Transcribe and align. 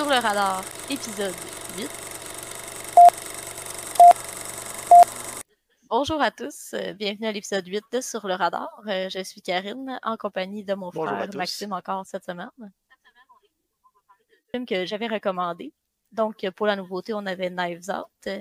Sur 0.00 0.08
le 0.08 0.16
radar, 0.16 0.64
épisode 0.88 1.34
8. 1.76 1.90
Bonjour 5.90 6.22
à 6.22 6.30
tous, 6.30 6.72
euh, 6.72 6.94
bienvenue 6.94 7.26
à 7.26 7.32
l'épisode 7.32 7.66
8 7.66 7.84
de 7.92 8.00
Sur 8.00 8.26
le 8.26 8.32
radar. 8.32 8.70
Euh, 8.86 9.10
je 9.10 9.22
suis 9.22 9.42
Karine, 9.42 10.00
en 10.02 10.16
compagnie 10.16 10.64
de 10.64 10.72
mon 10.72 10.88
Bonjour 10.88 11.06
frère. 11.06 11.28
Maxime 11.34 11.74
encore 11.74 12.06
cette 12.06 12.24
semaine. 12.24 12.48
film 14.50 14.64
que 14.64 14.86
j'avais 14.86 15.06
recommandé. 15.06 15.74
Donc, 16.12 16.48
pour 16.56 16.66
la 16.66 16.76
nouveauté, 16.76 17.12
on 17.12 17.26
avait 17.26 17.50
Knives 17.50 17.90
Out. 17.90 18.32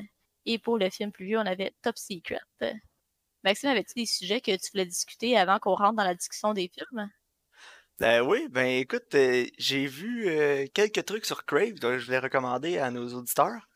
Et 0.45 0.59
pour 0.59 0.77
le 0.77 0.89
film 0.89 1.11
plus 1.11 1.25
vieux, 1.25 1.39
on 1.39 1.45
avait 1.45 1.73
Top 1.81 1.97
Secret. 1.97 2.39
Maxime, 3.43 3.71
avais-tu 3.71 3.95
des 3.99 4.05
sujets 4.05 4.39
que 4.39 4.55
tu 4.55 4.71
voulais 4.71 4.85
discuter 4.85 5.37
avant 5.37 5.59
qu'on 5.59 5.75
rentre 5.75 5.97
dans 5.97 6.05
la 6.05 6.15
discussion 6.15 6.53
des 6.53 6.71
films? 6.73 7.09
Ben 7.99 8.21
oui, 8.21 8.47
ben 8.49 8.65
écoute, 8.65 9.13
euh, 9.15 9.45
j'ai 9.57 9.85
vu 9.85 10.29
euh, 10.29 10.65
quelques 10.73 11.03
trucs 11.03 11.25
sur 11.25 11.45
Crave, 11.45 11.79
donc 11.79 11.97
je 11.97 12.05
voulais 12.05 12.19
recommander 12.19 12.77
à 12.77 12.91
nos 12.91 13.13
auditeurs. 13.13 13.67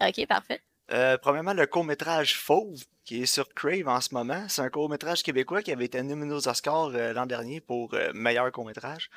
Ok, 0.00 0.26
parfait. 0.26 0.62
Euh, 0.90 1.18
premièrement, 1.18 1.52
le 1.52 1.66
court-métrage 1.66 2.38
Fauve, 2.38 2.82
qui 3.04 3.22
est 3.22 3.26
sur 3.26 3.52
Crave 3.52 3.88
en 3.88 4.00
ce 4.00 4.14
moment. 4.14 4.46
C'est 4.48 4.62
un 4.62 4.70
court-métrage 4.70 5.22
québécois 5.22 5.62
qui 5.62 5.70
avait 5.70 5.84
été 5.84 6.02
nominé 6.02 6.32
aux 6.32 6.48
Oscars 6.48 6.88
l'an 6.90 7.26
dernier 7.26 7.60
pour 7.60 7.94
meilleur 8.14 8.50
court-métrage. 8.52 9.10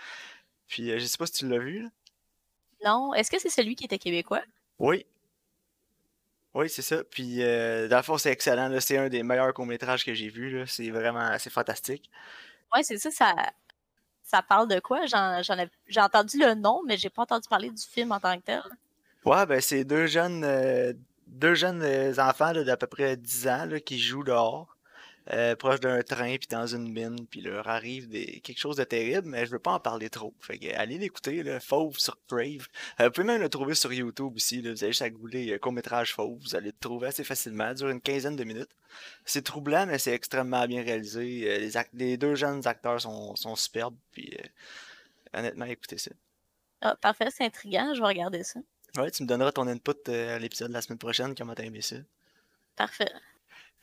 Puis 0.67 0.91
je 0.99 1.05
sais 1.05 1.17
pas 1.17 1.27
si 1.27 1.33
tu 1.33 1.47
l'as 1.47 1.59
vu, 1.59 1.83
là. 1.83 1.89
Non, 2.83 3.13
est-ce 3.13 3.31
que 3.31 3.39
c'est 3.39 3.49
celui 3.49 3.75
qui 3.75 3.85
était 3.85 3.97
québécois? 3.97 4.43
Oui. 4.79 5.05
Oui, 6.53 6.69
c'est 6.69 6.81
ça. 6.81 7.03
Puis 7.05 7.37
dans 7.37 7.97
le 7.97 8.03
fond, 8.03 8.17
c'est 8.17 8.31
excellent. 8.31 8.69
C'est 8.81 8.97
un 8.97 9.07
des 9.07 9.23
meilleurs 9.23 9.53
courts-métrages 9.53 10.05
que 10.05 10.13
j'ai 10.13 10.29
vu. 10.29 10.65
C'est 10.67 10.89
vraiment, 10.89 11.37
c'est 11.39 11.49
fantastique. 11.49 12.09
Ouais, 12.73 12.83
c'est 12.83 12.97
ça, 12.97 13.11
ça, 13.11 13.33
ça 14.25 14.41
parle 14.41 14.67
de 14.67 14.79
quoi? 14.79 15.05
J'ai 15.05 16.01
entendu 16.01 16.39
le 16.39 16.55
nom, 16.55 16.81
mais 16.85 16.97
j'ai 16.97 17.09
pas 17.09 17.21
entendu 17.21 17.47
parler 17.47 17.69
du 17.69 17.83
film 17.83 18.11
en 18.11 18.19
tant 18.19 18.35
que 18.37 18.43
tel. 18.43 18.63
Ouais, 19.23 19.45
ben 19.45 19.61
c'est 19.61 19.83
deux 19.83 20.07
jeunes, 20.07 20.43
euh, 20.43 20.93
deux 21.27 21.55
jeunes 21.55 21.81
euh, 21.83 22.13
enfants 22.17 22.53
d'à 22.53 22.77
peu 22.77 22.87
près 22.87 23.17
10 23.17 23.47
ans 23.47 23.65
là, 23.65 23.79
qui 23.79 23.99
jouent 23.99 24.23
dehors, 24.23 24.74
euh, 25.33 25.55
proche 25.55 25.79
d'un 25.79 26.03
train 26.03 26.37
puis 26.37 26.47
dans 26.49 26.67
une 26.67 26.91
mine, 26.91 27.25
puis 27.27 27.41
leur 27.41 27.67
arrive 27.67 28.07
des, 28.07 28.41
quelque 28.41 28.59
chose 28.59 28.75
de 28.75 28.83
terrible, 28.83 29.27
mais 29.27 29.45
je 29.45 29.51
veux 29.51 29.59
pas 29.59 29.73
en 29.73 29.79
parler 29.79 30.09
trop. 30.09 30.33
Fait 30.39 30.59
que 30.59 30.73
allez 30.75 30.97
l'écouter, 30.97 31.41
là, 31.43 31.59
Fauve 31.59 31.97
sur 31.97 32.17
Crave. 32.27 32.67
Euh, 32.99 33.05
vous 33.05 33.11
pouvez 33.11 33.27
même 33.27 33.41
le 33.41 33.49
trouver 33.49 33.73
sur 33.73 33.91
YouTube 33.91 34.33
aussi, 34.35 34.61
là, 34.61 34.71
vous 34.71 34.83
avez 34.83 34.91
juste 34.91 35.01
à 35.01 35.09
googler 35.09 35.53
euh, 35.53 35.57
court-métrage 35.57 36.13
Fauve, 36.13 36.39
vous 36.41 36.55
allez 36.55 36.67
le 36.67 36.79
trouver 36.79 37.07
assez 37.07 37.23
facilement, 37.23 37.73
dure 37.73 37.89
une 37.89 38.01
quinzaine 38.01 38.35
de 38.35 38.43
minutes. 38.43 38.71
C'est 39.25 39.43
troublant, 39.43 39.85
mais 39.87 39.97
c'est 39.97 40.13
extrêmement 40.13 40.65
bien 40.67 40.83
réalisé. 40.83 41.59
Les, 41.59 41.71
les 41.93 42.17
deux 42.17 42.35
jeunes 42.35 42.65
acteurs 42.67 43.01
sont, 43.01 43.35
sont 43.35 43.55
superbes, 43.55 43.97
puis 44.11 44.37
honnêtement, 45.33 45.65
écoutez 45.65 45.97
ça. 45.97 46.11
Ah, 46.81 46.95
parfait, 46.95 47.29
c'est 47.31 47.45
intriguant, 47.45 47.93
je 47.95 48.01
vais 48.01 48.07
regarder 48.07 48.43
ça. 48.43 48.59
Ouais, 48.97 49.11
tu 49.11 49.23
me 49.23 49.27
donneras 49.27 49.51
ton 49.51 49.67
input 49.67 50.09
à 50.09 50.39
l'épisode 50.39 50.69
de 50.69 50.73
la 50.73 50.81
semaine 50.81 50.99
prochaine, 50.99 51.35
comment 51.35 51.53
t'as 51.53 51.63
aimé 51.63 51.81
ça. 51.81 51.97
Parfait. 52.75 53.11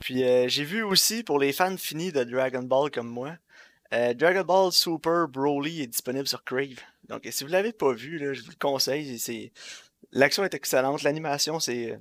Puis 0.03 0.25
euh, 0.25 0.49
j'ai 0.49 0.65
vu 0.65 0.83
aussi 0.83 1.23
pour 1.23 1.39
les 1.39 1.53
fans 1.53 1.77
finis 1.77 2.13
de 2.13 2.25
Dragon 2.25 2.63
Ball 2.63 2.91
comme 2.91 3.09
moi, 3.09 3.37
euh, 3.93 4.15
Dragon 4.15 4.43
Ball 4.43 4.73
Super 4.73 5.29
Broly 5.29 5.83
est 5.83 5.87
disponible 5.87 6.27
sur 6.27 6.43
Crave. 6.45 6.81
Donc 7.09 7.27
si 7.31 7.45
vous 7.45 7.51
l'avez 7.51 7.73
pas 7.73 7.93
vu, 7.93 8.19
là, 8.19 8.33
je 8.33 8.43
vous 8.43 8.51
le 8.51 8.57
conseille. 8.57 9.19
C'est 9.19 9.53
l'action 10.11 10.45
est 10.45 10.55
excellente, 10.55 11.03
l'animation 11.03 11.61
c'est 11.61 11.93
euh, 11.93 11.99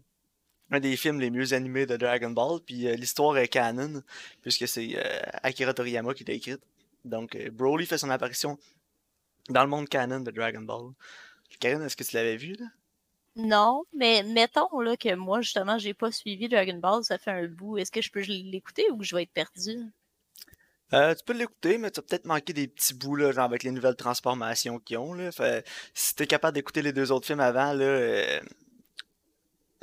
un 0.71 0.79
des 0.79 0.97
films 0.97 1.19
les 1.19 1.29
mieux 1.29 1.53
animés 1.53 1.85
de 1.85 1.95
Dragon 1.95 2.31
Ball. 2.31 2.59
Puis 2.65 2.95
l'histoire 2.97 3.37
est 3.37 3.47
canon 3.47 4.01
puisque 4.41 4.67
c'est 4.67 4.95
Akira 5.43 5.73
Toriyama 5.73 6.13
qui 6.13 6.23
l'a 6.23 6.33
écrite. 6.33 6.61
Donc 7.05 7.37
Broly 7.51 7.85
fait 7.85 7.97
son 7.97 8.09
apparition 8.09 8.57
dans 9.49 9.63
le 9.63 9.69
monde 9.69 9.89
canon 9.89 10.21
de 10.21 10.31
Dragon 10.31 10.61
Ball. 10.61 10.91
Karine, 11.59 11.81
est-ce 11.83 11.97
que 11.97 12.03
tu 12.03 12.15
l'avais 12.15 12.37
vu 12.37 12.53
là? 12.53 12.65
Non, 13.35 13.83
mais 13.93 14.23
mettons 14.23 14.79
là 14.81 14.97
que 14.97 15.15
moi, 15.15 15.41
justement, 15.41 15.77
j'ai 15.77 15.93
pas 15.93 16.11
suivi 16.11 16.49
Dragon 16.49 16.77
Ball, 16.77 17.03
ça 17.03 17.17
fait 17.17 17.31
un 17.31 17.47
bout. 17.47 17.77
Est-ce 17.77 17.91
que 17.91 18.01
je 18.01 18.11
peux 18.11 18.21
l'écouter 18.21 18.85
ou 18.91 19.03
je 19.03 19.15
vais 19.15 19.23
être 19.23 19.31
perdu? 19.31 19.79
Euh, 20.93 21.15
tu 21.15 21.23
peux 21.23 21.33
l'écouter, 21.33 21.77
mais 21.77 21.89
tu 21.89 22.01
vas 22.01 22.05
peut-être 22.07 22.25
manquer 22.25 22.51
des 22.51 22.67
petits 22.67 22.93
bouts 22.93 23.15
là, 23.15 23.31
genre 23.31 23.45
avec 23.45 23.63
les 23.63 23.71
nouvelles 23.71 23.95
transformations 23.95 24.79
qu'ils 24.79 24.97
ont. 24.97 25.15
Si 25.93 26.15
t'es 26.15 26.27
capable 26.27 26.55
d'écouter 26.55 26.81
les 26.81 26.91
deux 26.91 27.11
autres 27.13 27.25
films 27.25 27.39
avant, 27.39 27.73
euh, 27.79 28.41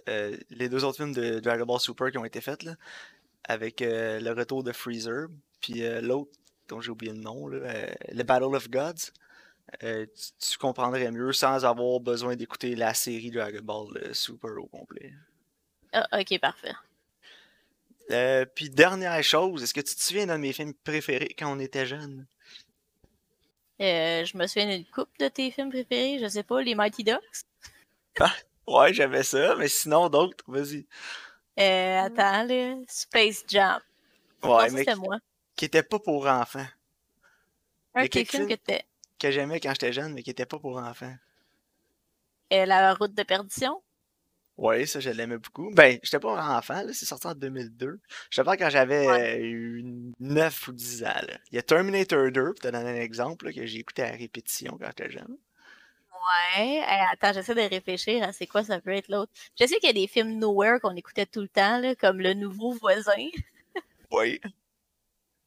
euh, 0.08 0.36
les 0.50 0.68
deux 0.68 0.84
autres 0.84 0.98
films 0.98 1.14
de 1.14 1.40
Dragon 1.40 1.64
Ball 1.64 1.80
Super 1.80 2.10
qui 2.10 2.18
ont 2.18 2.26
été 2.26 2.42
faits, 2.42 2.68
avec 3.44 3.80
le 3.80 4.32
retour 4.32 4.62
de 4.62 4.72
Freezer, 4.72 5.28
puis 5.62 5.82
l'autre 6.02 6.32
dont 6.68 6.82
j'ai 6.82 6.90
oublié 6.90 7.14
le 7.14 7.20
nom, 7.20 7.48
là, 7.48 7.86
le 8.12 8.22
Battle 8.22 8.54
of 8.54 8.68
Gods, 8.68 9.12
euh, 9.82 10.06
tu, 10.06 10.50
tu 10.50 10.58
comprendrais 10.58 11.10
mieux 11.10 11.32
sans 11.32 11.64
avoir 11.64 12.00
besoin 12.00 12.36
d'écouter 12.36 12.74
la 12.74 12.94
série 12.94 13.30
Dragon 13.30 13.60
Ball 13.62 13.96
euh, 13.96 14.14
Super 14.14 14.56
au 14.58 14.66
complet. 14.66 15.12
Ah, 15.92 16.06
ok, 16.18 16.38
parfait. 16.40 16.74
Euh, 18.10 18.46
puis 18.46 18.70
dernière 18.70 19.22
chose, 19.22 19.62
est-ce 19.62 19.74
que 19.74 19.80
tu 19.80 19.94
te 19.94 20.00
souviens 20.00 20.26
d'un 20.26 20.36
de 20.36 20.42
mes 20.42 20.52
films 20.52 20.72
préférés 20.72 21.34
quand 21.38 21.52
on 21.52 21.58
était 21.58 21.84
jeune? 21.84 22.26
Euh, 23.80 24.24
je 24.24 24.36
me 24.36 24.46
souviens 24.46 24.66
d'une 24.66 24.86
coupe 24.86 25.10
de 25.18 25.28
tes 25.28 25.50
films 25.50 25.70
préférés, 25.70 26.18
je 26.18 26.26
sais 26.26 26.42
pas, 26.42 26.62
les 26.62 26.74
Mighty 26.74 27.04
Ducks. 27.04 27.44
Ouais, 28.66 28.92
j'avais 28.92 29.22
ça, 29.22 29.54
mais 29.56 29.66
sinon 29.68 30.10
d'autres, 30.10 30.44
vas-y. 30.46 30.86
Euh, 31.58 32.00
attends, 32.02 32.42
là, 32.42 32.74
Space 32.86 33.42
Jam. 33.48 33.80
Ouais, 34.42 34.70
mais 34.70 34.84
qui, 34.84 34.94
moi. 34.94 35.16
qui 35.56 35.64
était 35.64 35.82
pas 35.82 35.98
pour 35.98 36.26
enfants. 36.26 36.66
Un 37.94 38.00
a 38.00 38.02
de 38.02 38.08
tes 38.08 38.26
quelques 38.26 38.30
films 38.30 38.46
que 38.46 38.54
t'es. 38.56 38.84
Que 39.18 39.30
j'aimais 39.30 39.60
quand 39.60 39.70
j'étais 39.70 39.92
jeune, 39.92 40.12
mais 40.14 40.22
qui 40.22 40.30
était 40.30 40.46
pas 40.46 40.58
pour 40.58 40.76
enfants. 40.78 41.14
Euh, 42.52 42.64
la 42.66 42.94
route 42.94 43.14
de 43.14 43.22
perdition? 43.22 43.82
Ouais, 44.56 44.86
ça, 44.86 44.98
je 44.98 45.10
l'aimais 45.10 45.38
beaucoup. 45.38 45.70
Ben, 45.72 45.98
j'étais 46.02 46.18
pas 46.18 46.56
enfant, 46.58 46.82
là, 46.82 46.92
c'est 46.92 47.04
sorti 47.06 47.26
en 47.28 47.34
2002. 47.34 48.00
Je 48.30 48.40
te 48.40 48.44
parle 48.44 48.56
quand 48.56 48.70
j'avais 48.70 49.06
Ouais. 49.06 49.36
euh, 49.38 49.38
eu 49.40 49.84
9 50.18 50.68
ou 50.68 50.72
10 50.72 51.04
ans, 51.04 51.06
là. 51.28 51.38
Il 51.52 51.56
y 51.56 51.58
a 51.58 51.62
Terminator 51.62 52.30
2, 52.32 52.44
pour 52.52 52.54
te 52.54 52.68
donner 52.68 52.90
un 52.90 52.96
exemple, 53.02 53.46
là, 53.46 53.52
que 53.52 53.64
j'ai 53.66 53.78
écouté 53.78 54.02
à 54.02 54.10
répétition 54.10 54.76
quand 54.80 54.86
j'étais 54.88 55.10
jeune. 55.10 55.36
Ouais. 56.56 56.82
Attends, 57.12 57.32
j'essaie 57.32 57.54
de 57.54 57.60
réfléchir 57.60 58.22
à 58.24 58.32
c'est 58.32 58.48
quoi 58.48 58.64
ça 58.64 58.80
peut 58.80 58.90
être 58.92 59.08
l'autre. 59.08 59.30
Je 59.60 59.64
sais 59.66 59.76
qu'il 59.78 59.86
y 59.86 59.90
a 59.90 59.92
des 59.92 60.08
films 60.08 60.38
Nowhere 60.38 60.80
qu'on 60.80 60.96
écoutait 60.96 61.26
tout 61.26 61.40
le 61.40 61.48
temps, 61.48 61.78
là, 61.78 61.94
comme 61.94 62.18
Le 62.20 62.34
Nouveau 62.34 62.72
Voisin. 62.72 63.28
Oui. 64.10 64.40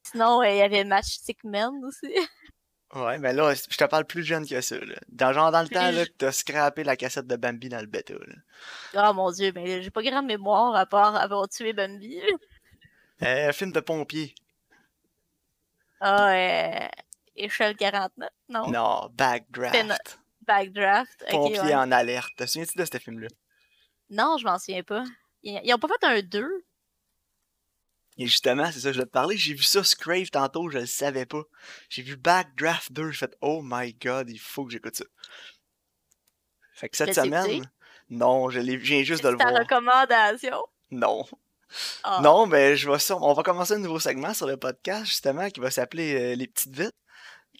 Sinon, 0.04 0.42
il 0.42 0.56
y 0.56 0.62
avait 0.62 0.84
Matchstick 0.84 1.44
Men 1.44 1.84
aussi. 1.84 2.14
Ouais, 2.94 3.18
mais 3.18 3.32
là, 3.32 3.54
je 3.54 3.76
te 3.76 3.84
parle 3.84 4.04
plus 4.04 4.22
jeune 4.22 4.46
que 4.46 4.60
ça, 4.60 4.78
là. 4.78 4.96
Dans, 5.08 5.32
genre, 5.32 5.50
dans 5.50 5.62
le 5.62 5.66
Plus 5.66 5.74
temps, 5.76 5.90
là, 5.90 6.04
t'as 6.18 6.32
scrappé 6.32 6.84
la 6.84 6.96
cassette 6.96 7.26
de 7.26 7.36
Bambi 7.36 7.70
dans 7.70 7.80
le 7.80 7.86
bêta, 7.86 8.14
là. 8.14 9.10
Oh 9.10 9.14
mon 9.14 9.30
dieu, 9.30 9.50
ben 9.50 9.82
j'ai 9.82 9.90
pas 9.90 10.02
grande 10.02 10.26
mémoire 10.26 10.76
à 10.76 10.84
part 10.84 11.16
avoir 11.16 11.48
tué 11.48 11.72
Bambi. 11.72 12.20
Euh, 13.22 13.52
film 13.52 13.72
de 13.72 13.80
pompier. 13.80 14.34
Ah, 16.00 16.34
euh, 16.34 16.88
échelle 17.36 17.76
49, 17.76 18.28
non? 18.48 18.68
Non, 18.68 19.10
Backdraft. 19.12 20.18
Backdraft. 20.46 21.24
Pompier 21.30 21.60
ouais. 21.60 21.74
en 21.74 21.92
alerte. 21.92 22.34
Te 22.36 22.44
souviens-tu 22.44 22.76
de 22.76 22.84
ce 22.84 22.98
film-là? 22.98 23.28
Non, 24.10 24.36
je 24.38 24.44
m'en 24.44 24.58
souviens 24.58 24.82
pas. 24.82 25.04
Ils, 25.44 25.60
ils 25.64 25.72
ont 25.72 25.78
pas 25.78 25.88
fait 25.88 26.04
un 26.04 26.20
2? 26.20 26.64
Et 28.18 28.26
justement, 28.26 28.70
c'est 28.70 28.80
ça, 28.80 28.92
je 28.92 28.98
voulais 28.98 29.06
te 29.06 29.12
parler. 29.12 29.36
J'ai 29.36 29.54
vu 29.54 29.62
ça, 29.62 29.82
Scrave, 29.82 30.30
tantôt, 30.30 30.68
je 30.68 30.78
le 30.78 30.86
savais 30.86 31.26
pas. 31.26 31.42
J'ai 31.88 32.02
vu 32.02 32.16
Backdraft 32.16 32.92
2, 32.92 33.10
j'ai 33.10 33.18
fait 33.18 33.36
Oh 33.40 33.62
my 33.64 33.94
god, 33.94 34.28
il 34.28 34.38
faut 34.38 34.64
que 34.64 34.72
j'écoute 34.72 34.96
ça. 34.96 35.04
Fait 36.74 36.88
que 36.88 36.96
cette 36.96 37.14
semaine, 37.14 37.70
non, 38.10 38.50
je, 38.50 38.60
viens 38.60 39.02
juste 39.02 39.24
de 39.24 39.30
le 39.30 39.36
ta 39.36 39.48
voir. 39.48 39.60
recommandation? 39.60 40.66
Non. 40.90 41.24
Ah. 42.04 42.20
Non, 42.22 42.46
ben, 42.46 42.74
je 42.74 42.90
vais 42.90 42.98
ça. 42.98 43.16
On 43.16 43.32
va 43.32 43.42
commencer 43.42 43.74
un 43.74 43.78
nouveau 43.78 43.98
segment 43.98 44.34
sur 44.34 44.46
le 44.46 44.58
podcast, 44.58 45.06
justement, 45.06 45.48
qui 45.48 45.60
va 45.60 45.70
s'appeler 45.70 46.14
euh, 46.14 46.34
Les 46.34 46.46
Petites 46.46 46.76
Vites. 46.76 46.94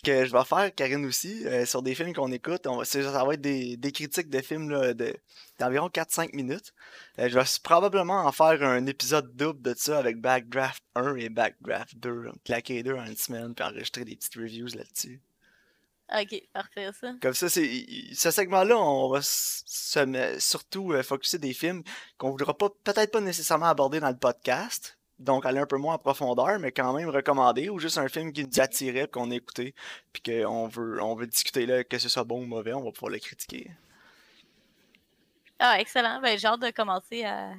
Que 0.05 0.25
je 0.27 0.33
vais 0.33 0.45
faire, 0.45 0.75
Karine 0.75 1.07
aussi, 1.07 1.47
euh, 1.47 1.65
sur 1.65 1.81
des 1.81 1.95
films 1.95 2.13
qu'on 2.13 2.33
écoute. 2.33 2.67
On 2.67 2.79
va, 2.79 2.85
ça 2.85 3.25
va 3.25 3.35
être 3.35 3.41
des, 3.41 3.77
des 3.77 3.93
critiques 3.93 4.31
de 4.31 4.41
films 4.41 4.69
là, 4.69 4.95
de, 4.95 5.15
d'environ 5.61 5.87
4-5 5.87 6.35
minutes. 6.35 6.75
Euh, 7.21 7.29
je 7.29 7.39
vais 7.39 7.45
probablement 7.63 8.25
en 8.25 8.33
faire 8.33 8.65
un 8.65 8.85
épisode 8.87 9.37
double 9.37 9.63
de 9.63 9.75
ça 9.77 10.01
avec 10.01 10.21
Backdraft 10.21 10.83
1 10.97 11.15
et 11.15 11.29
Backdraft 11.29 11.97
2. 11.99 12.23
là. 12.23 12.33
Claquer 12.45 12.75
les 12.75 12.83
deux 12.83 12.95
en 12.95 13.05
une 13.07 13.17
semaine, 13.17 13.55
puis 13.55 13.65
enregistrer 13.65 14.05
des 14.05 14.17
petites 14.17 14.35
reviews 14.35 14.75
là-dessus. 14.75 15.21
Ok, 16.13 16.43
parfait 16.53 16.91
ça. 17.01 17.15
Comme 17.23 17.35
ça, 17.35 17.49
c'est 17.49 17.87
ce 18.13 18.31
segment-là, 18.33 18.77
on 18.77 19.09
va 19.09 19.23
se 19.23 20.41
surtout 20.41 20.93
euh, 20.95 21.05
focuser 21.05 21.39
des 21.39 21.55
films 21.55 21.85
qu'on 22.19 22.31
voudra 22.31 22.59
pas 22.59 22.71
peut-être 22.83 23.13
pas 23.13 23.21
nécessairement 23.21 23.67
aborder 23.67 24.01
dans 24.01 24.11
le 24.11 24.17
podcast, 24.17 24.99
donc 25.23 25.47
aller 25.47 25.61
un 25.61 25.67
peu 25.67 25.77
moins 25.77 25.95
en 25.95 25.99
profondeur, 25.99 26.59
mais 26.59 26.73
quand 26.73 26.93
même 26.93 27.09
recommander, 27.09 27.69
ou 27.69 27.79
juste 27.79 27.99
un 27.99 28.09
film 28.09 28.33
qui 28.33 28.45
nous 28.45 28.61
attirait, 28.61 29.09
qu'on 29.09 29.31
a 29.31 29.35
écouté, 29.35 29.75
puis 30.13 30.23
qu'on 30.23 30.69
veut, 30.69 31.03
on 31.03 31.15
veut 31.15 31.27
discuter 31.27 31.67
là, 31.67 31.85
que 31.85 31.99
ce 31.99 32.09
soit 32.09 32.25
bon 32.25 32.43
ou 32.43 32.47
mauvais, 32.47 32.73
on 32.73 32.83
va 32.83 32.93
pouvoir 32.93 33.13
le 33.13 33.19
critiquer. 33.19 33.71
Ah, 35.59 35.81
excellent. 35.81 36.21
Ben, 36.21 36.37
j'ai 36.37 36.49
hâte 36.49 36.61
de 36.61 36.71
commencer 36.71 37.25
à, 37.25 37.53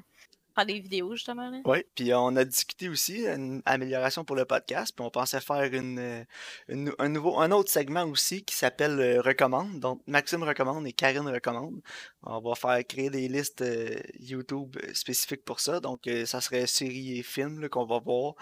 faire 0.56 0.66
des 0.66 0.80
vidéos, 0.80 1.16
justement. 1.16 1.50
Là. 1.50 1.60
Oui, 1.66 1.80
puis 1.96 2.14
on 2.14 2.36
a 2.36 2.46
discuté 2.46 2.90
aussi 2.90 3.26
une 3.26 3.62
amélioration 3.66 4.24
pour 4.24 4.36
le 4.36 4.46
podcast, 4.46 4.94
puis 4.96 5.06
on 5.06 5.10
pensait 5.10 5.42
faire 5.42 5.64
une, 5.74 6.26
une- 6.68 6.94
un, 7.00 7.10
nouveau, 7.10 7.40
un 7.40 7.52
autre 7.52 7.70
segment 7.72 8.04
aussi 8.06 8.44
qui 8.44 8.56
s'appelle 8.56 9.00
euh, 9.00 9.22
Recommande. 9.22 9.80
Donc, 9.80 10.02
Maxime 10.08 10.44
recommande 10.44 10.86
et 10.88 10.94
Karine 10.94 11.28
recommande. 11.28 11.82
On 12.24 12.40
va 12.40 12.56
faire 12.56 12.86
créer 12.88 13.10
des 13.10 13.28
listes 13.28 13.62
euh, 13.62 13.96
YouTube 14.20 14.78
spécifiques 14.94 15.44
pour 15.46 15.60
ça. 15.60 15.80
Donc, 15.80 16.08
euh, 16.08 16.26
ça 16.26 16.42
serait 16.42 16.68
séries 16.68 17.20
et 17.20 17.24
films 17.24 17.68
qu'on 17.70 17.86
va 17.86 18.00
voir. 18.00 18.36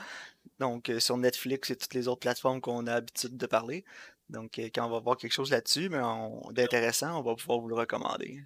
Donc, 0.60 0.90
euh, 0.90 1.00
sur 1.00 1.18
Netflix 1.18 1.69
et 1.72 1.75
toutes 1.75 1.94
les 1.94 2.08
autres 2.08 2.19
plateformes 2.22 2.62
qu'on 2.62 2.86
a 2.88 2.96
l'habitude 2.96 3.38
de 3.38 3.46
parler. 3.46 3.84
Donc, 4.30 4.60
euh, 4.60 4.69
quand 4.74 4.86
on 4.88 4.90
va 4.92 5.00
voir 5.00 5.18
quelque 5.18 5.34
chose 5.34 5.52
là-dessus, 5.52 5.90
mais 5.90 6.00
on- 6.00 6.52
d'intéressant, 6.52 7.19
on 7.19 7.22
va 7.24 7.36
pouvoir 7.36 7.60
vous 7.60 7.68
le 7.68 7.75
recommander. 7.75 8.42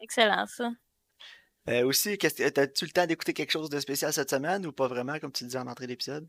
Excellent, 0.00 0.46
ça. 0.46 0.70
Euh, 1.68 1.84
aussi, 1.84 2.16
t'as-tu 2.16 2.84
le 2.84 2.90
temps 2.90 3.06
d'écouter 3.06 3.34
quelque 3.34 3.50
chose 3.50 3.68
de 3.70 3.80
spécial 3.80 4.12
cette 4.12 4.30
semaine 4.30 4.64
ou 4.66 4.72
pas 4.72 4.86
vraiment, 4.86 5.18
comme 5.18 5.32
tu 5.32 5.44
le 5.44 5.48
disais 5.48 5.58
en 5.58 5.66
entrée 5.66 5.86
d'épisode? 5.86 6.28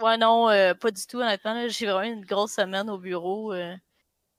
Ouais, 0.00 0.16
non, 0.18 0.48
euh, 0.50 0.74
pas 0.74 0.90
du 0.90 1.06
tout, 1.06 1.18
honnêtement. 1.18 1.68
J'ai 1.68 1.86
vraiment 1.86 2.12
une 2.12 2.24
grosse 2.24 2.52
semaine 2.52 2.90
au 2.90 2.98
bureau. 2.98 3.52
euh, 3.52 3.74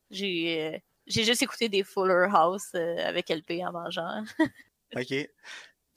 j'ai 0.10 0.82
j'ai 1.06 1.24
juste 1.24 1.42
écouté 1.42 1.70
des 1.70 1.84
Fuller 1.84 2.28
House 2.32 2.76
avec 2.76 3.30
LP 3.30 3.64
en 3.66 3.72
mangeant. 3.72 4.24
Ok. 4.96 5.30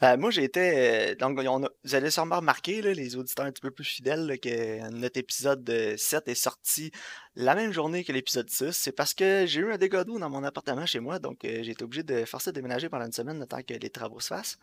Ben, 0.01 0.17
moi, 0.17 0.31
j'étais. 0.31 1.13
euh, 1.13 1.15
donc, 1.17 1.39
vous 1.39 1.95
allez 1.95 2.11
sûrement 2.11 2.37
remarquer, 2.37 2.81
les 2.81 3.17
auditeurs 3.17 3.45
un 3.47 3.53
petit 3.53 3.61
peu 3.61 3.71
plus 3.71 3.85
fidèles, 3.85 4.39
que 4.41 4.91
notre 4.91 5.19
épisode 5.19 5.69
euh, 5.69 5.97
7 5.99 6.29
est 6.29 6.35
sorti 6.35 6.91
la 7.35 7.55
même 7.55 7.73
journée 7.73 8.03
que 8.03 8.13
l'épisode 8.13 8.49
6. 8.49 8.73
C'est 8.73 8.93
parce 8.93 9.13
que 9.13 9.45
j'ai 9.47 9.61
eu 9.61 9.71
un 9.73 9.77
dégât 9.79 10.05
d'eau 10.05 10.19
dans 10.19 10.31
mon 10.31 10.43
appartement 10.43 10.87
chez 10.87 11.01
moi, 11.01 11.19
donc 11.19 11.45
euh, 11.45 11.63
j'ai 11.63 11.73
été 11.73 11.85
obligé 11.85 12.03
de 12.03 12.25
forcer 12.25 12.51
de 12.51 12.55
déménager 12.57 12.89
pendant 12.89 13.05
une 13.07 13.13
semaine 13.13 13.39
le 13.39 13.47
temps 13.47 13.63
que 13.63 13.75
les 13.75 13.91
travaux 13.91 14.21
se 14.21 14.29
fassent. 14.29 14.59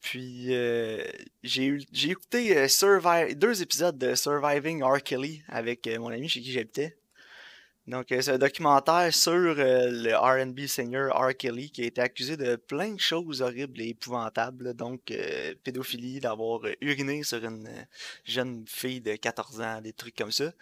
Puis, 0.00 0.54
euh, 0.54 1.02
j'ai 1.42 1.78
écouté 2.10 2.56
euh, 2.56 3.34
deux 3.34 3.62
épisodes 3.62 3.98
de 3.98 4.14
Surviving 4.14 4.82
R. 4.82 5.02
Kelly 5.02 5.42
avec 5.48 5.86
euh, 5.86 5.98
mon 5.98 6.08
ami 6.08 6.28
chez 6.28 6.40
qui 6.40 6.52
j'habitais. 6.52 6.96
Donc, 7.90 8.12
euh, 8.12 8.22
c'est 8.22 8.30
un 8.30 8.38
documentaire 8.38 9.12
sur 9.12 9.32
euh, 9.32 9.90
le 9.90 10.14
R&B 10.16 10.66
singer 10.66 11.08
R. 11.12 11.36
Kelly 11.36 11.70
qui 11.70 11.82
a 11.82 11.86
été 11.86 12.00
accusé 12.00 12.36
de 12.36 12.54
plein 12.54 12.92
de 12.92 13.00
choses 13.00 13.42
horribles 13.42 13.80
et 13.80 13.88
épouvantables. 13.88 14.74
Donc, 14.74 15.10
euh, 15.10 15.54
pédophilie, 15.64 16.20
d'avoir 16.20 16.60
uriné 16.80 17.24
sur 17.24 17.44
une 17.44 17.68
jeune 18.24 18.64
fille 18.68 19.00
de 19.00 19.16
14 19.16 19.60
ans, 19.60 19.80
des 19.80 19.92
trucs 19.92 20.14
comme 20.14 20.30
ça. 20.30 20.52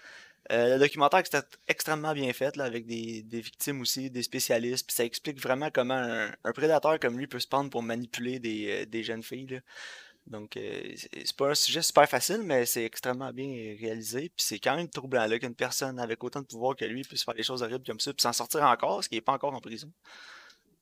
Le 0.51 0.79
documentaire 0.79 1.21
était 1.21 1.43
extrêmement 1.67 2.15
bien 2.15 2.33
fait, 2.33 2.57
là, 2.57 2.65
avec 2.65 2.87
des, 2.87 3.23
des 3.23 3.43
victimes 3.43 3.83
aussi, 3.83 4.09
des 4.09 4.23
spécialistes. 4.23 4.87
Puis 4.87 4.97
ça 4.97 5.05
explique 5.05 5.39
vraiment 5.39 5.69
comment 5.71 5.93
un, 5.93 6.31
un 6.45 6.53
prédateur 6.53 6.99
comme 6.99 7.19
lui 7.19 7.27
peut 7.27 7.39
se 7.39 7.47
prendre 7.47 7.69
pour 7.69 7.83
manipuler 7.83 8.39
des, 8.39 8.87
des 8.87 9.03
jeunes 9.03 9.23
filles. 9.23 9.47
là. 9.49 9.59
Donc, 10.29 10.57
euh, 10.57 10.95
c'est 10.97 11.37
pas 11.37 11.51
un 11.51 11.55
sujet 11.55 11.83
super 11.83 12.09
facile, 12.09 12.43
mais 12.43 12.67
c'est 12.67 12.85
extrêmement 12.85 13.33
bien 13.33 13.77
réalisé. 13.81 14.31
Puis 14.37 14.47
c'est 14.47 14.59
quand 14.59 14.77
même 14.77 14.89
troublant 14.89 15.27
là, 15.27 15.39
qu'une 15.39 15.55
personne 15.55 15.99
avec 15.99 16.23
autant 16.23 16.41
de 16.41 16.47
pouvoir 16.47 16.77
que 16.77 16.85
lui 16.85 17.03
puisse 17.03 17.25
faire 17.25 17.35
des 17.35 17.43
choses 17.43 17.63
horribles 17.63 17.85
comme 17.85 18.01
ça, 18.01 18.13
puis 18.13 18.23
s'en 18.23 18.33
sortir 18.33 18.63
encore, 18.63 19.03
ce 19.03 19.09
qui 19.09 19.15
n'est 19.15 19.21
pas 19.21 19.33
encore 19.33 19.55
en 19.55 19.61
prison. 19.61 19.91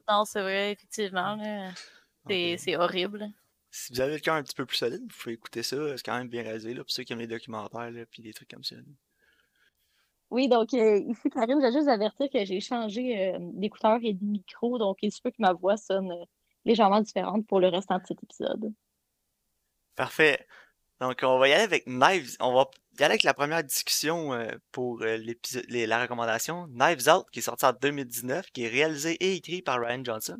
Non, 0.09 0.25
c'est 0.25 0.43
vrai, 0.43 0.73
effectivement. 0.73 1.39
C'est 2.27 2.55
euh, 2.55 2.57
c'est 2.59 2.77
horrible. 2.77 3.29
si 3.71 3.93
vous 3.93 4.01
avez 4.01 4.15
le 4.15 4.21
cœur 4.21 4.35
un 4.35 4.43
petit 4.43 4.55
peu 4.55 4.67
plus 4.67 4.77
solide, 4.77 5.03
vous 5.03 5.19
pouvez 5.19 5.35
écouter 5.35 5.63
ça. 5.63 5.77
C'est 5.97 6.05
quand 6.05 6.17
même 6.17 6.29
bien 6.29 6.43
réalisé, 6.43 6.75
là, 6.75 6.83
pour 6.83 6.91
ceux 6.91 7.05
qui 7.05 7.13
aiment 7.13 7.21
les 7.21 7.27
documentaires, 7.27 7.91
là, 7.91 8.05
puis 8.07 8.23
des 8.23 8.33
trucs 8.33 8.51
comme 8.51 8.65
ça. 8.65 8.77
là. 8.77 8.83
Oui, 10.31 10.49
donc 10.49 10.75
euh, 10.75 10.99
ici, 11.09 11.31
Karine, 11.31 11.61
j'ai 11.61 11.73
juste 11.73 11.89
avertir 11.89 12.29
que 12.31 12.45
j'ai 12.45 12.61
changé 12.61 13.35
euh, 13.35 13.39
d'écouteur 13.55 13.99
et 14.03 14.13
de 14.13 14.25
micro, 14.25 14.77
donc 14.79 14.99
il 15.03 15.13
se 15.13 15.23
peut 15.23 15.31
que 15.31 15.37
ma 15.39 15.53
voix 15.53 15.77
sonne 15.77 16.11
euh, 16.11 16.25
légèrement 16.65 17.01
différente 17.01 17.47
pour 17.47 17.61
le 17.61 17.69
restant 17.69 17.99
de 17.99 18.07
cet 18.07 18.23
épisode. 18.23 18.73
Parfait. 19.97 20.47
Donc, 21.01 21.21
on 21.23 21.39
va 21.39 21.49
y 21.49 21.53
aller 21.53 21.65
avec 21.65 21.87
Knives. 21.87 22.37
On 22.41 22.55
va 22.55 22.71
y 23.01 23.05
aller 23.05 23.13
avec 23.13 23.23
la 23.25 23.35
première 23.35 23.65
discussion 23.65 24.33
euh, 24.35 24.51
pour 24.73 25.03
euh, 25.03 25.19
les- 25.69 25.87
la 25.87 26.03
recommandation. 26.03 26.67
Knives 26.69 27.09
Out, 27.09 27.27
qui 27.33 27.41
est 27.41 27.43
sorti 27.43 27.67
en 27.67 27.73
2019, 27.75 28.51
qui 28.53 28.65
est 28.65 28.69
réalisé 28.69 29.15
et 29.15 29.35
écrit 29.37 29.63
par 29.63 29.81
Ryan 29.81 30.03
Johnson, 30.05 30.39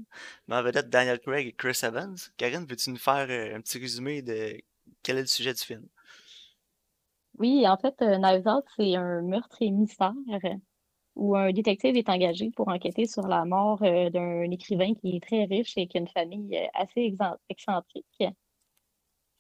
mais 0.49 0.57
en 0.57 0.63
vedette 0.63 0.91
Daniel 0.91 1.21
Craig 1.21 1.47
et 1.49 1.53
Chris 1.55 1.81
Evans. 1.85 2.17
Karine, 2.39 2.67
veux-tu 2.67 2.91
nous 2.91 2.99
faire 2.99 3.29
euh, 3.31 3.57
un 3.57 3.61
petit 3.63 3.79
résumé 3.79 4.23
de 4.23 4.61
quel 5.03 5.19
est 5.19 5.23
le 5.23 5.27
sujet 5.29 5.55
du 5.55 5.63
film? 5.63 5.87
Oui, 7.39 7.67
en 7.69 7.77
fait, 7.77 8.01
euh, 8.03 8.17
Knives 8.19 8.47
Out, 8.49 8.65
c'est 8.77 8.95
un 8.97 9.23
meurtre 9.23 9.57
et 9.61 9.71
mystère 9.71 10.13
où 11.17 11.37
un 11.37 11.53
détective 11.53 11.97
est 11.97 12.09
engagé 12.09 12.51
pour 12.51 12.69
enquêter 12.69 13.07
sur 13.07 13.27
la 13.27 13.45
mort 13.45 13.81
d'un 13.81 14.51
écrivain 14.51 14.95
qui 14.95 15.17
est 15.17 15.21
très 15.23 15.45
riche 15.45 15.73
et 15.77 15.87
qui 15.89 15.97
a 15.99 16.01
une 16.01 16.09
famille 16.09 16.59
assez 16.75 17.15
excentrique. 17.49 18.25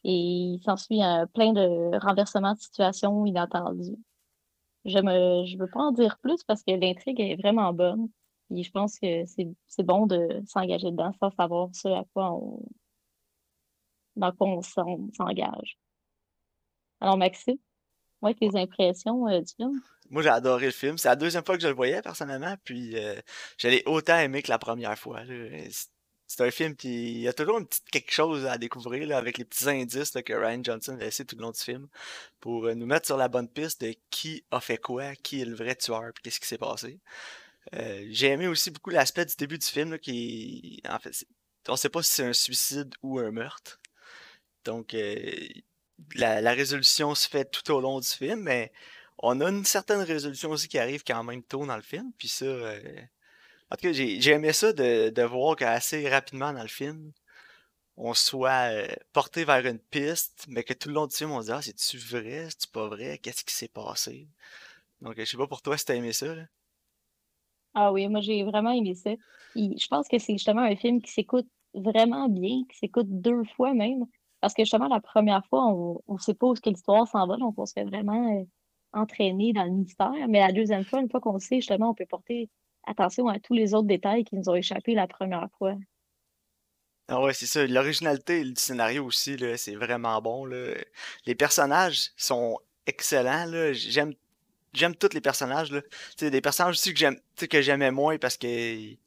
Et 0.09 0.55
il 0.55 0.61
s'ensuit 0.63 1.03
euh, 1.03 1.27
plein 1.27 1.53
de 1.53 1.99
renversements 1.99 2.55
de 2.55 2.61
situations 2.61 3.27
inattendus. 3.27 3.99
Je 4.85 4.99
me, 4.99 5.45
je 5.47 5.59
veux 5.59 5.69
pas 5.69 5.81
en 5.81 5.91
dire 5.91 6.17
plus 6.19 6.45
parce 6.45 6.63
que 6.63 6.71
l'intrigue 6.71 7.21
est 7.21 7.35
vraiment 7.35 7.73
bonne. 7.73 8.09
Et 8.55 8.63
je 8.63 8.71
pense 8.71 9.01
que 9.01 9.25
c'est, 9.27 9.83
bon 9.83 10.07
de 10.07 10.41
s'engager 10.47 10.93
dedans 10.93 11.13
sans 11.19 11.33
savoir 11.33 11.71
ce 11.73 11.89
à 11.89 12.05
quoi 12.15 12.33
on, 12.35 12.63
dans 14.15 14.31
quoi 14.31 14.47
on 14.47 14.63
s'en- 14.63 15.09
s'engage. 15.17 15.77
Alors, 17.01 17.17
Maxime, 17.17 17.59
ouais, 18.23 18.35
tes 18.35 18.57
impressions 18.57 19.27
euh, 19.27 19.41
du 19.41 19.53
film? 19.57 19.81
Moi, 20.09 20.23
j'ai 20.23 20.29
adoré 20.29 20.67
le 20.67 20.71
film. 20.71 20.99
C'est 20.99 21.09
la 21.09 21.17
deuxième 21.17 21.45
fois 21.45 21.57
que 21.57 21.63
je 21.65 21.69
le 21.69 21.75
voyais, 21.75 22.01
personnellement, 22.01 22.55
puis 22.63 22.97
euh, 22.97 23.21
je 23.59 23.67
l'ai 23.67 23.83
autant 23.87 24.19
aimé 24.19 24.41
que 24.43 24.51
la 24.51 24.59
première 24.61 24.97
fois. 24.97 25.23
C'est 26.27 26.45
un 26.45 26.51
film 26.51 26.75
qui 26.75 27.13
il 27.13 27.21
y 27.21 27.29
a 27.29 27.33
toujours 27.33 27.59
une 27.59 27.67
petite 27.67 27.89
quelque 27.91 28.13
chose 28.13 28.47
à 28.47 28.59
découvrir 28.59 29.07
là, 29.07 29.19
avec 29.19 29.39
les 29.39 29.45
petits 29.45 29.69
indices 29.69 30.11
que 30.11 30.33
Ryan 30.33 30.63
Johnson 30.63 30.97
a 31.01 31.05
laissés 31.05 31.25
tout 31.25 31.37
le 31.37 31.43
long 31.43 31.53
du 31.53 31.61
film 31.61 31.89
pour 32.41 32.67
euh, 32.67 32.75
nous 32.75 32.87
mettre 32.87 33.07
sur 33.07 33.17
la 33.17 33.29
bonne 33.29 33.49
piste 33.49 33.83
de 33.83 33.95
qui 34.11 34.45
a 34.51 34.61
fait 34.61 34.79
quoi, 34.79 35.15
qui 35.17 35.41
est 35.41 35.45
le 35.45 35.55
vrai 35.55 35.77
tueur, 35.77 36.13
puis 36.15 36.23
qu'est-ce 36.23 36.41
qui 36.41 36.47
s'est 36.47 36.59
passé. 36.59 37.01
Euh, 37.75 38.07
j'ai 38.11 38.29
aimé 38.29 38.47
aussi 38.47 38.71
beaucoup 38.71 38.91
l'aspect 38.91 39.25
du 39.25 39.35
début 39.37 39.59
du 39.59 39.67
film 39.67 39.93
là, 39.93 39.99
qui, 39.99 40.83
en 40.89 40.99
fait, 40.99 41.27
on 41.69 41.77
sait 41.77 41.89
pas 41.89 42.03
si 42.03 42.13
c'est 42.13 42.25
un 42.25 42.33
suicide 42.33 42.95
ou 43.03 43.19
un 43.19 43.31
meurtre. 43.33 43.81
Donc, 44.65 44.95
euh, 44.95 45.31
la, 46.15 46.41
la 46.41 46.53
résolution 46.53 47.15
se 47.15 47.29
fait 47.29 47.45
tout 47.51 47.71
au 47.73 47.81
long 47.81 48.01
du 48.01 48.09
film, 48.09 48.41
mais 48.43 48.73
on 49.19 49.41
a 49.41 49.49
une 49.49 49.65
certaine 49.65 50.01
résolution 50.01 50.51
aussi 50.51 50.69
qui 50.69 50.79
arrive 50.79 51.03
quand 51.05 51.23
même 51.25 51.43
tôt 51.43 51.67
dans 51.67 51.77
le 51.77 51.83
film. 51.83 52.13
Puis 52.19 52.29
ça, 52.29 52.45
euh, 52.45 52.81
en 53.71 53.77
tout 53.77 53.83
cas, 53.83 53.93
j'ai 53.93 54.31
aimé 54.31 54.53
ça 54.53 54.73
de, 54.73 55.23
voir 55.23 55.57
qu'assez 55.57 56.09
rapidement 56.09 56.53
dans 56.53 56.63
le 56.63 56.69
film, 56.69 57.13
on 57.97 58.15
soit 58.15 58.71
euh, 58.73 58.87
porté 59.13 59.45
vers 59.45 59.65
une 59.67 59.79
piste, 59.79 60.47
mais 60.49 60.63
que 60.63 60.75
tout 60.75 60.89
le 60.89 60.95
long 60.95 61.07
du 61.07 61.17
film, 61.17 61.31
on 61.33 61.41
se 61.41 61.47
dit, 61.47 61.53
ah, 61.53 61.63
c'est-tu 61.63 61.99
vrai, 61.99 62.49
c'est-tu 62.51 62.69
pas 62.69 62.89
vrai, 62.89 63.19
qu'est-ce 63.19 63.45
qui 63.45 63.55
s'est 63.55 63.69
passé? 63.69 64.29
Donc, 65.01 65.15
je 65.19 65.25
sais 65.25 65.37
pas 65.37 65.47
pour 65.47 65.63
toi 65.63 65.77
si 65.79 65.85
t'as 65.85 65.95
aimé 65.95 66.13
ça. 66.13 66.27
Ah 67.75 67.93
oui, 67.93 68.09
moi 68.09 68.21
j'ai 68.23 68.43
vraiment 68.43 68.71
aimé 68.71 68.95
ça. 68.95 69.11
Je 69.55 69.87
pense 69.89 70.09
que 70.09 70.19
c'est 70.19 70.33
justement 70.33 70.63
un 70.63 70.77
film 70.77 71.03
qui 71.03 71.13
s'écoute 71.13 71.47
vraiment 71.75 72.29
bien, 72.29 72.63
qui 72.71 72.79
s'écoute 72.79 73.07
deux 73.09 73.45
fois 73.57 73.75
même. 73.75 74.07
Parce 74.41 74.55
que 74.55 74.63
justement, 74.65 74.89
la 74.89 75.01
première 75.01 75.45
fois, 75.47 75.67
on 75.67 76.03
ne 76.09 76.19
sait 76.19 76.35
pas 76.35 76.47
où 76.47 76.55
l'histoire 76.65 77.07
s'en 77.09 77.27
va, 77.27 77.37
donc 77.37 77.55
on 77.59 77.67
se 77.67 77.73
fait 77.75 77.85
vraiment 77.85 78.41
euh, 78.41 78.45
entraîner 78.93 79.53
dans 79.53 79.65
le 79.65 79.73
mystère. 79.73 80.13
Mais 80.29 80.41
la 80.41 80.53
deuxième 80.53 80.85
fois, 80.85 81.01
une 81.01 81.11
fois 81.11 81.21
qu'on 81.21 81.39
sait, 81.39 81.57
justement, 81.57 81.91
on 81.91 81.95
peut 81.95 82.07
porter 82.07 82.49
attention 82.87 83.29
à 83.29 83.39
tous 83.39 83.55
les 83.55 83.75
autres 83.75 83.87
détails 83.87 84.25
qui 84.25 84.37
nous 84.37 84.49
ont 84.49 84.55
échappé 84.55 84.95
la 84.95 85.07
première 85.07 85.49
fois. 85.59 85.75
Ah 87.09 87.23
ouais, 87.23 87.35
c'est 87.35 87.47
ça. 87.47 87.67
L'originalité 87.67 88.43
du 88.43 88.61
scénario 88.61 89.05
aussi, 89.05 89.37
c'est 89.57 89.77
vraiment 89.77 90.21
bon. 90.21 90.45
Les 91.25 91.35
personnages 91.37 92.11
sont 92.17 92.59
excellents. 92.87 93.47
J'aime, 93.73 94.15
tous 94.97 95.15
les 95.15 95.21
personnages, 95.21 95.71
là. 95.71 95.81
Des 96.21 96.41
personnages 96.41 96.75
aussi 96.75 96.93
que 96.95 97.47
que 97.47 97.63
j'aimais 97.63 97.93
moins 97.93 98.19
parce 98.19 98.37
que 98.37 98.99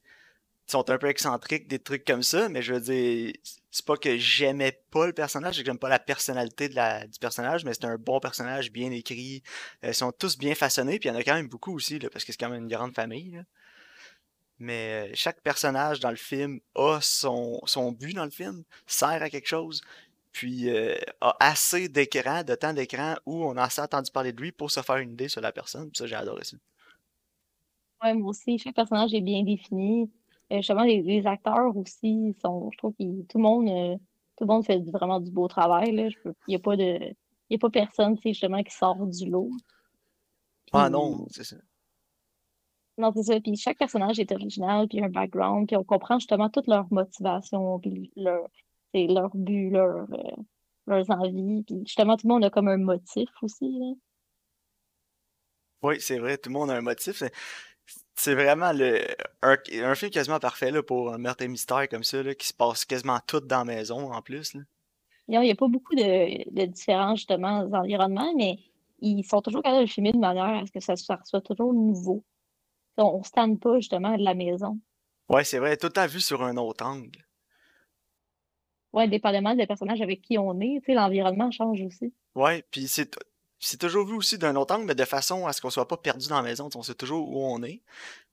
ils 0.69 0.71
sont 0.71 0.89
un 0.91 0.97
peu 0.99 1.07
excentriques, 1.07 1.67
des 1.67 1.79
trucs 1.79 2.05
comme 2.05 2.21
ça, 2.21 2.47
mais 2.47 2.61
je 2.61 2.75
veux 2.75 2.79
dire, 2.79 3.33
c'est 3.71 3.85
pas 3.85 3.97
que 3.97 4.17
j'aimais 4.17 4.79
pas 4.91 5.07
le 5.07 5.13
personnage, 5.13 5.55
c'est 5.55 5.61
que 5.61 5.65
j'aime 5.65 5.79
pas 5.79 5.89
la 5.89 5.97
personnalité 5.97 6.69
du 6.69 7.19
personnage, 7.19 7.65
mais 7.65 7.73
c'est 7.73 7.85
un 7.85 7.97
bon 7.97 8.19
personnage, 8.19 8.71
bien 8.71 8.91
écrit. 8.91 9.41
Ils 9.81 9.93
sont 9.95 10.11
tous 10.11 10.37
bien 10.37 10.53
façonnés, 10.53 10.99
puis 10.99 11.09
il 11.09 11.11
y 11.11 11.15
en 11.15 11.19
a 11.19 11.23
quand 11.23 11.33
même 11.33 11.47
beaucoup 11.47 11.73
aussi, 11.73 11.97
parce 11.97 12.23
que 12.23 12.31
c'est 12.31 12.37
quand 12.37 12.49
même 12.49 12.61
une 12.61 12.69
grande 12.69 12.93
famille. 12.93 13.43
Mais 14.59 15.09
euh, 15.09 15.11
chaque 15.15 15.41
personnage 15.41 15.99
dans 15.99 16.09
le 16.09 16.17
film 16.17 16.59
a 16.75 16.99
son, 17.01 17.61
son 17.65 17.91
but 17.91 18.13
dans 18.13 18.25
le 18.25 18.31
film, 18.31 18.63
sert 18.85 19.23
à 19.23 19.29
quelque 19.29 19.47
chose, 19.47 19.81
puis 20.31 20.69
euh, 20.69 20.95
a 21.21 21.35
assez 21.39 21.89
d'écran, 21.89 22.43
de 22.43 22.55
temps 22.55 22.73
d'écran 22.73 23.15
où 23.25 23.43
on 23.45 23.57
a 23.57 23.63
assez 23.63 23.81
entendu 23.81 24.11
parler 24.11 24.33
de 24.33 24.41
lui 24.41 24.51
pour 24.51 24.69
se 24.69 24.81
faire 24.81 24.97
une 24.97 25.11
idée 25.11 25.29
sur 25.29 25.41
la 25.41 25.51
personne. 25.51 25.89
Puis 25.89 25.97
ça, 25.97 26.07
j'ai 26.07 26.15
adoré 26.15 26.43
ça. 26.43 26.57
Ouais, 28.03 28.13
moi 28.13 28.29
aussi, 28.29 28.57
chaque 28.57 28.75
personnage 28.75 29.13
est 29.13 29.21
bien 29.21 29.43
défini. 29.43 30.09
Euh, 30.51 30.57
justement, 30.57 30.83
les, 30.83 31.01
les 31.01 31.25
acteurs 31.27 31.75
aussi 31.75 32.35
sont, 32.41 32.69
je 32.71 32.77
trouve 32.77 32.93
que 32.93 33.21
tout 33.23 33.37
le 33.37 33.43
monde, 33.43 33.69
euh, 33.69 33.95
tout 34.37 34.45
le 34.45 34.47
monde 34.47 34.65
fait 34.65 34.79
vraiment 34.91 35.19
du 35.19 35.31
beau 35.31 35.47
travail, 35.47 35.91
là. 35.93 36.09
Il 36.25 36.33
n'y 36.49 36.55
a 36.55 36.59
pas 36.59 36.75
de, 36.75 37.15
il 37.49 37.55
a 37.55 37.59
pas 37.59 37.69
personne, 37.69 38.17
justement, 38.23 38.63
qui 38.63 38.73
sort 38.73 39.05
du 39.05 39.29
lot. 39.29 39.51
Ah 40.71 40.89
non, 40.89 41.27
c'est 41.29 41.43
ça. 41.43 41.57
Non, 42.99 43.11
c'est 43.15 43.23
ça. 43.23 43.39
Puis 43.39 43.55
chaque 43.55 43.77
personnage 43.77 44.19
est 44.19 44.31
original, 44.31 44.87
puis 44.87 45.01
un 45.01 45.09
background, 45.09 45.67
puis 45.67 45.77
on 45.77 45.83
comprend 45.83 46.19
justement 46.19 46.49
toute 46.49 46.67
leur 46.67 46.85
motivation, 46.91 47.79
puis 47.79 48.11
leur, 48.17 48.49
leur 48.93 49.35
but, 49.35 49.69
leur, 49.69 50.05
euh, 50.11 50.35
leurs 50.85 51.09
envies. 51.09 51.63
Puis 51.63 51.79
justement, 51.85 52.17
tout 52.17 52.27
le 52.27 52.33
monde 52.33 52.43
a 52.43 52.49
comme 52.49 52.67
un 52.67 52.77
motif 52.77 53.29
aussi. 53.41 53.71
Là. 53.79 53.93
Oui, 55.81 55.95
c'est 56.01 56.19
vrai, 56.19 56.37
tout 56.37 56.49
le 56.49 56.53
monde 56.53 56.71
a 56.71 56.75
un 56.75 56.81
motif. 56.81 57.23
C'est 58.15 58.35
vraiment 58.35 58.73
le, 58.73 58.99
un, 59.41 59.95
film 59.95 60.11
quasiment 60.11 60.39
parfait 60.39 60.71
là, 60.71 60.83
pour 60.83 61.13
un 61.13 61.17
meurtre 61.17 61.43
et 61.43 61.47
mystère 61.47 61.87
comme 61.87 62.03
ça, 62.03 62.21
là, 62.21 62.35
qui 62.35 62.47
se 62.47 62.53
passe 62.53 62.83
quasiment 62.83 63.19
tout 63.25 63.39
dans 63.39 63.59
la 63.59 63.65
maison 63.65 64.11
en 64.11 64.21
plus. 64.21 64.53
Là. 64.53 64.61
Il 65.29 65.39
n'y 65.39 65.51
a 65.51 65.55
pas 65.55 65.67
beaucoup 65.69 65.95
de, 65.95 66.51
de 66.51 66.65
différences 66.65 67.19
justement 67.19 67.63
dans 67.63 67.77
l'environnement, 67.77 68.33
mais 68.35 68.57
ils 68.99 69.23
sont 69.23 69.41
toujours 69.41 69.63
capables 69.63 69.85
de 69.85 69.89
filmer 69.89 70.11
de 70.11 70.17
manière 70.17 70.61
à 70.61 70.65
ce 70.65 70.71
que 70.71 70.79
ça, 70.79 70.95
soit 70.97 71.41
toujours 71.41 71.73
nouveau. 71.73 72.23
On 73.03 73.19
ne 73.19 73.23
se 73.23 73.57
pas 73.57 73.75
justement 73.75 74.17
de 74.17 74.23
la 74.23 74.33
maison. 74.33 74.79
Ouais, 75.29 75.43
c'est 75.43 75.59
vrai, 75.59 75.77
tout 75.77 75.93
à 75.95 76.07
vu 76.07 76.21
sur 76.21 76.43
un 76.43 76.57
autre 76.57 76.85
angle. 76.85 77.25
Ouais, 78.93 79.07
dépendamment 79.07 79.55
des 79.55 79.67
personnages 79.67 80.01
avec 80.01 80.21
qui 80.21 80.37
on 80.37 80.59
est, 80.59 80.81
l'environnement 80.87 81.51
change 81.51 81.81
aussi. 81.81 82.13
Ouais, 82.35 82.63
puis 82.71 82.87
c'est 82.87 83.15
c'est 83.59 83.77
toujours 83.77 84.05
vu 84.05 84.15
aussi 84.15 84.37
d'un 84.37 84.55
autre 84.55 84.73
angle, 84.73 84.85
mais 84.85 84.95
de 84.95 85.03
façon 85.03 85.45
à 85.45 85.51
ce 85.51 85.59
qu'on 85.59 85.69
soit 85.69 85.87
pas 85.87 85.97
perdu 85.97 86.29
dans 86.29 86.37
la 86.37 86.43
maison. 86.43 86.69
On 86.75 86.81
sait 86.81 86.95
toujours 86.95 87.29
où 87.29 87.43
on 87.43 87.61
est, 87.61 87.81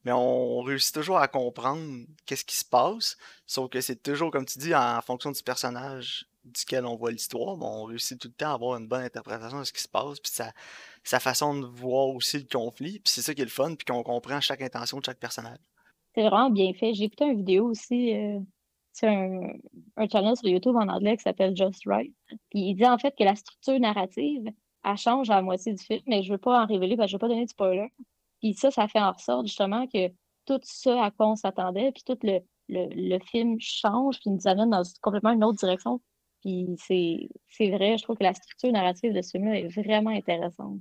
mais 0.04 0.12
on 0.12 0.61
réussit 0.62 0.94
toujours 0.94 1.18
à 1.18 1.26
comprendre 1.26 2.06
qu'est-ce 2.25 2.44
qui 2.44 2.54
se 2.54 2.64
passe. 2.64 3.16
Sauf 3.44 3.68
que 3.68 3.80
c'est 3.80 4.00
toujours, 4.00 4.30
comme 4.30 4.46
tu 4.46 4.61
dis, 4.61 4.75
en 4.75 5.00
fonction 5.02 5.32
du 5.32 5.42
personnage 5.42 6.26
duquel 6.46 6.86
on 6.86 6.96
voit 6.96 7.10
l'histoire, 7.10 7.56
on 7.60 7.84
réussit 7.84 8.18
tout 8.18 8.28
le 8.28 8.34
temps 8.34 8.50
à 8.50 8.54
avoir 8.54 8.78
une 8.78 8.86
bonne 8.86 9.02
interprétation 9.02 9.58
de 9.58 9.64
ce 9.64 9.72
qui 9.72 9.82
se 9.82 9.88
passe, 9.88 10.20
puis 10.20 10.32
sa, 10.32 11.20
façon 11.20 11.58
de 11.58 11.66
voir 11.66 12.08
aussi 12.08 12.38
le 12.38 12.46
conflit, 12.50 13.00
puis 13.00 13.12
c'est 13.12 13.22
ça 13.22 13.34
qui 13.34 13.42
est 13.42 13.44
le 13.44 13.50
fun, 13.50 13.74
puis 13.74 13.84
qu'on 13.84 14.02
comprend 14.02 14.40
chaque 14.40 14.62
intention 14.62 14.98
de 14.98 15.04
chaque 15.04 15.18
personnage. 15.18 15.58
C'est 16.14 16.22
vraiment 16.22 16.50
bien 16.50 16.72
fait. 16.72 16.94
J'ai 16.94 17.04
écouté 17.04 17.26
une 17.26 17.36
vidéo 17.36 17.66
aussi 17.66 18.14
euh, 18.14 18.38
sur 18.94 19.08
un, 19.08 20.08
channel 20.10 20.36
sur 20.36 20.48
YouTube 20.48 20.76
en 20.76 20.88
anglais 20.88 21.16
qui 21.16 21.22
s'appelle 21.22 21.54
Just 21.54 21.82
Right. 21.86 22.12
Puis 22.50 22.60
il 22.60 22.74
dit 22.74 22.86
en 22.86 22.98
fait 22.98 23.14
que 23.16 23.24
la 23.24 23.36
structure 23.36 23.78
narrative, 23.78 24.50
elle 24.84 24.96
change 24.96 25.28
à 25.30 25.36
la 25.36 25.42
moitié 25.42 25.74
du 25.74 25.84
film, 25.84 26.00
mais 26.06 26.22
je 26.22 26.32
veux 26.32 26.38
pas 26.38 26.62
en 26.62 26.66
révéler 26.66 26.96
parce 26.96 27.08
que 27.08 27.10
je 27.12 27.16
veux 27.16 27.20
pas 27.20 27.28
donner 27.28 27.44
de 27.44 27.50
spoiler. 27.50 27.92
Puis 28.40 28.54
ça, 28.54 28.70
ça 28.70 28.88
fait 28.88 29.00
en 29.00 29.16
sorte 29.18 29.46
justement 29.46 29.86
que 29.86 30.08
tout 30.46 30.60
ça 30.62 31.04
à 31.04 31.10
quoi 31.10 31.28
on 31.28 31.36
s'attendait, 31.36 31.92
puis 31.92 32.02
tout 32.06 32.18
le, 32.22 32.40
le, 32.68 32.86
le, 32.90 33.18
film 33.18 33.56
change, 33.60 34.20
puis 34.20 34.30
nous 34.30 34.46
amène 34.46 34.70
dans 34.70 34.82
complètement 35.02 35.32
une 35.32 35.44
autre 35.44 35.58
direction. 35.58 36.00
Puis 36.46 37.28
c'est 37.48 37.70
vrai, 37.70 37.98
je 37.98 38.04
trouve 38.04 38.16
que 38.16 38.22
la 38.22 38.32
structure 38.32 38.70
narrative 38.70 39.12
de 39.12 39.20
ce 39.20 39.32
film-là 39.32 39.58
est 39.58 39.66
vraiment 39.66 40.10
intéressante. 40.10 40.80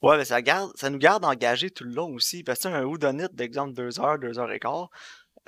Ouais, 0.00 0.16
mais 0.16 0.24
ça, 0.24 0.40
garde, 0.42 0.70
ça 0.76 0.90
nous 0.90 0.98
garde 0.98 1.24
engagés 1.24 1.70
tout 1.70 1.82
le 1.82 1.90
long 1.90 2.14
aussi. 2.14 2.44
Parce 2.44 2.60
que 2.60 2.68
un 2.68 2.84
Whodunit 2.84 3.24
d'exemple 3.32 3.74
deux 3.74 3.98
heures, 3.98 4.20
deux 4.20 4.38
heures 4.38 4.52
et 4.52 4.60
quart, 4.60 4.88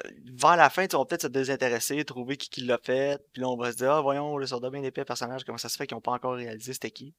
euh, 0.05 0.11
vers 0.41 0.57
la 0.57 0.71
fin, 0.71 0.87
tu 0.87 0.97
vas 0.97 1.05
peut-être 1.05 1.23
se 1.23 1.27
désintéresser, 1.29 2.05
trouver 2.05 2.37
qui, 2.37 2.51
qui 2.51 2.63
l'a 2.63 2.79
fait, 2.83 3.21
puis 3.33 3.43
là 3.43 3.49
on 3.49 3.57
va 3.57 3.73
se 3.73 3.77
dire, 3.77 3.93
ah 3.93 4.01
voyons, 4.01 4.39
le 4.39 4.47
soldat 4.47 4.71
bien 4.71 4.83
épais 4.83 5.05
personnage, 5.05 5.45
comment 5.45 5.59
ça 5.59 5.69
se 5.69 5.77
fait 5.77 5.87
qu'ils 5.87 5.97
n'ont 5.97 6.01
pas 6.01 6.13
encore 6.13 6.35
réalisé 6.35 6.73
c'était 6.73 6.91
qui. 6.91 7.15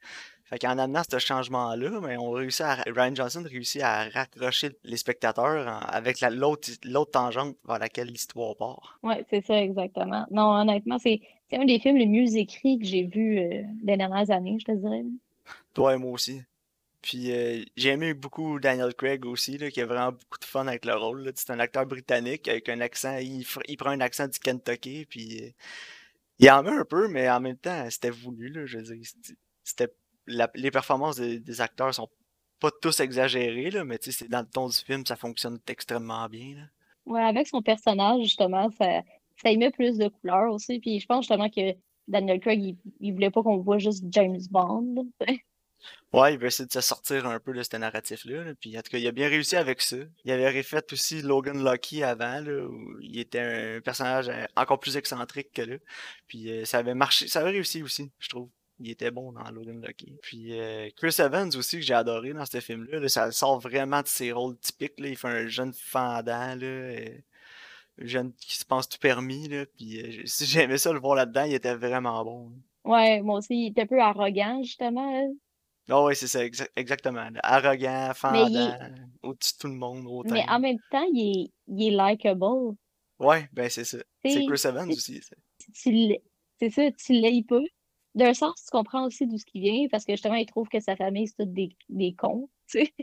Fait 0.45 0.57
qu'en 0.57 0.77
amenant 0.79 1.03
ce 1.09 1.19
changement-là, 1.19 2.01
mais 2.01 2.17
on 2.17 2.31
réussit 2.31 2.61
à, 2.61 2.83
Ryan 2.87 3.13
Johnson 3.13 3.43
réussit 3.45 3.81
à 3.81 4.09
raccrocher 4.09 4.71
les 4.83 4.97
spectateurs 4.97 5.87
avec 5.87 6.21
l'autre 6.21 7.11
tangente 7.11 7.55
vers 7.65 7.79
laquelle 7.79 8.07
l'histoire 8.07 8.55
part. 8.55 8.99
Ouais, 9.03 9.23
c'est 9.29 9.45
ça 9.45 9.55
exactement. 9.57 10.25
Non, 10.31 10.53
honnêtement, 10.53 10.97
c'est 10.97 11.21
un 11.55 11.65
des 11.65 11.79
films 11.79 11.97
les 11.97 12.07
mieux 12.07 12.35
écrits 12.35 12.79
que 12.79 12.85
j'ai 12.85 13.03
vu 13.03 13.39
euh, 13.39 13.63
des 13.83 13.97
dernières 13.97 14.29
années, 14.31 14.57
je 14.59 14.65
te 14.65 14.71
dirais. 14.71 15.03
Toi 15.73 15.95
et 15.95 15.97
moi 15.97 16.11
aussi. 16.11 16.41
Puis 17.01 17.31
euh, 17.31 17.61
j'ai 17.75 17.89
aimé 17.89 18.13
beaucoup 18.13 18.59
Daniel 18.59 18.93
Craig 18.93 19.25
aussi, 19.25 19.57
là, 19.57 19.69
qui 19.69 19.81
a 19.81 19.85
vraiment 19.85 20.11
beaucoup 20.11 20.39
de 20.39 20.45
fun 20.45 20.67
avec 20.67 20.85
le 20.85 20.95
rôle. 20.95 21.29
C'est 21.35 21.51
un 21.51 21.59
acteur 21.59 21.85
britannique 21.85 22.47
avec 22.47 22.69
un 22.69 22.79
accent, 22.79 23.17
il, 23.17 23.45
prend 23.77 23.89
un 23.89 23.99
accent 23.99 24.27
du 24.27 24.39
Kentucky, 24.39 25.05
puis 25.05 25.43
euh, 25.43 25.49
il 26.39 26.49
en 26.49 26.63
met 26.63 26.71
un 26.71 26.85
peu, 26.85 27.09
mais 27.09 27.29
en 27.29 27.41
même 27.41 27.57
temps, 27.57 27.89
c'était 27.89 28.09
voulu. 28.09 28.49
Là, 28.49 28.65
je 28.65 28.77
veux 28.77 28.95
dire, 28.95 29.05
c'était 29.63 29.93
les 30.27 30.71
performances 30.71 31.17
des, 31.17 31.61
acteurs 31.61 31.93
sont 31.93 32.09
pas 32.61 32.71
tous 32.81 33.01
exagérées, 33.01 33.71
là, 33.71 33.83
mais 33.83 33.97
c'est 33.99 34.29
dans 34.29 34.39
le 34.39 34.47
ton 34.47 34.69
du 34.69 34.77
film, 34.77 35.05
ça 35.05 35.17
fonctionne 35.17 35.59
extrêmement 35.67 36.27
bien. 36.29 36.55
Là. 36.55 36.63
Ouais, 37.05 37.21
avec 37.21 37.47
son 37.47 37.61
personnage, 37.61 38.21
justement, 38.23 38.69
ça, 38.71 39.01
ça 39.41 39.51
y 39.51 39.57
met 39.57 39.71
plus 39.71 39.97
de 39.97 40.07
couleurs 40.07 40.53
aussi. 40.53 40.79
Puis 40.79 40.99
je 40.99 41.05
pense 41.05 41.25
justement 41.25 41.49
que 41.49 41.75
Daniel 42.07 42.39
Craig, 42.39 42.61
il, 42.61 42.77
il 42.99 43.13
voulait 43.13 43.31
pas 43.31 43.43
qu'on 43.43 43.57
voit 43.57 43.77
juste 43.77 44.03
James 44.09 44.41
Bond. 44.51 45.07
Ouais, 46.13 46.33
il 46.33 46.39
veut 46.39 46.47
essayer 46.47 46.67
de 46.67 46.71
se 46.71 46.81
sortir 46.81 47.25
un 47.25 47.39
peu 47.39 47.53
de 47.53 47.63
ce 47.63 47.75
narratif-là. 47.75 48.53
Puis 48.59 48.77
en 48.77 48.81
tout 48.81 48.91
cas, 48.91 48.97
il 48.99 49.07
a 49.07 49.11
bien 49.11 49.27
réussi 49.27 49.55
avec 49.55 49.81
ça. 49.81 49.97
Il 50.23 50.31
avait 50.31 50.49
refait 50.49 50.83
aussi 50.91 51.21
Logan 51.21 51.63
Lucky 51.63 52.03
avant, 52.03 52.43
où 52.45 52.99
il 53.01 53.19
était 53.19 53.39
un 53.39 53.81
personnage 53.81 54.29
euh, 54.29 54.45
encore 54.55 54.79
plus 54.79 54.95
excentrique 54.95 55.51
que 55.53 55.63
là. 55.63 55.75
Puis 56.27 56.51
euh, 56.51 56.65
ça 56.65 56.77
avait 56.79 56.93
marché, 56.93 57.27
ça 57.27 57.39
avait 57.41 57.51
réussi 57.51 57.81
aussi, 57.81 58.11
je 58.19 58.29
trouve. 58.29 58.49
Il 58.79 58.89
était 58.91 59.11
bon 59.11 59.31
dans 59.31 59.49
Logan 59.49 59.81
Lucky. 59.85 60.15
Puis 60.21 60.59
euh, 60.59 60.89
Chris 60.97 61.15
Evans 61.19 61.49
aussi, 61.55 61.77
que 61.79 61.85
j'ai 61.85 61.93
adoré 61.93 62.33
dans 62.33 62.45
ce 62.45 62.59
film-là. 62.59 63.07
ça 63.07 63.31
sort 63.31 63.59
vraiment 63.59 64.01
de 64.01 64.07
ses 64.07 64.31
rôles 64.31 64.57
typiques. 64.59 64.99
Là. 64.99 65.07
Il 65.07 65.17
fait 65.17 65.27
un 65.27 65.47
jeune 65.47 65.73
fendant, 65.73 66.55
là, 66.55 66.95
jeune 67.97 68.33
qui 68.33 68.55
se 68.55 68.65
pense 68.65 68.89
tout 68.89 68.99
permis. 68.99 69.47
Là. 69.47 69.65
Puis 69.77 70.01
si 70.25 70.45
j'aimais 70.45 70.77
ça 70.77 70.91
le 70.91 70.99
voir 70.99 71.15
là-dedans, 71.15 71.43
il 71.43 71.53
était 71.53 71.75
vraiment 71.75 72.23
bon. 72.23 72.51
Ouais, 72.85 73.21
moi 73.21 73.37
aussi, 73.37 73.55
il 73.55 73.67
était 73.67 73.83
un 73.83 73.87
peu 73.87 74.01
arrogant, 74.01 74.61
justement. 74.61 75.33
Ah 75.89 76.03
oui, 76.03 76.15
c'est 76.15 76.27
ça, 76.27 76.39
exactement. 76.75 77.27
Arrogant, 77.43 78.11
fendant, 78.15 78.77
au-dessus 79.21 79.53
de 79.53 79.59
tout 79.59 79.67
le 79.67 79.73
monde, 79.73 80.05
Mais 80.31 80.45
en 80.47 80.59
même 80.59 80.79
temps, 80.91 81.05
il 81.11 81.45
est, 81.45 81.51
il 81.67 81.87
est 81.87 81.97
likable. 81.97 82.75
Ouais, 83.19 83.47
ben 83.53 83.69
c'est 83.69 83.83
ça. 83.83 83.97
C'est 84.25 84.45
Chris 84.45 84.61
Evans 84.65 84.89
aussi. 84.89 85.21
C'est 86.59 86.69
ça, 86.69 86.91
tu 86.91 87.13
l'aimes 87.13 87.43
pas. 87.43 87.59
D'un 88.15 88.33
sens, 88.33 88.53
tu 88.63 88.69
comprends 88.71 89.05
aussi 89.05 89.25
d'où 89.25 89.37
ce 89.37 89.45
qui 89.45 89.59
vient, 89.59 89.87
parce 89.89 90.05
que 90.05 90.13
justement, 90.13 90.35
il 90.35 90.45
trouve 90.45 90.69
que 90.69 90.79
sa 90.79 90.95
famille, 90.95 91.27
c'est 91.27 91.43
toutes 91.43 91.53
des, 91.53 91.75
des 91.89 92.13
cons, 92.13 92.47
tu 92.69 92.85
sais. 92.85 92.93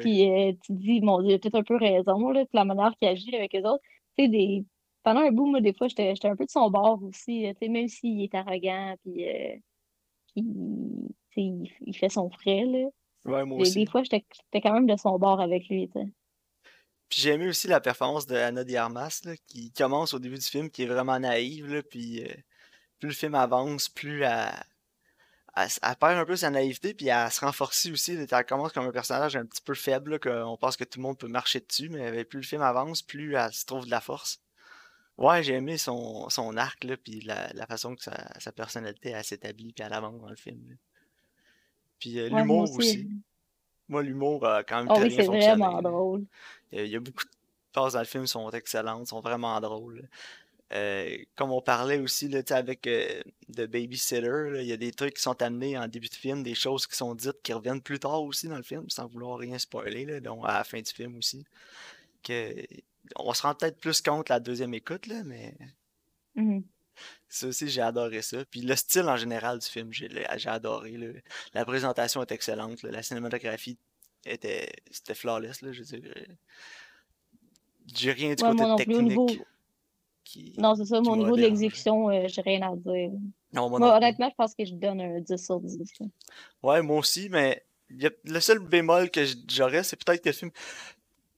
Puis 0.00 0.28
euh, 0.30 0.52
tu 0.64 0.72
te 0.72 0.78
dis, 0.78 1.00
mon 1.02 1.20
Dieu, 1.20 1.32
il 1.32 1.34
a 1.34 1.38
peut-être 1.38 1.56
un 1.56 1.62
peu 1.62 1.76
raison, 1.76 2.30
là, 2.30 2.44
la 2.52 2.64
manière 2.64 2.94
qu'il 2.98 3.08
agit 3.08 3.36
avec 3.36 3.52
les 3.52 3.60
autres. 3.60 3.82
Tu 4.16 4.24
sais, 4.24 4.28
des... 4.28 4.64
pendant 5.02 5.20
un 5.20 5.30
bout, 5.30 5.46
moi, 5.46 5.60
des 5.60 5.72
fois, 5.72 5.88
j'étais 5.88 6.14
un 6.24 6.36
peu 6.36 6.44
de 6.44 6.50
son 6.50 6.70
bord 6.70 7.02
aussi, 7.02 7.44
tu 7.46 7.58
sais, 7.58 7.68
même 7.68 7.88
s'il 7.88 8.22
est 8.22 8.34
arrogant, 8.34 8.94
puis 9.02 9.28
euh, 9.28 9.56
il, 10.36 11.94
fait 11.94 12.08
son 12.08 12.30
frais, 12.30 12.64
là. 12.64 12.88
Ouais, 13.24 13.44
moi 13.44 13.58
aussi. 13.58 13.84
Des 13.84 13.90
fois, 13.90 14.02
j'étais 14.02 14.24
quand 14.54 14.72
même 14.72 14.86
de 14.86 14.96
son 14.96 15.18
bord 15.18 15.40
avec 15.40 15.68
lui, 15.68 15.88
Puis 15.88 16.10
j'ai 17.08 17.30
aimé 17.30 17.48
aussi 17.48 17.68
la 17.68 17.80
performance 17.80 18.26
de 18.26 18.34
Anna 18.34 18.64
Diarmas, 18.64 19.22
là, 19.24 19.32
qui 19.46 19.72
commence 19.72 20.14
au 20.14 20.18
début 20.18 20.38
du 20.38 20.46
film, 20.46 20.70
qui 20.70 20.82
est 20.82 20.86
vraiment 20.86 21.18
naïve, 21.20 21.72
là, 21.72 21.82
puis 21.82 22.22
euh, 22.22 22.34
plus 22.98 23.08
le 23.08 23.14
film 23.14 23.34
avance, 23.34 23.88
plus 23.88 24.22
elle, 24.22 24.64
elle, 25.56 25.96
perd 26.00 26.18
un 26.18 26.24
peu 26.24 26.36
sa 26.36 26.50
naïveté, 26.50 26.94
puis 26.94 27.08
elle 27.08 27.30
se 27.30 27.40
renforce 27.44 27.86
aussi. 27.86 28.12
Elle 28.12 28.46
commence 28.46 28.72
comme 28.72 28.86
un 28.86 28.92
personnage 28.92 29.36
un 29.36 29.44
petit 29.44 29.60
peu 29.60 29.74
faible, 29.74 30.18
qu'on 30.18 30.56
pense 30.56 30.76
que 30.76 30.84
tout 30.84 30.98
le 30.98 31.02
monde 31.02 31.18
peut 31.18 31.28
marcher 31.28 31.60
dessus, 31.60 31.88
mais 31.88 32.24
plus 32.24 32.40
le 32.40 32.46
film 32.46 32.62
avance, 32.62 33.02
plus 33.02 33.34
elle 33.34 33.52
se 33.52 33.64
trouve 33.66 33.84
de 33.84 33.90
la 33.90 34.00
force. 34.00 34.40
Ouais, 35.18 35.42
j'ai 35.42 35.54
aimé 35.54 35.76
son, 35.76 36.28
son 36.30 36.56
arc, 36.56 36.84
là, 36.84 36.96
puis 36.96 37.20
la, 37.20 37.52
la 37.52 37.66
façon 37.66 37.94
que 37.94 38.02
sa, 38.02 38.32
sa 38.40 38.50
personnalité 38.50 39.14
s'établit, 39.22 39.72
puis 39.72 39.84
elle 39.84 39.92
avance 39.92 40.20
dans 40.20 40.30
le 40.30 40.36
film. 40.36 40.76
Puis 41.98 42.18
euh, 42.18 42.28
l'humour 42.30 42.70
aussi. 42.72 43.08
Moi, 43.88 44.02
l'humour 44.02 44.46
a 44.46 44.64
quand 44.64 44.78
même 44.78 44.88
oh, 44.90 44.94
très 44.94 45.04
oui, 45.04 45.14
c'est 45.14 45.26
vraiment 45.26 45.82
drôle. 45.82 46.24
Il 46.72 46.86
y, 46.86 46.96
a, 46.96 47.00
beaucoup 47.00 47.24
de 47.24 47.30
phases 47.74 47.92
dans 47.92 47.98
le 47.98 48.06
film 48.06 48.26
sont 48.26 48.50
excellentes, 48.50 49.08
sont 49.08 49.20
vraiment 49.20 49.60
drôles. 49.60 50.08
Euh, 50.74 51.18
comme 51.36 51.52
on 51.52 51.60
parlait 51.60 51.98
aussi 51.98 52.28
là, 52.28 52.40
avec 52.50 52.86
euh, 52.86 53.22
The 53.52 53.62
Babysitter, 53.66 54.52
il 54.56 54.66
y 54.66 54.72
a 54.72 54.76
des 54.76 54.92
trucs 54.92 55.14
qui 55.14 55.22
sont 55.22 55.40
amenés 55.42 55.76
en 55.76 55.86
début 55.86 56.08
de 56.08 56.14
film, 56.14 56.42
des 56.42 56.54
choses 56.54 56.86
qui 56.86 56.96
sont 56.96 57.14
dites 57.14 57.42
qui 57.42 57.52
reviennent 57.52 57.82
plus 57.82 57.98
tard 57.98 58.22
aussi 58.22 58.48
dans 58.48 58.56
le 58.56 58.62
film, 58.62 58.88
sans 58.88 59.06
vouloir 59.06 59.38
rien 59.38 59.58
spoiler, 59.58 60.06
là, 60.06 60.20
donc 60.20 60.44
à 60.44 60.58
la 60.58 60.64
fin 60.64 60.80
du 60.80 60.90
film 60.90 61.18
aussi. 61.18 61.44
Que, 62.22 62.54
on 63.16 63.34
se 63.34 63.42
rend 63.42 63.54
peut-être 63.54 63.78
plus 63.78 64.00
compte 64.00 64.28
la 64.28 64.40
deuxième 64.40 64.72
écoute, 64.74 65.06
là, 65.06 65.22
mais. 65.24 65.54
Mm-hmm. 66.36 66.62
Ça 67.28 67.46
aussi, 67.46 67.68
j'ai 67.68 67.80
adoré 67.80 68.22
ça. 68.22 68.44
Puis 68.44 68.60
le 68.60 68.76
style 68.76 69.08
en 69.08 69.16
général 69.16 69.58
du 69.58 69.66
film, 69.66 69.92
j'ai 69.92 70.48
adoré. 70.48 70.94
La 71.54 71.64
présentation 71.64 72.22
est 72.22 72.32
excellente. 72.32 72.82
La 72.82 73.02
cinématographie 73.02 73.78
était 74.24 74.70
flawless. 75.14 75.62
Là, 75.62 75.72
je 75.72 75.82
veux 75.82 75.98
dire. 75.98 76.12
Euh, 76.16 76.24
j'ai 77.94 78.12
rien 78.12 78.34
du 78.34 78.42
côté 78.42 78.64
technique. 78.76 79.42
Non, 80.58 80.74
c'est 80.74 80.84
ça. 80.84 81.00
Mon 81.00 81.16
niveau 81.16 81.36
de 81.36 81.42
l'exécution, 81.42 82.08
euh, 82.10 82.24
j'ai 82.26 82.42
rien 82.42 82.62
à 82.62 82.76
dire. 82.76 83.10
Non, 83.52 83.68
moi, 83.68 83.96
honnêtement, 83.96 84.28
je 84.30 84.34
pense 84.34 84.54
que 84.54 84.64
je 84.64 84.74
donne 84.74 85.00
un 85.00 85.20
10 85.20 85.36
sur 85.36 85.60
10. 85.60 85.78
Ouais, 86.62 86.82
moi 86.82 86.98
aussi, 86.98 87.28
mais 87.28 87.62
le 87.88 88.40
seul 88.40 88.58
bémol 88.60 89.10
que 89.10 89.24
j'aurais, 89.48 89.82
c'est 89.82 90.02
peut-être 90.02 90.22
que 90.22 90.28
le 90.28 90.34
film. 90.34 90.50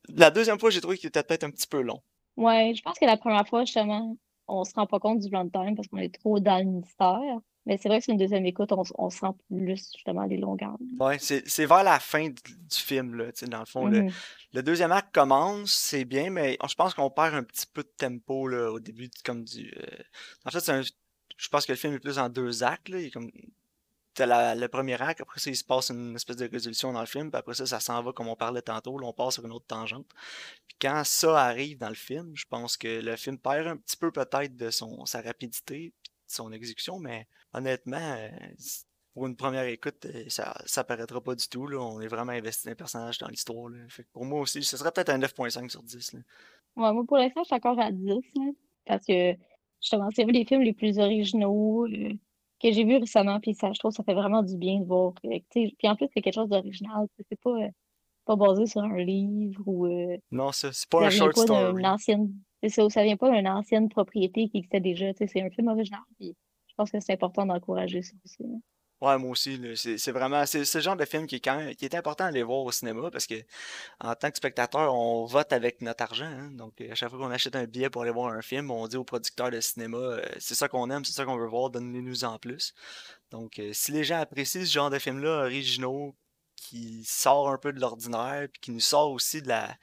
La 0.09 0.31
deuxième 0.31 0.59
fois, 0.59 0.71
j'ai 0.71 0.81
trouvé 0.81 0.99
qu'il 0.99 1.09
était 1.09 1.23
peut-être 1.23 1.45
un 1.45 1.51
petit 1.51 1.67
peu 1.67 1.81
long. 1.81 2.01
Ouais, 2.37 2.73
je 2.77 2.83
pense 2.83 2.99
que 2.99 3.07
la 3.07 3.17
première 3.17 3.47
fois, 3.49 3.65
justement, 3.65 4.17
on 4.49 4.65
se 4.65 4.75
rend 4.75 4.87
pas 4.87 4.99
compte 4.99 5.21
du 5.21 5.35
runtime 5.35 5.75
parce 5.77 5.89
qu'on 5.89 5.99
est 5.99 6.15
trop 6.15 6.41
dans 6.41 6.59
le 6.59 6.65
mystère. 6.65 7.39
Mais 7.67 7.79
c'est 7.79 7.89
vrai 7.89 7.99
que 7.99 8.05
c'est 8.05 8.13
une 8.13 8.19
deuxième 8.19 8.45
écoute, 8.45 8.73
on, 8.73 8.83
on 8.97 9.11
sent 9.11 9.33
plus 9.49 9.91
justement 9.95 10.25
les 10.25 10.37
longueurs. 10.37 10.77
Ouais, 10.99 11.19
c'est 11.19 11.67
vers 11.67 11.83
la 11.83 11.99
fin 11.99 12.29
du, 12.29 12.37
film, 12.71 13.15
là, 13.15 13.27
dans 13.49 13.61
le 13.61 13.65
fond. 13.65 13.87
Mhm. 13.87 14.11
le, 14.53 14.63
deuxième 14.63 14.93
acte 14.93 15.15
commence, 15.15 15.73
c'est 15.73 16.05
bien, 16.05 16.31
mais 16.31 16.59
je 16.69 16.75
pense 16.75 16.95
qu'on 16.95 17.11
perd 17.11 17.35
un 17.35 17.43
petit 17.43 17.67
peu 17.67 17.83
de 17.83 17.93
tempo 17.97 18.49
là, 18.49 18.71
au 18.71 18.81
début, 18.81 19.11
comme 19.25 19.45
du. 19.45 19.73
Euh, 19.77 20.03
en 20.45 20.51
fait, 20.51 20.69
un... 20.69 20.83
je 20.83 21.49
pense 21.49 21.65
que 21.67 21.73
le 21.73 21.79
film 21.79 21.95
est 21.95 22.01
plus 22.01 22.19
en 22.19 22.29
deux 22.29 22.63
actes. 22.63 22.89
Là. 22.89 23.01
Il 23.01 23.07
est 23.07 23.11
comme 23.11 23.31
t'as 24.15 24.55
le 24.55 24.69
premier 24.69 25.01
acte, 25.01 25.21
après 25.21 25.41
ça, 25.41 25.51
il 25.51 25.57
se 25.57 25.65
passe 25.65 25.91
une 25.91 26.15
espèce 26.15 26.37
de 26.37 26.49
résolution 26.49 26.93
dans 26.93 27.01
le 27.01 27.07
film, 27.07 27.31
puis 27.31 27.39
après 27.39 27.55
ça, 27.55 27.67
ça 27.67 27.81
s'en 27.81 28.03
va 28.03 28.13
comme 28.13 28.29
on 28.29 28.37
parlait 28.37 28.63
tantôt, 28.63 28.99
là, 28.99 29.07
on 29.07 29.13
passe 29.13 29.35
sur 29.35 29.45
une 29.45 29.53
autre 29.53 29.67
tangente. 29.67 30.07
Puis 30.69 30.77
quand 30.81 31.03
ça 31.05 31.43
arrive 31.43 31.79
dans 31.79 31.89
le 31.89 31.95
film, 31.95 32.33
je 32.35 32.45
pense 32.49 32.77
que 32.77 33.01
le 33.01 33.17
film 33.17 33.39
perd 33.39 33.67
un 33.67 33.77
petit 33.77 33.97
peu 33.97 34.13
peut-être 34.13 34.57
de 34.57 34.71
son 34.71 35.05
sa 35.07 35.21
rapidité, 35.21 35.93
son 36.27 36.53
exécution, 36.53 36.99
mais 36.99 37.27
honnêtement, 37.53 37.97
euh, 38.17 38.29
pour 39.15 39.27
une 39.27 39.37
première 39.37 39.65
écoute, 39.65 40.07
euh, 40.07 40.25
ça, 40.29 40.55
ça 40.67 40.83
paraîtra 40.83 41.21
pas 41.21 41.37
du 41.37 41.49
tout. 41.49 41.67
Là. 41.67 41.79
On 41.79 42.01
est 42.01 42.09
vraiment 42.09 42.33
investi 42.33 42.67
dans 42.67 42.73
les 42.73 42.77
personnages, 42.77 43.19
dans 43.19 43.29
l'histoire. 43.29 43.71
pour 44.13 44.25
moi 44.25 44.41
aussi, 44.41 44.63
ce 44.63 44.77
serait 44.77 44.91
peut-être 44.91 45.11
un 45.11 45.19
9.5 45.19 45.71
sur 45.71 45.83
10. 45.83 46.15
Là. 46.15 46.21
Ouais, 46.77 46.93
moi 46.93 47.05
pour 47.07 47.17
l'instant, 47.17 47.43
je 47.43 47.47
suis 47.47 47.55
encore 47.55 47.79
à 47.79 47.93
10, 47.93 48.13
parce 48.85 49.07
que 49.07 49.35
justement, 49.81 50.09
c'est 50.15 50.25
un 50.25 50.27
des 50.27 50.45
films 50.45 50.63
les 50.63 50.73
plus 50.73 50.99
originaux. 50.99 51.87
Euh, 51.87 52.13
que 52.63 52.73
j'ai 52.73 52.85
vu 52.85 52.97
récemment, 52.97 53.41
puis 53.41 53.55
ça, 53.55 53.73
je 53.73 53.79
trouve 53.79 53.91
que 53.91 53.97
ça 53.97 54.05
fait 54.05 54.15
vraiment 54.15 54.43
du 54.43 54.57
bien 54.57 54.81
de 54.81 54.87
voir. 54.87 55.13
puis 55.21 55.75
en 55.85 55.97
plus, 55.97 56.09
c'est 56.15 56.23
quelque 56.23 56.35
chose 56.35 56.49
d'original. 56.49 57.07
C'est 57.29 57.41
pas, 57.41 57.51
euh, 57.51 57.69
pas 58.25 58.37
basé 58.37 58.67
sur 58.67 58.83
un 58.83 58.97
livre 58.97 59.63
ou. 59.67 59.87
Non, 60.31 60.51
c'est 60.51 60.89
pas 60.89 61.07
un 61.07 61.11
short 61.11 61.37
story. 61.37 61.85
Ancienne, 61.85 62.33
ça, 62.69 62.89
ça 62.91 63.03
vient 63.03 63.17
pas 63.17 63.31
d'une 63.31 63.49
ancienne 63.49 63.89
propriété 63.89 64.49
qui 64.49 64.59
existait 64.59 64.81
déjà. 64.81 65.07
C'est 65.17 65.43
un 65.43 65.51
film 65.51 65.69
original. 65.69 66.01
Puis 66.19 66.37
je 66.69 66.75
pense 66.77 66.91
que 66.91 67.01
c'est 67.01 67.13
important 67.13 67.47
d'encourager 67.47 68.03
ça 68.03 68.15
aussi. 68.25 68.45
Ouais, 69.01 69.19
moi 69.19 69.31
aussi. 69.31 69.61
C'est 69.77 70.13
vraiment. 70.13 70.47
Ce 70.47 70.81
genre 70.81 70.97
de 70.97 71.05
film 71.05 71.27
qui 71.27 71.37
est, 71.37 71.41
quand 71.41 71.75
qui 71.77 71.85
est 71.85 71.95
important 71.95 72.25
à 72.25 72.29
aller 72.29 72.43
voir 72.43 72.61
au 72.61 72.73
cinéma 72.73 73.11
parce 73.11 73.27
que 73.27 73.35
en 74.01 74.15
tant 74.15 74.31
que 74.31 74.37
spectateur, 74.37 74.95
on 74.95 75.27
vote 75.27 75.53
avec 75.53 75.83
notre 75.83 76.03
argent. 76.03 76.25
Hein. 76.25 76.51
Donc, 76.53 76.81
à 76.81 76.95
chaque 76.95 77.11
fois 77.11 77.19
qu'on 77.19 77.31
achète 77.31 77.55
un 77.57 77.65
billet 77.65 77.91
pour 77.91 78.03
aller 78.03 78.13
voir 78.13 78.33
un 78.33 78.41
film, 78.41 78.71
on 78.71 78.87
dit 78.89 78.97
au 78.97 79.05
producteur 79.05 79.51
de 79.51 79.61
cinéma 79.61 79.99
euh, 79.99 80.25
c'est 80.39 80.55
ça 80.55 80.69
qu'on 80.69 80.91
aime, 80.91 81.05
c'est 81.05 81.13
ça 81.13 81.25
qu'on 81.25 81.37
veut 81.37 81.47
voir, 81.47 81.71
donnez-nous 81.71 82.25
en 82.25 82.39
plus. 82.39 82.75
Donc, 83.31 83.59
euh, 83.59 83.71
si 83.73 83.93
les 83.93 84.05
gens 84.05 84.21
apprécient 84.21 84.63
ce 84.63 84.73
genre 84.73 84.91
de 84.91 84.99
film-là, 84.99 85.45
originaux, 85.45 86.17
qui 86.57 87.05
sort 87.05 87.51
un 87.51 87.59
peu 87.59 87.73
de 87.73 87.81
l'ordinaire, 87.81 88.49
puis 88.53 88.61
qui 88.61 88.71
nous 88.71 88.81
sort 88.81 89.11
aussi 89.11 89.43
de 89.43 89.49
la 89.49 89.77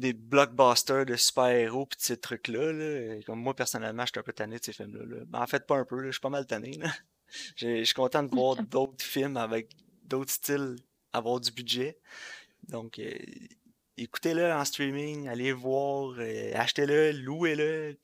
des 0.00 0.12
blockbusters 0.12 1.06
de 1.06 1.16
super-héros 1.16 1.86
pis 1.86 1.96
de 1.96 2.02
ces 2.02 2.16
trucs-là. 2.16 3.20
Comme 3.26 3.40
moi, 3.40 3.54
personnellement, 3.54 4.04
je 4.04 4.10
suis 4.12 4.18
un 4.18 4.22
peu 4.22 4.32
tanné 4.32 4.58
de 4.58 4.64
ces 4.64 4.72
films-là. 4.72 5.24
Ben, 5.26 5.40
en 5.40 5.46
fait, 5.46 5.66
pas 5.66 5.76
un 5.76 5.84
peu, 5.84 6.04
je 6.06 6.12
suis 6.12 6.20
pas 6.20 6.30
mal 6.30 6.46
tanné. 6.46 6.72
Là. 6.72 6.90
Je 7.54 7.84
suis 7.84 7.94
content 7.94 8.24
de 8.24 8.34
voir 8.34 8.56
d'autres 8.70 9.04
films 9.04 9.36
avec 9.36 9.70
d'autres 10.02 10.32
styles 10.32 10.74
avoir 11.12 11.40
du 11.40 11.50
budget. 11.52 11.98
Donc, 12.68 12.98
euh, 12.98 13.12
écoutez-le 13.96 14.52
en 14.52 14.64
streaming, 14.64 15.28
allez 15.28 15.52
voir, 15.52 16.14
euh, 16.18 16.52
achetez-le, 16.54 17.12
louez-le. 17.12 17.98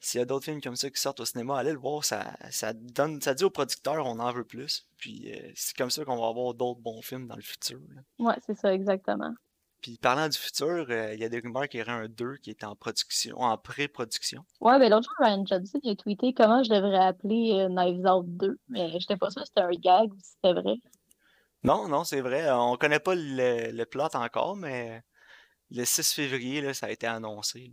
S'il 0.00 0.18
y 0.18 0.22
a 0.22 0.24
d'autres 0.24 0.44
films 0.44 0.60
comme 0.60 0.76
ça 0.76 0.90
qui 0.90 1.00
sortent 1.00 1.20
au 1.20 1.24
cinéma, 1.24 1.58
allez 1.58 1.72
le 1.72 1.78
voir. 1.78 2.04
Ça, 2.04 2.36
ça 2.50 2.72
donne, 2.72 3.20
ça 3.20 3.34
dit 3.34 3.44
aux 3.44 3.50
producteurs 3.50 4.06
on 4.06 4.18
en 4.20 4.32
veut 4.32 4.44
plus. 4.44 4.86
Puis 4.96 5.32
euh, 5.32 5.50
c'est 5.54 5.76
comme 5.76 5.90
ça 5.90 6.04
qu'on 6.04 6.20
va 6.20 6.28
avoir 6.28 6.54
d'autres 6.54 6.80
bons 6.80 7.02
films 7.02 7.26
dans 7.26 7.36
le 7.36 7.42
futur. 7.42 7.80
Ouais, 8.18 8.36
c'est 8.46 8.56
ça, 8.56 8.72
exactement. 8.72 9.34
Puis 9.80 9.96
parlant 9.96 10.28
du 10.28 10.36
futur, 10.36 10.86
euh, 10.90 11.14
il 11.14 11.20
y 11.20 11.24
a 11.24 11.28
des 11.28 11.38
rumeurs 11.38 11.68
qu'il 11.68 11.80
y 11.80 11.82
aurait 11.82 11.92
un 11.92 12.08
2 12.08 12.36
qui 12.38 12.50
est 12.50 12.64
en 12.64 12.74
production, 12.74 13.38
en 13.38 13.56
pré-production. 13.56 14.44
Ouais, 14.60 14.72
mais 14.78 14.88
ben, 14.88 14.96
l'autre 14.96 15.08
jour, 15.08 15.26
Ryan 15.26 15.44
Johnson 15.46 15.80
a 15.84 15.94
tweeté 15.94 16.34
comment 16.34 16.62
je 16.64 16.70
devrais 16.70 16.98
appeler 16.98 17.52
euh, 17.52 17.68
Knives 17.68 18.04
Out 18.04 18.26
2, 18.26 18.58
mais 18.68 18.88
je 18.90 18.94
n'étais 18.94 19.16
pas 19.16 19.30
sûr 19.30 19.42
si 19.42 19.48
c'était 19.48 19.60
un 19.60 19.70
gag 19.70 20.12
ou 20.12 20.18
si 20.20 20.32
c'était 20.32 20.60
vrai. 20.60 20.74
Non, 21.62 21.88
non, 21.88 22.04
c'est 22.04 22.20
vrai. 22.20 22.50
On 22.50 22.76
connaît 22.76 22.98
pas 22.98 23.14
le, 23.14 23.84
plot 23.84 24.14
encore, 24.14 24.56
mais 24.56 25.02
le 25.70 25.84
6 25.84 26.12
février, 26.12 26.60
là, 26.60 26.74
ça 26.74 26.86
a 26.86 26.90
été 26.90 27.06
annoncé 27.06 27.72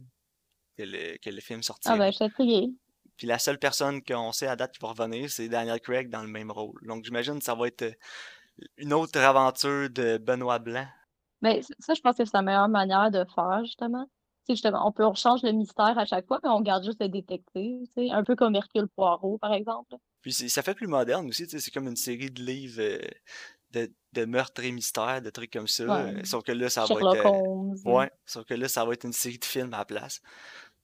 que, 0.77 0.83
le, 0.83 1.17
que, 1.17 1.29
le, 1.29 1.41
film 1.41 1.63
sortirait. 1.63 1.95
Ah 1.95 1.97
ben, 1.97 2.11
je 2.11 2.15
suis 2.17 2.25
intrigué. 2.25 2.69
Puis 3.17 3.27
la 3.27 3.39
seule 3.39 3.57
personne 3.57 4.03
qu'on 4.03 4.31
sait 4.31 4.47
à 4.47 4.55
date 4.55 4.73
qui 4.73 4.79
va 4.81 4.89
revenir, 4.89 5.29
c'est 5.29 5.47
Daniel 5.47 5.79
Craig 5.79 6.09
dans 6.09 6.21
le 6.21 6.27
même 6.27 6.51
rôle. 6.51 6.79
Donc 6.85 7.03
j'imagine 7.03 7.39
que 7.39 7.45
ça 7.45 7.55
va 7.55 7.67
être 7.67 7.83
euh, 7.83 7.93
une 8.77 8.93
autre 8.93 9.19
aventure 9.19 9.89
de 9.89 10.17
Benoît 10.17 10.59
Blanc 10.59 10.87
mais 11.45 11.61
ça, 11.77 11.93
je 11.93 12.01
pense 12.01 12.17
que 12.17 12.25
c'est 12.25 12.33
la 12.33 12.41
meilleure 12.41 12.67
manière 12.67 13.11
de 13.11 13.23
faire, 13.35 13.63
justement. 13.63 14.09
justement, 14.49 14.87
on 14.87 14.91
peut, 14.91 15.05
on 15.05 15.13
change 15.13 15.43
le 15.43 15.51
mystère 15.51 15.95
à 15.95 16.05
chaque 16.05 16.25
fois, 16.25 16.39
mais 16.43 16.49
on 16.49 16.61
garde 16.61 16.83
juste 16.83 16.99
le 16.99 17.07
détective, 17.07 17.87
un 17.97 18.23
peu 18.23 18.35
comme 18.35 18.55
Hercule 18.55 18.87
Poirot, 18.87 19.37
par 19.37 19.53
exemple. 19.53 19.95
Puis 20.21 20.33
ça 20.33 20.63
fait 20.63 20.73
plus 20.73 20.87
moderne 20.87 21.27
aussi, 21.27 21.47
c'est 21.47 21.71
comme 21.71 21.87
une 21.87 21.95
série 21.95 22.31
de 22.31 22.41
livres 22.41 22.81
euh, 22.81 22.97
de, 23.69 23.93
de 24.13 24.25
meurtres 24.25 24.63
et 24.63 24.71
mystères, 24.71 25.21
de 25.21 25.29
trucs 25.29 25.53
comme 25.53 25.67
ça. 25.67 25.83
Euh, 25.83 26.21
sauf 26.23 26.43
que 26.43 26.51
là, 26.51 26.67
ça 26.67 26.85
va 26.85 26.95
être. 26.95 27.25
Euh, 27.27 27.91
ouais, 27.91 28.09
sauf 28.25 28.43
que 28.45 28.55
là, 28.55 28.67
ça 28.67 28.83
va 28.83 28.93
être 28.93 29.05
une 29.05 29.13
série 29.13 29.37
de 29.37 29.45
films 29.45 29.71
à 29.75 29.79
la 29.79 29.85
place. 29.85 30.23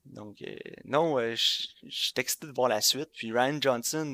Donc, 0.05 0.43
non, 0.85 1.17
je 1.19 1.35
suis 1.35 2.13
excité 2.17 2.45
de 2.45 2.53
voir 2.53 2.69
la 2.69 2.81
suite. 2.81 3.09
Puis 3.13 3.31
Ryan 3.31 3.57
Johnson, 3.59 4.13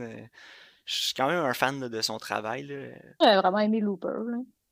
je 0.85 0.95
suis 0.95 1.13
quand 1.13 1.27
même 1.27 1.43
un 1.43 1.53
fan 1.53 1.89
de 1.89 2.01
son 2.01 2.17
travail. 2.17 2.67
J'ai 3.21 3.35
vraiment 3.35 3.59
aimé 3.59 3.81
Looper. 3.81 4.23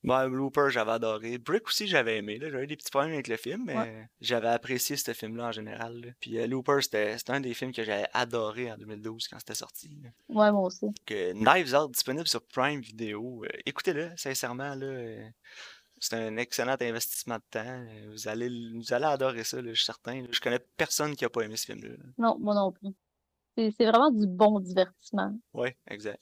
Ouais, 0.06 0.28
Looper, 0.28 0.68
j'avais 0.70 0.92
adoré. 0.92 1.36
Brick 1.38 1.66
aussi, 1.66 1.88
j'avais 1.88 2.18
aimé. 2.18 2.38
J'avais 2.40 2.66
des 2.66 2.76
petits 2.76 2.90
problèmes 2.90 3.12
avec 3.12 3.26
le 3.26 3.36
film, 3.36 3.64
mais 3.66 4.08
j'avais 4.20 4.48
apprécié 4.48 4.96
ce 4.96 5.12
film-là 5.12 5.46
en 5.48 5.52
général. 5.52 6.14
Puis 6.20 6.38
euh, 6.38 6.46
Looper, 6.46 6.80
c'était 6.80 7.16
un 7.28 7.40
des 7.40 7.54
films 7.54 7.72
que 7.72 7.82
j'avais 7.82 8.06
adoré 8.12 8.70
en 8.70 8.76
2012 8.76 9.26
quand 9.28 9.38
c'était 9.40 9.54
sorti. 9.54 9.98
Ouais, 10.28 10.52
moi 10.52 10.62
aussi. 10.62 10.86
Que 11.04 11.32
Knives 11.32 11.74
Out, 11.74 11.90
disponible 11.92 12.28
sur 12.28 12.42
Prime 12.42 12.80
Video. 12.80 13.44
Euh, 13.44 13.48
écoutez-le, 13.66 14.10
sincèrement. 14.16 14.76
Là, 14.76 14.86
euh, 14.86 15.28
c'est 15.98 16.14
un 16.14 16.36
excellent 16.36 16.76
investissement 16.80 17.36
de 17.36 17.44
temps. 17.50 17.86
Vous 18.12 18.28
allez, 18.28 18.48
vous 18.74 18.92
allez 18.92 19.06
adorer 19.06 19.42
ça, 19.42 19.60
je 19.60 19.72
suis 19.72 19.84
certain. 19.84 20.24
Je 20.30 20.40
connais 20.40 20.60
personne 20.76 21.16
qui 21.16 21.24
n'a 21.24 21.30
pas 21.30 21.42
aimé 21.42 21.56
ce 21.56 21.66
film-là. 21.66 21.96
Non, 22.18 22.36
moi 22.38 22.54
non 22.54 22.70
plus. 22.70 22.94
C'est 23.56 23.86
vraiment 23.86 24.10
du 24.10 24.26
bon 24.26 24.60
divertissement. 24.60 25.34
Oui, 25.54 25.70
exact. 25.88 26.20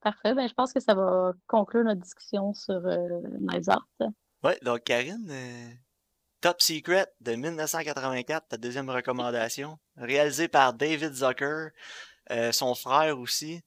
Parfait. 0.00 0.34
Ben, 0.34 0.48
je 0.48 0.54
pense 0.54 0.72
que 0.72 0.80
ça 0.80 0.94
va 0.94 1.32
conclure 1.46 1.84
notre 1.84 2.00
discussion 2.00 2.54
sur 2.54 2.86
euh. 2.86 3.20
Oui, 4.42 4.52
donc 4.62 4.84
Karine, 4.84 5.28
euh, 5.30 5.70
Top 6.40 6.62
Secret 6.62 7.06
de 7.20 7.34
1984, 7.34 8.48
ta 8.48 8.56
deuxième 8.56 8.88
recommandation, 8.88 9.78
réalisé 9.96 10.48
par 10.48 10.72
David 10.72 11.12
Zucker, 11.12 11.68
euh, 12.30 12.50
son 12.52 12.74
frère 12.74 13.18
aussi. 13.18 13.60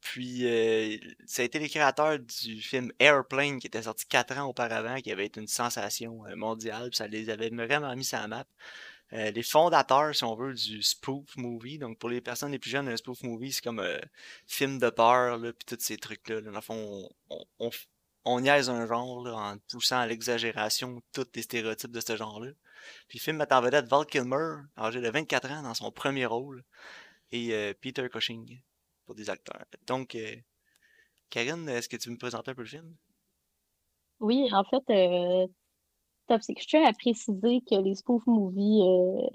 Puis, 0.00 0.46
euh, 0.46 0.96
ça 1.26 1.42
a 1.42 1.44
été 1.44 1.58
les 1.58 1.68
créateurs 1.68 2.18
du 2.18 2.60
film 2.60 2.90
Airplane 2.98 3.58
qui 3.58 3.66
était 3.66 3.82
sorti 3.82 4.06
quatre 4.06 4.38
ans 4.38 4.44
auparavant, 4.44 4.96
qui 4.96 5.12
avait 5.12 5.26
été 5.26 5.40
une 5.40 5.46
sensation 5.46 6.22
mondiale. 6.36 6.90
Puis 6.90 6.96
ça 6.96 7.06
les 7.06 7.30
avait 7.30 7.50
vraiment 7.50 7.94
mis 7.96 8.04
sur 8.04 8.18
la 8.18 8.28
map. 8.28 8.44
Euh, 9.14 9.30
les 9.30 9.44
fondateurs, 9.44 10.14
si 10.14 10.24
on 10.24 10.34
veut, 10.34 10.54
du 10.54 10.82
spoof 10.82 11.36
movie. 11.36 11.78
Donc, 11.78 11.98
pour 11.98 12.08
les 12.08 12.20
personnes 12.20 12.50
les 12.50 12.58
plus 12.58 12.70
jeunes, 12.70 12.88
un 12.88 12.96
spoof 12.96 13.22
movie, 13.22 13.52
c'est 13.52 13.62
comme 13.62 13.78
euh, 13.78 14.00
film 14.46 14.78
de 14.78 14.90
peur, 14.90 15.40
puis 15.40 15.66
tous 15.66 15.80
ces 15.80 15.96
trucs-là. 15.96 16.40
Dans 16.40 16.50
le 16.50 16.60
fond, 16.60 17.08
on, 18.24 18.40
niaise 18.40 18.68
un 18.70 18.86
genre 18.86 19.26
en 19.26 19.56
poussant 19.70 20.00
à 20.00 20.06
l'exagération 20.06 21.00
tous 21.12 21.26
les 21.34 21.42
stéréotypes 21.42 21.92
de 21.92 22.00
ce 22.00 22.16
genre-là. 22.16 22.50
Puis 23.06 23.18
le 23.18 23.22
film 23.22 23.36
met 23.36 23.52
en 23.52 23.60
vedette 23.60 23.86
Val 23.86 24.04
Kilmer, 24.04 24.62
âgé 24.76 25.00
de 25.00 25.08
24 25.08 25.50
ans, 25.52 25.62
dans 25.62 25.74
son 25.74 25.92
premier 25.92 26.26
rôle, 26.26 26.64
et 27.30 27.54
euh, 27.54 27.72
Peter 27.80 28.08
Cushing 28.08 28.60
pour 29.06 29.14
des 29.14 29.30
acteurs. 29.30 29.64
Donc, 29.86 30.16
Karine, 31.30 31.68
est-ce 31.68 31.88
que 31.88 31.96
tu 31.96 32.10
me 32.10 32.16
présenter 32.16 32.50
un 32.50 32.54
peu 32.54 32.62
le 32.62 32.68
film? 32.68 32.96
Oui, 34.18 34.48
en 34.52 34.64
fait, 34.64 35.48
top 36.26 36.42
secret. 36.42 36.62
Je 36.62 36.68
tiens 36.68 36.84
à 36.86 36.92
préciser 36.92 37.60
que 37.68 37.82
les 37.82 37.94
spoof 37.94 38.26
movies 38.26 38.82
euh, 38.82 39.26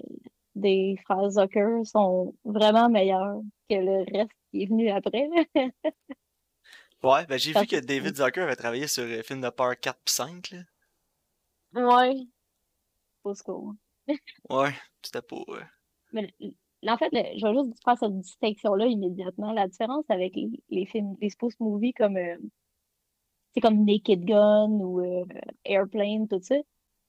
des 0.54 0.96
frères 1.04 1.30
Zucker 1.30 1.84
sont 1.84 2.34
vraiment 2.44 2.88
meilleurs 2.88 3.40
que 3.68 3.74
le 3.76 4.04
reste 4.12 4.32
qui 4.50 4.62
est 4.62 4.66
venu 4.66 4.90
après. 4.90 5.28
ouais, 7.02 7.26
ben 7.26 7.38
j'ai 7.38 7.52
vu 7.52 7.66
que 7.66 7.80
David 7.80 8.16
Zucker 8.16 8.42
avait 8.42 8.56
travaillé 8.56 8.86
sur 8.86 9.04
le 9.04 9.22
film 9.22 9.40
de 9.40 9.50
peur 9.50 9.78
4 9.78 9.96
et 9.96 10.10
5. 10.10 10.50
Là. 10.50 10.58
Ouais. 11.74 12.16
Au 13.24 13.34
secours. 13.34 13.74
ouais, 14.50 14.74
c'était. 15.02 15.20
Ouais. 15.32 15.62
Mais 16.12 16.32
en 16.88 16.96
fait, 16.96 17.10
je 17.12 17.46
vais 17.46 17.54
juste 17.54 17.84
faire 17.84 17.98
cette 17.98 18.18
distinction-là 18.18 18.86
immédiatement. 18.86 19.52
La 19.52 19.68
différence 19.68 20.04
avec 20.08 20.34
les, 20.70 20.86
films, 20.86 21.16
les 21.20 21.30
spoof 21.30 21.52
movies 21.60 21.94
comme. 21.94 22.16
Euh, 22.16 22.36
c'est 23.52 23.60
comme 23.60 23.84
Naked 23.84 24.24
Gun 24.24 24.70
ou 24.70 25.00
euh, 25.00 25.24
Airplane, 25.64 26.28
tout 26.28 26.40
ça 26.40 26.54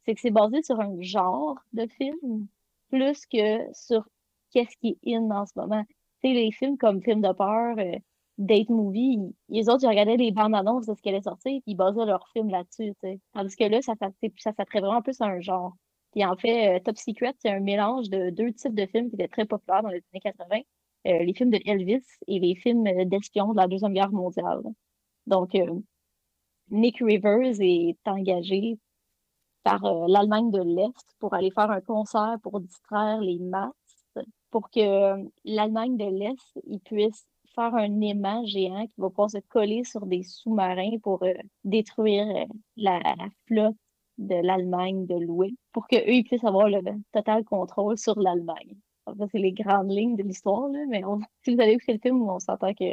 c'est 0.06 0.16
que 0.16 0.22
c'est 0.22 0.32
basé 0.32 0.62
sur 0.64 0.80
un 0.80 1.00
genre 1.02 1.58
de 1.74 1.88
film 1.88 2.48
plus 2.90 3.26
que 3.26 3.74
sur 3.74 4.08
qu'est-ce 4.52 4.76
qui 4.78 5.00
est 5.04 5.16
in 5.16 5.30
en 5.32 5.46
ce 5.46 5.54
moment. 5.56 5.84
Tu 6.22 6.30
sais, 6.30 6.34
les 6.34 6.52
films 6.52 6.78
comme 6.78 7.02
films 7.02 7.22
de 7.22 7.32
peur, 7.34 7.78
euh, 7.78 7.98
date 8.38 8.70
movie, 8.70 9.20
les 9.50 9.70
autres, 9.70 9.84
ils 9.84 9.88
regardaient 9.88 10.18
les 10.18 10.32
bandes 10.32 10.56
annonces 10.56 10.88
de 10.88 10.96
ce 10.96 11.02
qui 11.02 11.10
allait 11.10 11.22
sortir, 11.22 11.62
puis 11.62 11.74
ils 11.74 11.76
basaient 11.76 12.06
leur 12.06 12.28
film 12.30 12.50
là-dessus, 12.50 12.94
tu. 13.04 13.20
Tandis 13.34 13.56
que 13.56 13.64
là, 13.66 13.82
ça, 13.82 13.94
ça, 14.00 14.10
ça 14.38 14.54
s'attrait 14.54 14.82
vraiment 14.82 15.02
plus 15.02 15.20
à 15.22 15.26
un 15.26 15.40
genre. 15.40 15.76
Puis 16.12 16.26
en 16.26 16.36
fait, 16.36 16.78
euh, 16.78 16.80
Top 16.84 16.98
Secret, 16.98 17.34
c'est 17.40 17.50
un 17.50 17.60
mélange 17.60 18.10
de 18.10 18.30
deux 18.32 18.52
types 18.54 18.76
de 18.76 18.86
films 18.86 19.10
qui 19.10 19.16
étaient 19.16 19.28
très 19.28 19.46
populaires 19.46 19.84
dans 19.84 19.90
les 19.90 20.04
années 20.14 20.22
80. 20.22 20.60
les 21.06 21.34
films 21.34 21.52
de 21.52 21.60
Elvis 21.66 22.04
et 22.28 22.40
les 22.40 22.56
films 22.56 22.84
d'espions 23.06 23.54
de 23.54 23.58
la 23.58 23.68
Deuxième 23.68 23.94
Guerre 23.94 24.12
mondiale. 24.12 24.62
Donc, 25.28 25.56
Nick 26.70 26.98
Rivers 27.00 27.60
est 27.60 27.98
engagé 28.06 28.78
par 29.63 29.82
l'Allemagne 30.08 30.52
de 30.52 30.62
l'Est 30.62 31.15
pour 31.19 31.34
aller 31.34 31.52
faire 31.52 31.71
un 31.71 31.82
concert 31.82 32.38
pour 32.41 32.60
distraire 32.60 33.21
les 33.21 33.39
masses, 33.39 33.71
pour 34.50 34.69
que 34.69 35.15
l'Allemagne 35.45 35.97
de 35.97 36.06
l'Est 36.06 36.80
puisse 36.86 37.26
faire 37.56 37.76
un 37.76 38.02
aimant 38.02 38.45
géant 38.45 38.86
qui 38.88 38.93
va 38.97 39.10
pouvoir 39.10 39.30
se 39.30 39.39
coller 39.50 39.84
sur 39.84 40.06
des 40.06 40.24
sous-marins 40.24 40.97
pour 41.02 41.24
détruire 41.63 42.45
la 42.78 43.02
flotte 43.47 43.76
de 44.17 44.36
l'Allemagne 44.36 45.06
de 45.06 45.15
l'Ouest 45.15 45.56
pour 45.71 45.88
qu'eux 45.88 46.08
ils 46.08 46.24
puissent 46.24 46.43
avoir 46.43 46.69
le 46.69 46.80
total 47.12 47.43
contrôle 47.43 47.97
sur 47.97 48.19
l'Allemagne. 48.19 48.76
c'est 49.32 49.39
les 49.39 49.52
grandes 49.52 49.91
lignes 49.91 50.15
de 50.15 50.24
l'histoire, 50.24 50.69
mais 50.89 51.02
si 51.43 51.56
vous 51.56 51.62
avez 51.62 51.76
vu 51.76 51.84
le 51.88 51.97
film, 51.97 52.21
on 52.30 52.39
s'entend 52.39 52.74
que 52.74 52.86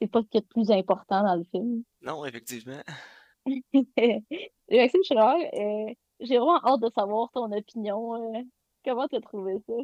c'est 0.00 0.08
pas 0.08 0.22
ce 0.22 0.28
qui 0.28 0.38
est 0.38 0.40
le 0.40 0.46
plus 0.46 0.70
important 0.70 1.22
dans 1.22 1.36
le 1.36 1.44
film. 1.44 1.82
Non, 2.02 2.24
effectivement. 2.24 2.82
Maxime 4.70 5.02
Schreier, 5.04 5.50
euh, 5.54 5.94
j'ai 6.24 6.38
vraiment 6.38 6.64
hâte 6.64 6.80
de 6.80 6.90
savoir 6.94 7.30
ton 7.32 7.50
opinion. 7.52 8.14
Euh, 8.14 8.42
comment 8.84 9.06
tu 9.08 9.16
as 9.16 9.20
trouvé 9.20 9.58
ça? 9.66 9.74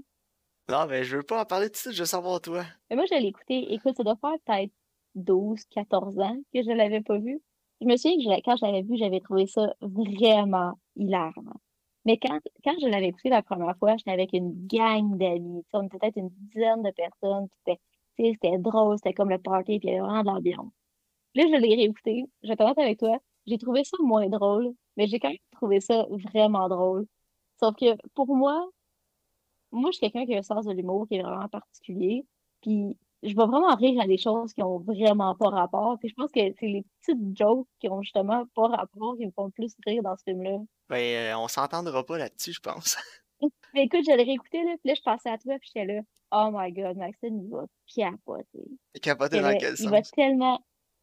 Non, 0.69 0.87
mais 0.89 1.05
je 1.05 1.17
veux 1.17 1.23
pas 1.23 1.43
en 1.43 1.45
parler 1.45 1.67
tout 1.67 1.73
de 1.73 1.77
suite, 1.79 1.93
je 1.93 2.01
veux 2.01 2.07
savoir 2.07 2.41
toi. 2.41 2.65
Mais 2.89 2.97
moi, 2.97 3.05
je 3.11 3.15
l'ai 3.15 3.27
écouté. 3.27 3.73
Écoute, 3.73 3.97
ça 3.97 4.05
doit 4.05 4.17
faire 4.21 4.37
peut-être 4.47 4.73
12, 5.17 5.65
14 5.71 6.19
ans 6.21 6.37
que 6.55 6.63
je 6.63 6.71
l'avais 6.71 7.01
pas 7.01 7.19
vu 7.19 7.41
je 7.81 7.87
me 7.87 7.97
souviens 7.97 8.37
que 8.39 8.45
quand 8.45 8.57
je 8.57 8.65
l'avais 8.65 8.83
vu, 8.83 8.97
j'avais 8.97 9.21
trouvé 9.21 9.47
ça 9.47 9.75
vraiment 9.81 10.75
hilarant. 10.97 11.61
Mais 12.05 12.19
quand, 12.19 12.39
quand 12.65 12.75
je 12.81 12.87
l'avais 12.87 13.09
écouté 13.09 13.29
la 13.29 13.43
première 13.43 13.77
fois, 13.79 13.97
j'étais 13.97 14.11
avec 14.11 14.33
une 14.33 14.67
gang 14.67 15.17
d'amis. 15.17 15.65
On 15.73 15.83
était 15.83 15.99
peut-être 15.99 16.17
une 16.17 16.31
dizaine 16.31 16.83
de 16.83 16.91
personnes. 16.91 17.49
C'était 18.19 18.59
drôle, 18.59 18.97
c'était 18.99 19.15
comme 19.15 19.31
le 19.31 19.39
party, 19.39 19.79
puis 19.79 19.89
il 19.89 19.95
y 19.95 19.99
avait 19.99 20.07
vraiment 20.07 20.23
de 20.23 20.27
l'ambiance. 20.27 20.73
Là, 21.35 21.45
je 21.47 21.57
l'ai 21.57 21.75
réécouté. 21.75 22.25
Je 22.43 22.49
vais 22.49 22.63
avec 22.63 22.99
toi. 22.99 23.19
J'ai 23.51 23.59
trouvé 23.59 23.83
ça 23.83 23.97
moins 24.01 24.29
drôle, 24.29 24.73
mais 24.97 25.09
j'ai 25.09 25.19
quand 25.19 25.29
même 25.29 25.39
trouvé 25.51 25.81
ça 25.81 26.07
vraiment 26.09 26.69
drôle. 26.69 27.07
Sauf 27.59 27.75
que 27.75 27.97
pour 28.15 28.29
moi, 28.29 28.65
moi, 29.73 29.91
je 29.91 29.99
suis 29.99 30.09
quelqu'un 30.09 30.25
qui 30.25 30.35
a 30.37 30.39
un 30.39 30.43
sens 30.43 30.67
de 30.67 30.73
l'humour 30.73 31.09
qui 31.09 31.17
est 31.17 31.23
vraiment 31.23 31.49
particulier. 31.49 32.25
Puis 32.63 32.97
je 33.23 33.29
vais 33.35 33.47
vraiment 33.47 33.75
rire 33.75 34.01
à 34.01 34.07
des 34.07 34.19
choses 34.19 34.53
qui 34.53 34.63
ont 34.63 34.79
vraiment 34.79 35.35
pas 35.35 35.49
rapport. 35.49 35.99
Puis 35.99 36.11
je 36.11 36.15
pense 36.15 36.31
que 36.31 36.41
c'est 36.59 36.67
les 36.67 36.85
petites 37.01 37.37
jokes 37.37 37.67
qui 37.81 37.89
ont 37.89 38.03
justement 38.03 38.45
pas 38.55 38.69
rapport 38.69 39.17
qui 39.17 39.27
me 39.27 39.33
font 39.33 39.47
le 39.47 39.51
plus 39.51 39.75
rire 39.85 40.03
dans 40.03 40.17
ce 40.17 40.23
film-là. 40.25 40.59
Ben, 40.89 40.97
euh, 40.97 41.39
on 41.39 41.49
s'entendra 41.49 42.05
pas 42.05 42.19
là-dessus, 42.19 42.53
je 42.53 42.61
pense. 42.61 42.97
Mais 43.41 43.49
écoute, 43.85 44.05
j'allais 44.05 44.25
réécouter, 44.25 44.63
là, 44.65 44.77
puis 44.81 44.91
là, 44.91 44.95
je 44.95 45.03
passais 45.03 45.31
à 45.31 45.39
toi, 45.39 45.57
puis 45.59 45.71
j'étais 45.75 45.93
là, 45.93 46.03
oh 46.33 46.51
my 46.53 46.73
god, 46.73 46.97
Maxime, 46.97 47.41
il 47.41 47.51
va 47.51 47.67
capoter. 47.87 48.69
Capoter 49.03 49.41
dans 49.41 49.57
quel 49.59 49.77
sens? 49.77 49.81
Il 49.81 49.91
va 49.91 50.03
tellement, 50.03 50.61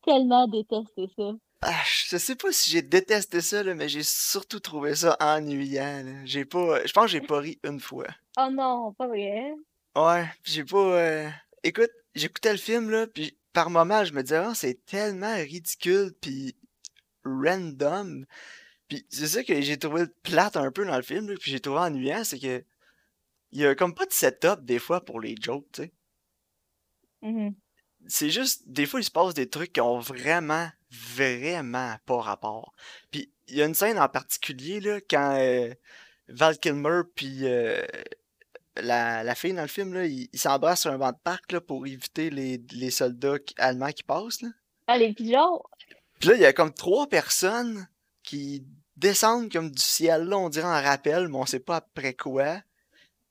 tellement 0.07 0.47
détester 0.47 1.09
ça. 1.15 1.33
Ah, 1.61 1.83
je 2.09 2.17
sais 2.17 2.35
pas 2.35 2.51
si 2.51 2.71
j'ai 2.71 2.81
détesté 2.81 3.41
ça, 3.41 3.63
là, 3.63 3.73
mais 3.73 3.89
j'ai 3.89 4.03
surtout 4.03 4.59
trouvé 4.59 4.95
ça 4.95 5.17
ennuyant. 5.19 6.21
J'ai 6.23 6.45
pas. 6.45 6.85
Je 6.85 6.93
pense 6.93 7.05
que 7.05 7.11
j'ai 7.11 7.21
pas 7.21 7.39
ri 7.39 7.59
une 7.63 7.79
fois. 7.79 8.07
Oh 8.39 8.47
non, 8.51 8.93
pas 8.93 9.07
vrai. 9.07 9.53
Ouais, 9.95 10.25
j'ai 10.43 10.63
pas. 10.63 10.77
Euh, 10.77 11.29
écoute, 11.63 11.91
j'écoutais 12.15 12.51
le 12.51 12.57
film, 12.57 12.89
là, 12.89 13.07
puis 13.07 13.37
par 13.53 13.69
moments, 13.69 14.05
je 14.05 14.13
me 14.13 14.21
disais, 14.21 14.41
oh, 14.47 14.53
c'est 14.53 14.85
tellement 14.85 15.35
ridicule, 15.35 16.13
puis 16.21 16.55
random. 17.25 18.25
Puis 18.87 19.05
c'est 19.09 19.27
ça 19.27 19.43
que 19.43 19.59
j'ai 19.59 19.77
trouvé 19.77 20.05
plate 20.23 20.55
un 20.55 20.71
peu 20.71 20.85
dans 20.85 20.95
le 20.95 21.01
film, 21.01 21.35
puis 21.37 21.51
j'ai 21.51 21.59
trouvé 21.59 21.79
ennuyant, 21.79 22.23
c'est 22.23 22.39
que 22.39 22.63
il 23.51 23.61
y 23.61 23.65
a 23.65 23.75
comme 23.75 23.95
pas 23.95 24.05
de 24.05 24.13
setup 24.13 24.63
des 24.63 24.79
fois 24.79 25.03
pour 25.03 25.19
les 25.19 25.35
jokes, 25.39 25.71
tu 25.73 25.83
sais. 25.83 25.93
Mm-hmm. 27.23 27.53
C'est 28.07 28.29
juste, 28.29 28.63
des 28.65 28.85
fois, 28.85 28.99
il 28.99 29.03
se 29.03 29.11
passe 29.11 29.33
des 29.33 29.49
trucs 29.49 29.73
qui 29.73 29.81
ont 29.81 29.99
vraiment, 29.99 30.69
vraiment 30.91 31.95
pas 32.05 32.21
rapport. 32.21 32.73
Puis 33.11 33.31
il 33.47 33.57
y 33.57 33.61
a 33.61 33.65
une 33.65 33.73
scène 33.73 33.99
en 33.99 34.09
particulier, 34.09 34.79
là, 34.79 34.99
quand 35.01 35.37
euh, 35.39 35.73
Val 36.27 36.57
Kilmer 36.59 37.01
puis 37.15 37.39
euh, 37.43 37.81
la, 38.75 39.23
la, 39.23 39.35
fille 39.35 39.53
dans 39.53 39.61
le 39.61 39.67
film, 39.67 39.93
là, 39.93 40.05
il, 40.05 40.29
s'embrasse 40.33 40.81
sur 40.81 40.91
un 40.91 40.97
banc 40.97 41.11
de 41.11 41.17
parc 41.23 41.51
là, 41.51 41.61
pour 41.61 41.85
éviter 41.87 42.29
les, 42.29 42.61
les 42.71 42.91
soldats 42.91 43.37
allemands 43.57 43.91
qui 43.91 44.03
passent. 44.03 44.41
Là. 44.41 44.49
Ah, 44.87 44.97
les 44.97 45.13
pigeons! 45.13 45.61
Puis 46.19 46.29
là, 46.29 46.35
il 46.35 46.41
y 46.41 46.45
a 46.45 46.53
comme 46.53 46.73
trois 46.73 47.07
personnes 47.07 47.87
qui 48.23 48.65
descendent 48.95 49.51
comme 49.51 49.71
du 49.71 49.81
ciel, 49.81 50.23
là, 50.23 50.37
on 50.37 50.49
dirait 50.49 50.65
en 50.65 50.81
rappel, 50.81 51.27
mais 51.27 51.37
on 51.37 51.45
sait 51.45 51.59
pas 51.59 51.77
après 51.77 52.13
quoi. 52.13 52.61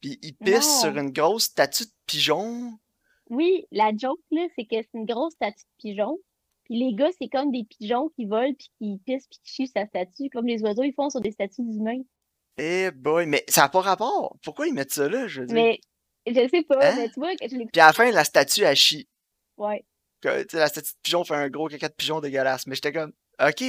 Puis 0.01 0.19
ils 0.23 0.35
pissent 0.35 0.81
sur 0.81 0.97
une 0.97 1.11
grosse 1.11 1.45
statue 1.45 1.85
de 1.85 1.93
pigeon. 2.07 2.79
Oui, 3.31 3.67
la 3.73 3.91
joke, 3.97 4.21
là, 4.31 4.47
c'est 4.55 4.65
que 4.65 4.77
c'est 4.77 4.95
une 4.95 5.07
grosse 5.07 5.35
statue 5.35 5.65
de 5.65 5.77
pigeon. 5.79 6.19
Puis 6.65 6.79
les 6.79 6.95
gars, 6.95 7.11
c'est 7.21 7.29
comme 7.29 7.53
des 7.53 7.65
pigeons 7.65 8.09
qui 8.11 8.25
volent, 8.25 8.55
puis 8.59 8.71
qui 8.79 9.01
pissent, 9.05 9.29
puis 9.29 9.39
qui 9.45 9.53
chient 9.53 9.67
sa 9.69 9.87
statue, 9.87 10.31
comme 10.33 10.47
les 10.47 10.63
oiseaux, 10.63 10.83
ils 10.83 10.95
font 10.95 11.11
sur 11.11 11.21
des 11.21 11.31
statues 11.31 11.63
d'humains. 11.63 12.03
Eh 12.59 12.91
boy, 12.91 13.27
mais 13.27 13.45
ça 13.49 13.63
n'a 13.63 13.69
pas 13.69 13.81
rapport. 13.81 14.37
Pourquoi 14.43 14.67
ils 14.67 14.75
mettent 14.75 14.93
ça 14.93 15.09
là, 15.09 15.29
je 15.29 15.41
veux 15.41 15.47
dire? 15.47 15.55
Mais 15.55 15.81
je 16.27 16.49
sais 16.49 16.63
pas, 16.63 16.79
hein? 16.83 16.95
mais 16.97 17.09
tu 17.09 17.21
vois, 17.21 17.33
je 17.41 17.47
Puis 17.47 17.81
à 17.81 17.87
la 17.87 17.93
fin, 17.93 18.11
la 18.11 18.25
statue, 18.25 18.65
a 18.65 18.75
chie. 18.75 19.09
Ouais. 19.57 19.85
Que, 20.21 20.45
la 20.57 20.69
statue 20.69 20.93
de 20.93 20.99
pigeon 21.03 21.25
fait 21.25 21.35
un 21.35 21.49
gros 21.49 21.69
caca 21.69 21.89
de 21.89 21.95
pigeon 21.95 22.21
dégueulasse. 22.21 22.67
Mais 22.67 22.75
j'étais 22.75 22.93
comme, 22.93 23.13
ok. 23.41 23.63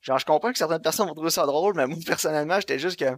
Genre, 0.00 0.18
je 0.18 0.24
comprends 0.24 0.50
que 0.50 0.58
certaines 0.58 0.82
personnes 0.82 1.06
vont 1.06 1.14
trouver 1.14 1.30
ça 1.30 1.46
drôle, 1.46 1.74
mais 1.76 1.86
moi, 1.86 1.98
personnellement, 2.04 2.58
j'étais 2.58 2.78
juste 2.80 2.98
que, 2.98 3.12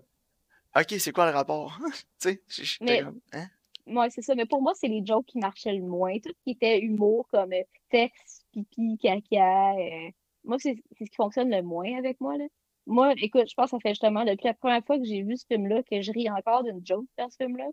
ok, 0.77 0.95
c'est 0.99 1.13
quoi 1.13 1.31
le 1.31 1.35
rapport? 1.35 1.79
tu 2.21 2.29
sais, 2.29 2.43
j'étais 2.49 3.03
comme, 3.03 3.21
hein? 3.33 3.49
Ouais, 3.87 4.09
c'est 4.11 4.23
ça. 4.23 4.35
Mais 4.35 4.47
pour 4.47 4.63
moi, 4.63 4.73
c'est 4.75 4.89
les 4.89 5.05
jokes 5.05 5.27
qui 5.27 5.39
marchaient 5.39 5.75
le 5.75 5.83
moins. 5.83 6.19
Tout 6.19 6.31
ce 6.31 6.43
qui 6.45 6.53
était 6.53 6.81
humour, 6.81 7.29
comme 7.31 7.53
euh, 7.53 7.63
sexe, 7.91 8.45
pipi, 8.53 8.99
caca. 8.99 9.75
Euh, 9.75 10.11
moi, 10.45 10.59
c'est 10.59 10.77
ce 10.99 11.05
qui 11.05 11.15
fonctionne 11.15 11.51
le 11.51 11.63
moins 11.63 11.97
avec 11.99 12.21
moi, 12.21 12.37
là. 12.37 12.47
Moi, 12.87 13.15
écoute, 13.17 13.49
je 13.49 13.55
pense 13.55 13.71
que 13.71 13.77
ça 13.77 13.81
fait 13.81 13.91
justement 13.91 14.25
depuis 14.25 14.47
la 14.47 14.55
première 14.55 14.85
fois 14.85 14.99
que 14.99 15.05
j'ai 15.05 15.23
vu 15.23 15.37
ce 15.37 15.47
film-là 15.47 15.83
que 15.83 16.03
je 16.03 16.13
ris 16.13 16.29
encore 16.31 16.65
d'une 16.65 16.85
joke 16.85 17.07
dans 17.17 17.31
ce 17.31 17.37
film-là. 17.37 17.65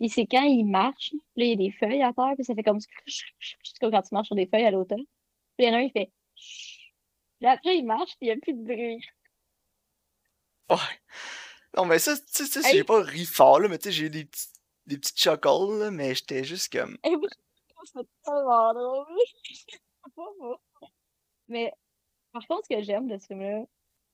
Et 0.00 0.08
c'est 0.08 0.26
quand 0.26 0.44
il 0.44 0.64
marche, 0.64 1.12
là, 1.36 1.44
il 1.44 1.50
y 1.50 1.52
a 1.52 1.56
des 1.56 1.72
feuilles 1.72 2.02
à 2.02 2.12
terre, 2.12 2.34
puis 2.36 2.44
ça 2.44 2.54
fait 2.54 2.62
comme 2.62 2.78
comme 3.80 3.90
quand 3.90 4.02
tu 4.02 4.14
marches 4.14 4.28
sur 4.28 4.36
des 4.36 4.46
feuilles 4.46 4.64
à 4.64 4.70
l'automne. 4.70 5.04
Puis 5.56 5.66
il 5.66 5.68
y 5.68 5.70
en 5.70 5.74
a 5.74 5.78
un, 5.78 5.82
il 5.82 5.90
fait 5.90 6.12
Puis 7.40 7.48
après, 7.48 7.78
il 7.78 7.84
marche, 7.84 8.10
puis 8.18 8.18
il 8.22 8.26
n'y 8.26 8.30
a 8.32 8.36
plus 8.36 8.54
de 8.54 8.62
bruit. 8.62 9.04
Ouais. 10.70 10.76
Non, 11.76 11.84
mais 11.84 11.98
ça, 11.98 12.14
tu 12.16 12.46
sais, 12.46 12.60
j'ai 12.70 12.84
pas 12.84 13.02
ri 13.02 13.24
fort, 13.24 13.58
là, 13.58 13.68
mais 13.68 13.78
tu 13.78 13.84
sais, 13.84 13.92
j'ai 13.92 14.06
eu 14.06 14.10
des 14.10 14.24
petits, 14.24 14.46
des 14.88 14.98
petites 14.98 15.20
chocolats, 15.20 15.84
là, 15.84 15.90
mais 15.90 16.14
j'étais 16.14 16.44
juste 16.44 16.72
comme. 16.72 16.96
c'est 17.04 18.08
tellement 18.24 18.74
drôle. 18.74 19.06
mais 21.48 21.72
par 22.32 22.46
contre, 22.46 22.66
ce 22.68 22.76
que 22.76 22.82
j'aime 22.82 23.06
de 23.06 23.18
ce 23.18 23.26
film-là, 23.26 23.64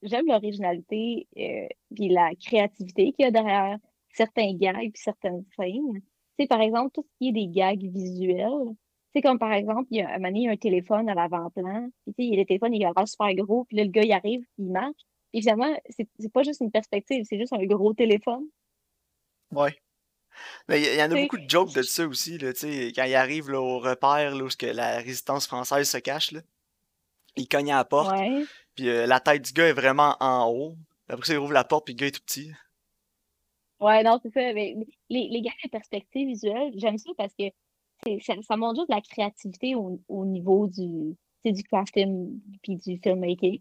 j'aime 0.03 0.27
l'originalité 0.27 1.27
et 1.35 1.65
euh, 1.65 2.09
la 2.11 2.35
créativité 2.35 3.13
qu'il 3.13 3.25
y 3.25 3.29
a 3.29 3.31
derrière 3.31 3.79
certains 4.13 4.53
gags 4.55 4.83
et 4.83 4.93
certaines 4.95 5.45
scènes. 5.57 6.03
Tu 6.39 6.47
par 6.47 6.61
exemple, 6.61 6.91
tout 6.93 7.03
ce 7.03 7.19
qui 7.19 7.29
est 7.29 7.33
des 7.33 7.49
gags 7.49 7.83
visuels. 7.83 8.75
C'est 9.15 9.23
comme 9.23 9.39
par 9.39 9.53
exemple, 9.53 9.87
il 9.91 9.99
y 9.99 10.03
a 10.03 10.11
un 10.11 10.19
moment 10.19 10.51
un 10.51 10.57
téléphone 10.57 11.09
à 11.09 11.15
l'avant-plan, 11.15 11.89
puis 12.05 12.15
tu 12.19 12.31
sais, 12.31 12.37
le 12.37 12.45
téléphone, 12.45 12.75
il 12.75 12.85
a 12.85 12.93
l'air 12.97 13.07
super 13.07 13.33
gros, 13.35 13.65
puis 13.65 13.77
là, 13.77 13.85
le 13.85 13.91
gars, 13.91 14.03
il 14.03 14.13
arrive, 14.13 14.45
il 14.59 14.73
marche. 14.73 15.03
Évidemment, 15.33 15.73
c'est 15.89 16.33
pas 16.33 16.43
juste 16.43 16.61
une 16.61 16.73
perspective, 16.73 17.25
c'est 17.25 17.39
juste 17.39 17.53
un 17.53 17.65
gros 17.65 17.95
téléphone. 17.95 18.45
Ouais. 19.53 19.73
Mais 20.69 20.81
il 20.81 20.99
y, 20.99 21.03
en 21.03 21.11
a 21.11 21.21
beaucoup 21.21 21.39
de 21.39 21.49
jokes 21.49 21.75
de 21.75 21.83
ça 21.83 22.07
aussi, 22.07 22.39
là, 22.39 22.53
quand 22.53 23.05
il 23.05 23.15
arrive 23.15 23.51
là, 23.51 23.61
au 23.61 23.79
repère, 23.79 24.35
là, 24.35 24.45
où 24.45 24.49
que 24.49 24.67
la 24.67 24.99
résistance 24.99 25.47
française 25.47 25.89
se 25.89 25.99
cache, 25.99 26.33
là. 26.33 26.41
il 27.37 27.49
cogne 27.49 27.73
à 27.73 27.77
la 27.77 27.85
porte. 27.85 28.15
Puis 28.75 28.89
euh, 28.89 29.07
la 29.07 29.21
tête 29.21 29.43
du 29.43 29.53
gars 29.53 29.69
est 29.69 29.73
vraiment 29.73 30.17
en 30.21 30.51
haut. 30.51 30.77
Après 31.09 31.27
ça, 31.27 31.35
il 31.35 31.39
ouvre 31.39 31.53
la 31.53 31.65
porte, 31.65 31.85
puis 31.85 31.95
le 31.95 31.99
gars 31.99 32.07
est 32.07 32.13
tout 32.13 32.23
petit. 32.25 32.51
Ouais, 33.81 34.03
non, 34.03 34.19
c'est 34.23 34.33
ça. 34.33 34.41
Mais 34.53 34.75
les, 35.11 35.29
les 35.31 35.43
gars 35.43 35.53
de 35.63 35.69
perspective 35.71 36.27
visuelle, 36.27 36.73
j'aime 36.77 36.99
ça 36.99 37.11
parce 37.17 37.35
que 37.35 37.45
ça, 38.21 38.35
ça, 38.43 38.57
montre 38.57 38.81
juste 38.81 38.91
de 38.91 38.95
la 38.95 39.01
créativité 39.01 39.75
au, 39.75 40.01
au 40.09 40.25
niveau 40.25 40.67
du, 40.67 41.17
du 41.45 41.63
costume 41.65 42.41
puis 42.63 42.77
du 42.77 42.99
filmmaking. 42.99 43.61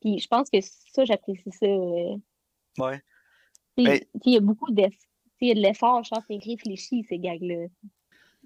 Puis 0.00 0.18
je 0.18 0.28
pense 0.28 0.50
que 0.50 0.58
ça, 0.60 1.04
j'apprécie 1.04 1.50
ça. 1.52 1.66
Euh. 1.66 2.16
ouais. 2.78 3.02
Il 3.76 4.00
y 4.24 4.36
a 4.36 4.40
beaucoup 4.40 4.70
de 5.40 5.60
l'effort, 5.60 6.02
je 6.04 6.10
pense, 6.10 6.24
c'est 6.28 6.42
réfléchi, 6.42 7.04
ces 7.08 7.18
gags-là. 7.18 7.66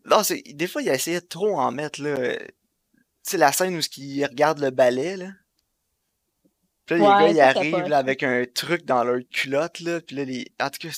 Non, 0.04 0.22
c'est, 0.22 0.42
des 0.42 0.66
fois, 0.66 0.82
il 0.82 0.90
a 0.90 0.94
essayé 0.94 1.20
de 1.20 1.26
trop 1.26 1.58
en 1.58 1.72
mettre, 1.72 2.02
là. 2.02 2.36
Tu 2.36 2.46
sais, 3.22 3.38
la 3.38 3.52
scène 3.52 3.76
où 3.76 3.80
il 3.98 4.24
regarde 4.24 4.58
le 4.58 4.70
ballet, 4.70 5.16
là. 5.16 5.28
Puis 6.86 6.98
là, 6.98 7.26
les 7.26 7.26
gars, 7.26 7.30
ils 7.32 7.40
arrivent 7.40 7.88
là, 7.88 7.98
avec 7.98 8.22
un 8.22 8.44
truc 8.52 8.84
dans 8.84 9.04
leur 9.04 9.20
culotte, 9.30 9.80
là. 9.80 10.00
Puis 10.00 10.16
là, 10.16 10.24
les... 10.24 10.50
en 10.60 10.70
tout 10.70 10.88
cas, 10.88 10.94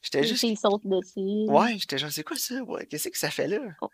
j'étais 0.00 0.24
juste. 0.24 0.42
Ils 0.42 0.56
sautent 0.56 0.86
dessus. 0.86 1.50
Ouais, 1.50 1.76
j'étais 1.78 1.98
genre, 1.98 2.10
c'est 2.10 2.24
quoi 2.24 2.36
ça? 2.36 2.62
Ouais, 2.64 2.86
qu'est-ce 2.86 3.08
que 3.08 3.18
ça 3.18 3.30
fait 3.30 3.46
là? 3.46 3.60
Oh. 3.80 3.88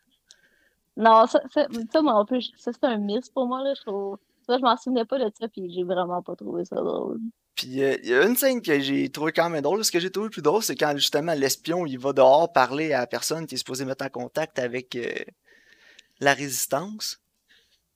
Non, 0.96 1.26
ça, 1.26 1.42
ça, 1.52 1.66
ça 1.92 2.02
moi, 2.02 2.14
en 2.14 2.24
plus, 2.24 2.52
ça, 2.56 2.72
c'est 2.72 2.84
un 2.84 2.98
miss 2.98 3.28
pour 3.28 3.46
moi, 3.46 3.62
là. 3.62 3.74
Je 3.74 3.82
trouve. 3.82 4.18
Ça, 4.46 4.56
je 4.56 4.62
m'en 4.62 4.76
souvenais 4.76 5.04
pas 5.04 5.18
de 5.18 5.30
ça, 5.38 5.46
puis 5.48 5.70
j'ai 5.72 5.84
vraiment 5.84 6.22
pas 6.22 6.34
trouvé 6.34 6.64
ça 6.64 6.76
drôle. 6.76 7.20
Puis 7.58 7.82
euh, 7.82 7.96
il 8.04 8.10
y 8.10 8.14
a 8.14 8.24
une 8.24 8.36
scène 8.36 8.62
que 8.62 8.78
j'ai 8.78 9.08
trouvé 9.08 9.32
quand 9.32 9.50
même 9.50 9.62
drôle. 9.62 9.84
Ce 9.84 9.90
que 9.90 9.98
j'ai 9.98 10.12
trouvé 10.12 10.26
le 10.26 10.30
plus 10.30 10.42
drôle, 10.42 10.62
c'est 10.62 10.76
quand 10.76 10.92
justement 10.96 11.34
l'espion 11.34 11.86
il 11.86 11.98
va 11.98 12.12
dehors 12.12 12.52
parler 12.52 12.92
à 12.92 13.00
la 13.00 13.06
personne 13.08 13.48
qui 13.48 13.56
est 13.56 13.58
supposée 13.58 13.84
mettre 13.84 14.04
en 14.04 14.10
contact 14.10 14.60
avec 14.60 14.94
euh, 14.94 15.12
la 16.20 16.34
résistance. 16.34 17.20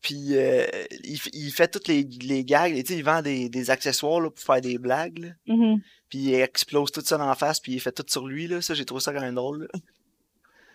Puis 0.00 0.36
euh, 0.36 0.66
il, 1.04 1.16
il, 1.32 1.52
fait 1.52 1.68
toutes 1.68 1.86
les, 1.86 2.02
les 2.02 2.44
gags. 2.44 2.74
sais 2.84 2.96
il 2.96 3.04
vend 3.04 3.22
des, 3.22 3.48
des 3.48 3.70
accessoires 3.70 4.20
là, 4.20 4.30
pour 4.30 4.40
faire 4.40 4.60
des 4.60 4.78
blagues. 4.78 5.18
Là. 5.18 5.28
Mm-hmm. 5.46 5.80
Puis 6.08 6.18
il 6.18 6.34
explose 6.34 6.90
tout 6.90 7.00
ça 7.02 7.16
la 7.16 7.36
face, 7.36 7.60
puis 7.60 7.74
il 7.74 7.80
fait 7.80 7.92
tout 7.92 8.04
sur 8.08 8.26
lui. 8.26 8.48
Là. 8.48 8.60
Ça, 8.62 8.74
j'ai 8.74 8.84
trouvé 8.84 9.00
ça 9.00 9.12
quand 9.12 9.20
même 9.20 9.36
drôle. 9.36 9.68
Là. 9.72 9.78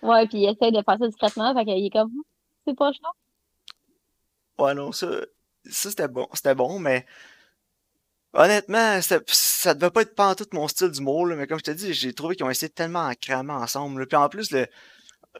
Ouais, 0.01 0.27
puis 0.27 0.37
il 0.37 0.45
essaie 0.45 0.71
de 0.71 0.81
faire 0.81 0.97
ça 0.97 1.07
discrètement. 1.07 1.53
Fait 1.53 1.65
qu'il 1.65 1.85
est 1.85 1.89
comme, 1.89 2.13
c'est 2.65 2.77
pas 2.77 2.93
chiant. 2.93 4.63
Ouais, 4.65 4.73
non, 4.73 4.93
ça, 4.93 5.07
ça 5.65 5.89
c'était 5.89 6.07
bon. 6.07 6.29
C'était 6.33 6.55
bon, 6.55 6.79
mais 6.79 7.05
honnêtement, 8.33 8.99
ça 9.01 9.73
devait 9.73 9.91
pas 9.91 10.01
être 10.01 10.15
pas 10.15 10.29
en 10.29 10.35
tout 10.35 10.47
mon 10.53 10.67
style 10.67 10.89
d'humour, 10.89 11.25
mais 11.27 11.47
comme 11.47 11.59
je 11.59 11.63
te 11.63 11.71
dis, 11.71 11.93
j'ai 11.93 12.13
trouvé 12.13 12.35
qu'ils 12.35 12.45
ont 12.45 12.49
essayé 12.49 12.69
tellement 12.69 13.05
en 13.05 13.13
cramer 13.13 13.53
ensemble. 13.53 14.01
Là. 14.01 14.05
Puis 14.05 14.17
en 14.17 14.29
plus, 14.29 14.51
le, 14.51 14.67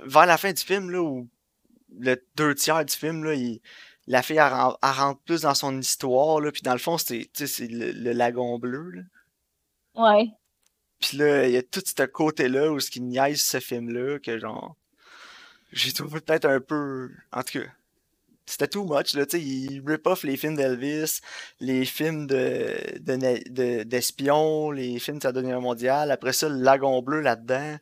vers 0.02 0.26
la 0.26 0.38
fin 0.38 0.52
du 0.52 0.62
film, 0.62 0.90
là, 0.90 1.02
où 1.02 1.30
le 2.00 2.16
deux 2.36 2.56
tiers 2.56 2.86
du 2.86 2.94
film, 2.94 3.24
là, 3.24 3.34
il, 3.34 3.62
la 4.08 4.24
fille, 4.24 4.38
elle, 4.38 4.52
rentre 4.52 5.22
plus 5.24 5.42
dans 5.42 5.54
son 5.54 5.80
histoire, 5.80 6.40
là, 6.40 6.52
puis 6.52 6.62
dans 6.62 6.74
le 6.74 6.80
fond, 6.80 6.98
c'est 6.98 7.30
le, 7.38 7.92
le 7.92 8.12
lagon 8.14 8.58
bleu. 8.58 8.92
Là. 8.92 9.02
Ouais. 9.96 10.30
Puis 11.00 11.18
là, 11.18 11.48
il 11.48 11.54
y 11.54 11.58
a 11.58 11.64
tout 11.64 11.82
ce 11.86 12.04
côté-là 12.04 12.72
où 12.72 12.80
ce 12.80 12.90
qui 12.90 13.02
niaise 13.02 13.42
ce 13.42 13.60
film-là, 13.60 14.20
que 14.20 14.40
genre. 14.40 14.76
J'ai 15.72 15.92
trouvé 15.92 16.22
peut-être 16.22 16.46
un 16.46 16.62
peu. 16.62 17.12
En 17.32 17.44
tout 17.44 17.60
cas. 17.60 17.66
C'était 18.48 18.68
too 18.68 18.86
much, 18.86 19.14
là, 19.14 19.26
tu 19.26 19.38
sais, 19.38 19.44
il 19.44 19.84
rip 19.86 20.08
off 20.08 20.24
les 20.24 20.38
films 20.38 20.56
d'Elvis, 20.56 21.20
les 21.60 21.84
films 21.86 22.28
de, 22.28 23.84
d'espions, 23.84 24.70
de, 24.70 24.76
les 24.76 25.00
films 25.00 25.18
de 25.18 25.24
sa 25.24 25.34
dernière 25.34 25.60
mondiale, 25.60 26.12
après 26.12 26.32
ça, 26.34 26.48
le 26.48 26.56
lagon 26.56 27.02
bleu 27.02 27.20
là-dedans. 27.20 27.76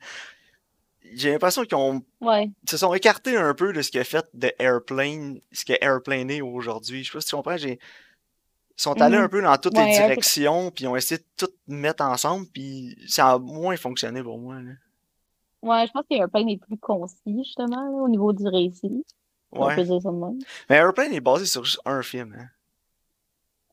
J'ai 1.13 1.32
l'impression 1.32 1.63
qu'ils 1.65 1.78
ont. 1.78 2.01
Ouais. 2.19 2.49
se 2.67 2.78
sont 2.78 2.93
écartés 2.95 3.38
un 3.38 3.54
peu 3.54 3.73
de 3.73 3.84
ce 3.84 3.95
a 3.95 4.04
fait 4.04 4.25
de 4.34 4.51
Airplane, 4.58 5.39
ce 5.51 5.63
que 5.63 5.73
Airplane 5.80 6.32
est 6.32 6.41
aujourd'hui. 6.41 7.04
Je 7.04 7.12
sais 7.12 7.17
pas 7.17 7.21
si 7.21 7.28
tu 7.28 7.36
comprends, 7.36 7.58
j'ai 7.58 7.80
ils 8.78 8.82
sont 8.82 9.01
allés 9.01 9.15
un 9.15 9.23
mhm. 9.23 9.30
peu 9.30 9.41
dans 9.41 9.56
toutes 9.58 9.78
les 9.78 9.91
directions, 9.91 10.69
puis 10.69 10.84
ils 10.84 10.88
ont 10.88 10.97
essayé 10.97 11.19
de 11.19 11.45
tout 11.45 11.54
mettre 11.67 12.04
ensemble, 12.04 12.45
puis 12.47 12.97
ça 13.08 13.32
a 13.32 13.39
moins 13.39 13.78
fonctionné 13.78 14.21
pour 14.21 14.38
moi. 14.38 14.56
Là. 14.56 14.71
Ouais, 15.62 15.88
je 15.88 15.91
pense 15.93 16.04
que 16.10 16.15
Airplane 16.15 16.49
est 16.49 16.58
plus 16.58 16.78
concis, 16.78 17.15
justement, 17.25 18.04
au 18.04 18.10
niveau 18.10 18.34
du 18.34 18.45
récit. 18.47 19.06
Ouais. 19.56 19.74
On 19.74 19.76
peut 19.76 19.84
dire 19.84 20.02
ça 20.02 20.10
de 20.10 20.15
même. 20.15 20.39
Mais 20.70 20.76
Airplane 20.76 21.13
est 21.13 21.22
basé 21.22 21.46
sur 21.46 21.63
juste 21.63 21.80
un 21.86 22.02
film. 22.02 22.36
Hein. 22.38 22.48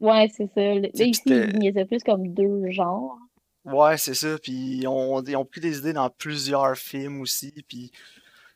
Ouais, 0.01 0.31
c'est 0.35 0.49
ça. 0.53 0.61
Là, 0.61 0.89
ici, 0.95 1.23
il 1.27 1.63
y 1.63 1.79
a 1.79 1.85
plus 1.85 2.03
comme 2.03 2.33
deux 2.33 2.71
genres. 2.71 3.19
Ouais, 3.65 3.97
c'est 3.97 4.15
ça. 4.15 4.39
Puis 4.43 4.79
ils 4.81 4.89
ont, 4.89 5.45
pris 5.45 5.61
des 5.61 5.79
idées 5.79 5.93
dans 5.93 6.11
plusieurs 6.11 6.77
films 6.77 7.21
aussi. 7.21 7.53
Puis 7.69 7.93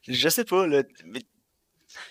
je 0.08 0.28
sais 0.28 0.44
pas, 0.44 0.66
là, 0.66 0.82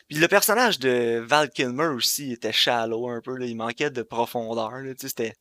puis 0.08 0.18
le 0.18 0.28
personnage 0.28 0.80
de 0.80 1.20
Val 1.20 1.50
Kilmer 1.50 1.88
aussi 1.88 2.32
était 2.32 2.52
shallow 2.52 3.10
un 3.10 3.22
peu, 3.22 3.36
là. 3.38 3.46
il 3.46 3.56
manquait 3.56 3.90
de 3.90 4.02
profondeur. 4.02 4.72
Là. 4.72 4.94
Tu 4.94 5.02
sais, 5.02 5.08
c'était. 5.10 5.34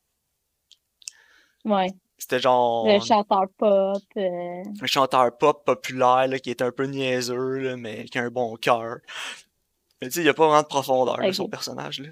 Ouais. 1.65 1.89
C'était 2.19 2.41
genre. 2.41 2.87
Le 2.87 3.01
chanteur 3.01 3.47
pop. 3.59 4.03
Euh... 4.17 4.63
Un 4.81 4.87
chanteur 4.87 5.37
pop 5.37 5.65
populaire 5.65 6.29
là, 6.29 6.39
qui 6.39 6.51
est 6.51 6.63
un 6.63 6.71
peu 6.71 6.85
niaiseux, 6.85 7.59
là, 7.59 7.77
mais 7.77 8.05
qui 8.05 8.19
a 8.19 8.23
un 8.23 8.31
bon 8.31 8.57
cœur. 8.57 8.99
Mais 10.05 10.11
tu 10.11 10.17
sais, 10.17 10.21
il 10.21 10.25
n'y 10.25 10.29
a 10.29 10.35
pas 10.35 10.47
vraiment 10.47 10.61
de 10.61 10.67
profondeur 10.67 11.15
okay. 11.15 11.33
son 11.33 11.49
personnage. 11.49 12.01
Là. 12.01 12.09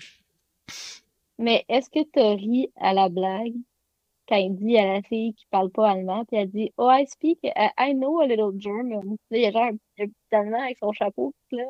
Mais 1.38 1.66
est-ce 1.68 1.90
que 1.90 2.02
tu 2.10 2.20
ri 2.20 2.72
à 2.80 2.94
la 2.94 3.10
blague 3.10 3.52
quand 4.26 4.36
il 4.36 4.56
dit 4.56 4.78
à 4.78 4.94
la 4.94 5.02
fille 5.02 5.34
qui 5.34 5.44
parle 5.50 5.70
pas 5.70 5.90
allemand, 5.90 6.24
puis 6.24 6.38
elle 6.38 6.50
dit 6.50 6.72
Oh, 6.78 6.88
I 6.90 7.06
speak, 7.06 7.40
I 7.44 7.92
know 7.92 8.20
a 8.20 8.26
little 8.26 8.58
German. 8.58 9.18
Il 9.30 9.42
y 9.42 9.46
a 9.46 9.50
genre 9.50 9.64
un, 9.64 9.76
petit 9.98 10.14
allemand 10.30 10.62
avec 10.62 10.78
son 10.80 10.92
chapeau, 10.92 11.34
là. 11.50 11.64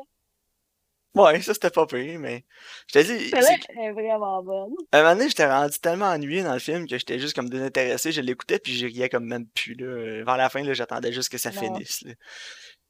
Ouais, 1.15 1.41
ça 1.41 1.53
c'était 1.53 1.71
pas 1.71 1.85
pire, 1.85 2.19
mais. 2.19 2.45
Je 2.87 2.93
t'ai 2.93 3.03
dit. 3.03 3.29
C'est 3.29 3.91
vraiment 3.91 4.41
bonne. 4.41 4.73
À 4.93 4.99
un 4.99 5.03
moment 5.03 5.15
donné, 5.15 5.27
j'étais 5.27 5.45
rendu 5.45 5.77
tellement 5.79 6.07
ennuyé 6.07 6.41
dans 6.41 6.53
le 6.53 6.59
film 6.59 6.87
que 6.87 6.97
j'étais 6.97 7.19
juste 7.19 7.35
comme 7.35 7.49
désintéressé. 7.49 8.13
Je 8.13 8.21
l'écoutais 8.21 8.59
puis 8.59 8.73
je 8.73 8.85
riais 8.85 9.09
comme 9.09 9.25
même 9.25 9.45
plus. 9.47 9.75
Là. 9.75 10.23
Vers 10.23 10.37
la 10.37 10.49
fin, 10.49 10.63
là, 10.63 10.73
j'attendais 10.73 11.11
juste 11.11 11.29
que 11.29 11.37
ça 11.37 11.51
finisse. 11.51 12.01
Là. 12.03 12.13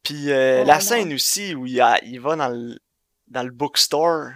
Puis 0.04 0.30
euh, 0.30 0.64
la 0.64 0.80
scène 0.80 1.12
aussi 1.14 1.54
où 1.54 1.66
il, 1.66 1.80
a, 1.80 1.98
il 2.04 2.20
va 2.20 2.36
dans 2.36 2.50
le, 2.50 2.78
dans 3.28 3.42
le 3.42 3.50
bookstore 3.50 4.30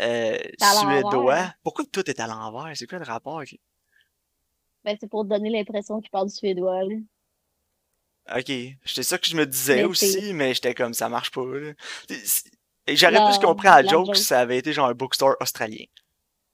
euh, 0.00 0.38
suédois. 0.60 1.54
Pourquoi 1.62 1.84
tout 1.90 2.08
est 2.08 2.20
à 2.20 2.26
l'envers? 2.26 2.76
C'est 2.76 2.86
quoi 2.86 2.98
le 2.98 3.04
rapport? 3.04 3.38
Avec... 3.38 3.60
Ben, 4.84 4.96
c'est 5.00 5.08
pour 5.08 5.24
donner 5.24 5.50
l'impression 5.50 6.00
qu'il 6.00 6.10
parle 6.10 6.28
du 6.28 6.34
suédois. 6.34 6.82
Là. 6.84 6.96
Ok, 8.38 8.52
c'était 8.84 9.02
ça 9.02 9.18
que 9.18 9.26
je 9.26 9.36
me 9.36 9.46
disais 9.46 9.84
aussi, 9.84 10.32
mais 10.32 10.52
j'étais 10.52 10.74
comme 10.74 10.94
ça 10.94 11.08
marche 11.08 11.30
pas. 11.30 11.42
J'aurais 12.88 13.24
plus 13.30 13.38
compris 13.38 13.68
à 13.68 13.82
la 13.82 13.88
joke, 13.88 14.16
si 14.16 14.24
ça 14.24 14.40
avait 14.40 14.58
été 14.58 14.72
genre 14.72 14.88
un 14.88 14.94
bookstore 14.94 15.36
australien. 15.40 15.84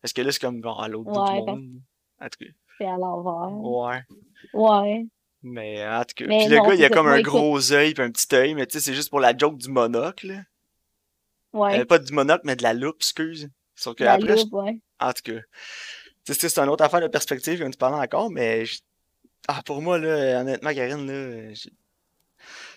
Parce 0.01 0.13
que 0.13 0.21
là, 0.21 0.33
c'est 0.33 0.41
comme 0.41 0.63
genre 0.63 0.83
à 0.83 0.89
l'autre 0.89 1.11
bout 1.11 1.25
du 1.25 1.33
monde. 1.33 1.81
En 2.21 2.29
tout 2.29 2.45
cas. 2.45 2.51
C'est 2.79 2.87
à 2.87 2.97
l'envers. 2.97 3.59
Ouais. 3.59 4.03
Ouais. 4.53 5.07
Mais 5.43 5.87
en 5.87 6.05
tout 6.05 6.15
cas. 6.17 6.27
puis 6.27 6.47
le 6.47 6.57
gars, 6.57 6.75
il 6.75 6.85
a 6.85 6.91
comme 6.91 7.09
un 7.09 7.21
gros 7.21 7.73
œil 7.73 7.95
puis 7.95 8.03
un 8.03 8.11
petit 8.11 8.35
œil, 8.35 8.55
mais 8.55 8.67
tu 8.67 8.75
sais, 8.75 8.81
c'est 8.81 8.95
juste 8.95 9.11
pour 9.11 9.21
la 9.21 9.37
joke 9.37 9.57
du 9.57 9.69
monocle. 9.69 10.45
Ouais. 11.53 11.81
Euh, 11.81 11.85
pas 11.85 11.99
du 11.99 12.13
monocle, 12.13 12.43
mais 12.45 12.57
de 12.57 12.63
la 12.63 12.75
loupe, 12.75 12.97
excuse. 13.01 13.49
Sauf 13.75 13.95
que 13.95 14.05
la 14.05 14.15
après. 14.15 14.37
Loupe, 14.37 14.53
ouais. 14.53 14.79
En 15.01 15.13
tout 15.13 15.23
cas. 15.33 15.41
C'est 16.25 16.59
une 16.59 16.69
autre 16.69 16.85
affaire 16.85 17.01
de 17.01 17.09
perspective, 17.09 17.61
quand 17.61 17.71
tu 17.71 17.79
parles 17.79 17.95
encore, 17.95 18.31
mais 18.31 18.65
ah, 19.49 19.63
pour 19.65 19.83
moi, 19.83 19.99
là, 19.99 20.41
honnêtement, 20.41 20.73
Karine, 20.73 21.07
là. 21.07 21.53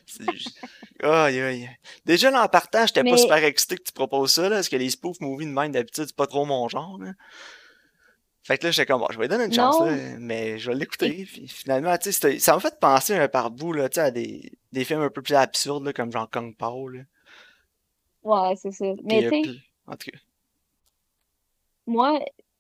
Aïe, 1.04 1.42
aïe. 1.42 1.70
Déjà, 2.06 2.32
là, 2.32 2.44
en 2.44 2.48
partant, 2.48 2.86
j'étais 2.86 3.04
pas 3.04 3.18
super 3.18 3.44
excité 3.44 3.76
que 3.76 3.84
tu 3.84 3.92
proposes 3.92 4.34
ça, 4.34 4.44
là, 4.44 4.58
parce 4.58 4.70
que 4.70 4.76
les 4.76 4.90
spoof 4.90 5.20
movies 5.20 5.48
de 5.48 5.52
même, 5.52 5.72
d'habitude, 5.72 6.06
c'est 6.08 6.16
pas 6.16 6.28
trop 6.28 6.46
mon 6.46 6.68
genre, 6.70 6.98
là. 7.00 7.14
Fait 8.44 8.60
que 8.60 8.66
là, 8.66 8.72
j'étais 8.72 8.86
comme, 8.86 9.02
bon, 9.02 9.08
je 9.12 9.18
vais 9.18 9.24
lui 9.24 9.30
donner 9.30 9.46
une 9.46 9.54
chance, 9.54 9.80
là, 9.80 9.96
mais 10.20 10.60
je 10.60 10.70
vais 10.70 10.78
l'écouter. 10.78 11.26
Puis 11.26 11.48
finalement, 11.48 11.98
tu 11.98 12.12
sais, 12.12 12.40
ça 12.40 12.54
m'a 12.54 12.60
fait 12.60 12.80
penser 12.80 13.16
un 13.16 13.28
par 13.28 13.50
bout, 13.50 13.74
là, 13.74 13.90
tu 13.90 13.96
sais, 13.96 14.02
à 14.02 14.12
des, 14.12 14.52
des 14.72 14.86
films 14.86 15.02
un 15.02 15.10
peu 15.10 15.24
plus 15.24 15.34
absurdes, 15.34 15.84
là, 15.84 15.94
comme 15.94 16.12
genre 16.12 16.30
Kong 16.30 16.56
Pao, 16.56 16.88
là. 16.88 17.02
Ouais, 18.26 18.56
c'est 18.58 18.72
ça. 18.72 18.86
Mais 19.04 19.24
tu 19.24 19.30
sais. 19.30 19.42
En 19.88 19.96
tout 19.96 20.12
cas. 20.12 20.18
Moi, 21.88 22.20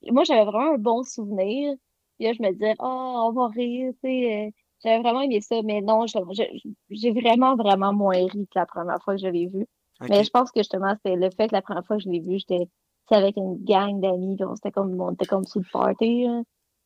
moi 0.09 0.23
j'avais 0.23 0.45
vraiment 0.45 0.75
un 0.75 0.77
bon 0.77 1.03
souvenir 1.03 1.75
puis 2.15 2.25
là, 2.25 2.33
je 2.33 2.41
me 2.41 2.51
disais, 2.51 2.75
oh, 2.79 3.27
on 3.27 3.31
va 3.31 3.47
rire, 3.47 3.91
tu 3.95 3.99
sais. 4.01 4.47
Euh, 4.47 4.51
j'avais 4.83 5.01
vraiment 5.01 5.21
aimé 5.21 5.39
ça, 5.41 5.61
mais 5.63 5.81
non, 5.81 6.05
j'ai 6.07 7.11
vraiment, 7.11 7.55
vraiment 7.55 7.93
moins 7.93 8.27
ri 8.27 8.47
que 8.47 8.59
la 8.59 8.65
première 8.65 9.01
fois 9.03 9.15
que 9.15 9.21
je 9.21 9.27
l'ai 9.27 9.47
vu. 9.47 9.67
Mais 10.09 10.23
je 10.23 10.29
pense 10.29 10.51
que 10.51 10.59
justement, 10.59 10.95
c'est 11.03 11.15
le 11.15 11.29
fait 11.31 11.47
que 11.47 11.55
la 11.55 11.61
première 11.61 11.85
fois 11.85 11.97
que 11.97 12.03
je 12.03 12.09
l'ai 12.09 12.19
vu, 12.19 12.37
j'étais 12.37 12.67
avec 13.09 13.37
une 13.37 13.63
gang 13.63 13.99
d'amis, 13.99 14.37
on 14.41 14.55
était 14.55 14.71
comme, 14.71 14.99
on 14.99 15.11
était 15.11 15.25
comme 15.25 15.45
sous 15.45 15.59
le 15.59 15.65
party. 15.71 16.27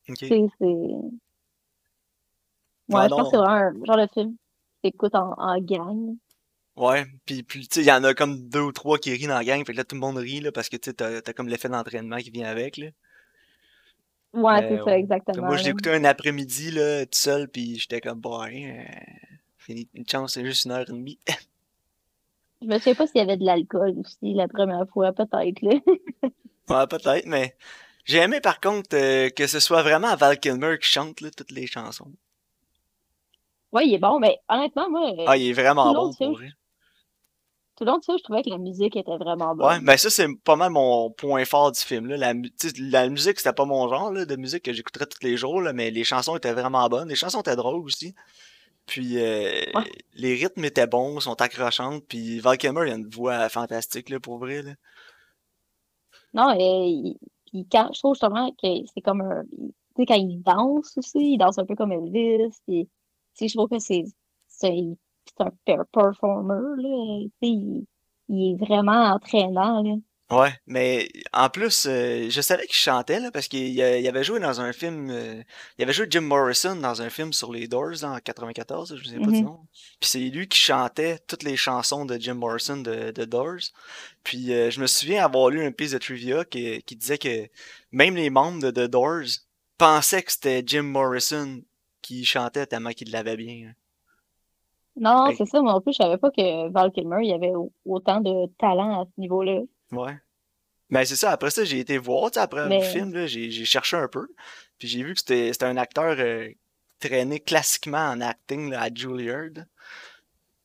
Okay. 0.07 0.47
c'est. 0.57 0.65
Ouais, 0.65 1.09
je 3.03 3.09
pense 3.09 3.23
que 3.23 3.29
c'est 3.31 3.37
vraiment 3.37 3.49
un 3.49 3.73
genre 3.85 3.97
de 3.97 4.07
film 4.13 4.33
que 4.33 4.37
t'écoutes 4.83 5.15
en, 5.15 5.33
en 5.37 5.59
gang. 5.59 6.15
Ouais, 6.79 7.05
puis, 7.25 7.43
puis 7.43 7.67
tu 7.67 7.73
sais, 7.73 7.81
il 7.81 7.87
y 7.87 7.91
en 7.91 8.05
a 8.05 8.13
comme 8.13 8.47
deux 8.47 8.61
ou 8.61 8.71
trois 8.71 8.97
qui 8.97 9.11
rient 9.11 9.27
dans 9.27 9.35
la 9.35 9.43
gang, 9.43 9.65
fait 9.65 9.73
que 9.73 9.77
là, 9.77 9.83
tout 9.83 9.95
le 9.95 9.99
monde 9.99 10.15
rit, 10.15 10.39
là, 10.39 10.53
parce 10.53 10.69
que 10.69 10.77
tu 10.77 10.91
sais, 10.91 10.93
t'as 10.93 11.17
as 11.17 11.33
comme 11.33 11.49
l'effet 11.49 11.67
d'entraînement 11.67 12.15
qui 12.19 12.31
vient 12.31 12.47
avec, 12.47 12.77
là. 12.77 12.87
Ouais, 14.31 14.65
c'est 14.65 14.83
ça, 14.85 14.97
exactement. 14.97 15.47
Moi, 15.47 15.57
j'ai 15.57 15.71
écouté 15.71 15.91
un 15.91 16.05
après-midi, 16.05 16.71
là, 16.71 17.05
tout 17.05 17.17
seul, 17.17 17.49
puis 17.49 17.77
j'étais 17.77 17.99
comme, 17.99 18.21
bon, 18.21 18.39
hein, 18.41 18.85
une 19.67 20.07
chance, 20.09 20.35
c'est 20.35 20.45
juste 20.45 20.63
une 20.63 20.71
heure 20.71 20.85
et 20.87 20.93
demie. 20.93 21.19
Je 22.61 22.67
me 22.67 22.77
souviens 22.77 22.95
pas 22.95 23.07
s'il 23.07 23.17
y 23.17 23.23
avait 23.23 23.37
de 23.37 23.45
l'alcool 23.45 23.95
aussi 23.99 24.33
la 24.33 24.47
première 24.47 24.87
fois, 24.87 25.11
peut-être, 25.11 25.61
là. 25.61 25.71
ouais, 26.69 26.87
peut-être, 26.87 27.25
mais 27.25 27.57
j'ai 28.05 28.19
aimé, 28.19 28.39
par 28.39 28.61
contre, 28.61 28.95
euh, 28.95 29.29
que 29.29 29.47
ce 29.47 29.59
soit 29.59 29.83
vraiment 29.83 30.15
Val 30.15 30.39
Kilmer 30.39 30.77
qui 30.81 30.87
chante, 30.87 31.19
là, 31.19 31.29
toutes 31.29 31.51
les 31.51 31.67
chansons. 31.67 32.11
Ouais, 33.73 33.85
il 33.85 33.95
est 33.95 33.99
bon, 33.99 34.19
mais 34.19 34.39
honnêtement, 34.47 34.89
moi. 34.89 35.11
Ah, 35.27 35.35
il 35.35 35.49
est 35.49 35.53
vraiment 35.53 35.93
bon 35.93 36.13
pour 36.13 36.37
vrai 36.37 36.53
tout 37.79 37.85
le 37.85 37.91
long 37.91 37.97
de 37.97 38.03
ça, 38.03 38.13
je 38.17 38.23
trouvais 38.23 38.43
que 38.43 38.49
la 38.49 38.57
musique 38.57 38.97
était 38.97 39.17
vraiment 39.17 39.55
bonne. 39.55 39.67
Ouais, 39.67 39.79
ben 39.81 39.95
ça, 39.95 40.09
c'est 40.09 40.27
pas 40.43 40.57
mal 40.57 40.71
mon 40.71 41.09
point 41.11 41.45
fort 41.45 41.71
du 41.71 41.79
film. 41.79 42.07
Là. 42.07 42.17
La, 42.17 42.33
la 42.33 43.09
musique, 43.09 43.39
c'était 43.39 43.53
pas 43.53 43.65
mon 43.65 43.87
genre 43.87 44.11
là, 44.11 44.25
de 44.25 44.35
musique 44.35 44.63
que 44.63 44.73
j'écouterais 44.73 45.05
tous 45.05 45.23
les 45.23 45.37
jours, 45.37 45.61
là, 45.61 45.71
mais 45.71 45.89
les 45.89 46.03
chansons 46.03 46.35
étaient 46.35 46.51
vraiment 46.51 46.87
bonnes. 46.89 47.07
Les 47.07 47.15
chansons 47.15 47.39
étaient 47.39 47.55
drôles 47.55 47.85
aussi. 47.85 48.13
Puis 48.85 49.17
euh, 49.17 49.61
les 50.15 50.33
rythmes 50.35 50.65
étaient 50.65 50.87
bons, 50.87 51.21
sont 51.21 51.39
accrochantes. 51.41 52.03
Puis 52.07 52.39
Val 52.39 52.57
Kilmer, 52.57 52.81
il 52.87 52.91
a 52.91 52.95
une 52.95 53.07
voix 53.07 53.47
fantastique 53.47 54.09
là, 54.09 54.19
pour 54.19 54.39
vrai. 54.39 54.61
Là. 54.61 54.71
Non, 56.33 56.53
et, 56.59 57.15
puis 57.45 57.65
quand, 57.71 57.89
je 57.93 57.99
trouve 57.99 58.15
justement 58.15 58.51
que 58.51 58.67
c'est 58.93 59.01
comme 59.01 59.21
un. 59.21 59.43
Tu 59.43 60.03
sais, 60.03 60.05
quand 60.05 60.15
il 60.15 60.41
danse 60.41 60.97
aussi, 60.97 61.33
il 61.33 61.37
danse 61.37 61.57
un 61.57 61.65
peu 61.65 61.75
comme 61.75 61.91
Elvis. 61.91 62.53
Puis, 62.67 62.89
je 63.39 63.53
trouve 63.53 63.69
que 63.69 63.79
c'est 63.79 64.03
c'est 65.65 65.73
un 65.73 65.85
performer, 65.91 66.81
là. 66.83 67.27
Il, 67.41 67.85
il, 68.29 68.51
est 68.53 68.65
vraiment 68.65 69.13
entraînant, 69.13 69.81
là. 69.83 69.95
Ouais, 70.31 70.53
mais 70.67 71.09
en 71.33 71.49
plus, 71.49 71.87
euh, 71.87 72.29
je 72.29 72.41
savais 72.41 72.67
qu'il 72.67 72.75
chantait 72.75 73.19
là, 73.19 73.31
parce 73.31 73.47
qu'il 73.47 73.67
il 73.69 73.81
avait 74.07 74.23
joué 74.23 74.39
dans 74.39 74.61
un 74.61 74.71
film. 74.73 75.09
euh, 75.09 75.41
il 75.79 75.83
avait 75.83 75.91
joué 75.93 76.05
Jim 76.07 76.21
Morrison 76.21 76.75
dans 76.75 77.01
un 77.01 77.09
film 77.09 77.33
sur 77.33 77.51
les 77.51 77.67
Doors 77.67 78.03
en 78.03 78.19
94, 78.19 78.95
je 78.95 79.03
ne 79.09 79.13
sais 79.15 79.19
pas 79.19 79.31
du 79.31 79.39
Mhm. 79.39 79.45
nom. 79.45 79.59
Puis 79.99 80.07
c'est 80.11 80.19
lui 80.19 80.47
qui 80.47 80.59
chantait 80.59 81.17
toutes 81.27 81.41
les 81.41 81.57
chansons 81.57 82.05
de 82.05 82.15
Jim 82.19 82.35
Morrison 82.35 82.77
de, 82.77 83.09
de 83.09 83.25
Doors. 83.25 83.71
Puis 84.23 84.53
euh, 84.53 84.69
je 84.69 84.79
me 84.81 84.85
souviens 84.85 85.25
avoir 85.25 85.49
lu 85.49 85.65
une 85.65 85.73
piece 85.73 85.93
de 85.93 85.97
trivia 85.97 86.45
qui, 86.45 86.83
qui 86.83 86.95
disait 86.95 87.17
que 87.17 87.47
même 87.91 88.15
les 88.15 88.29
membres 88.29 88.61
de 88.61 88.69
The 88.69 88.87
Doors 88.87 89.25
pensaient 89.79 90.21
que 90.21 90.31
c'était 90.31 90.61
Jim 90.63 90.83
Morrison 90.83 91.59
qui 92.03 92.23
chantait 92.23 92.67
tellement 92.67 92.91
qu'il 92.91 93.09
l'avait 93.11 93.35
bien. 93.37 93.69
hein. 93.69 93.73
Non, 94.99 95.31
c'est 95.37 95.45
ça, 95.45 95.61
moi 95.61 95.73
non 95.73 95.81
plus, 95.81 95.93
je 95.93 95.97
savais 96.03 96.17
pas 96.17 96.29
que 96.31 96.69
Val 96.69 96.91
Kilmer, 96.91 97.17
il 97.21 97.29
y 97.29 97.33
avait 97.33 97.55
au- 97.55 97.71
autant 97.85 98.19
de 98.21 98.47
talent 98.57 99.01
à 99.01 99.05
ce 99.05 99.19
niveau-là. 99.21 99.61
Ouais. 99.91 100.17
Ben 100.89 101.05
c'est 101.05 101.15
ça, 101.15 101.31
après 101.31 101.51
ça, 101.51 101.63
j'ai 101.63 101.79
été 101.79 101.97
voir, 101.97 102.31
après 102.35 102.67
Mais- 102.67 102.79
le 102.79 102.83
film, 102.85 103.25
j'ai 103.27 103.49
cherché 103.65 103.95
un 103.95 104.07
peu. 104.07 104.27
Puis 104.77 104.87
j'ai 104.87 105.03
vu 105.03 105.13
que 105.13 105.19
c'était 105.19 105.63
un 105.65 105.77
acteur 105.77 106.15
euh, 106.19 106.49
traîné 106.99 107.39
classiquement 107.39 108.09
en 108.09 108.21
acting 108.21 108.69
là, 108.71 108.81
à 108.81 108.89
Juilliard. 108.93 109.65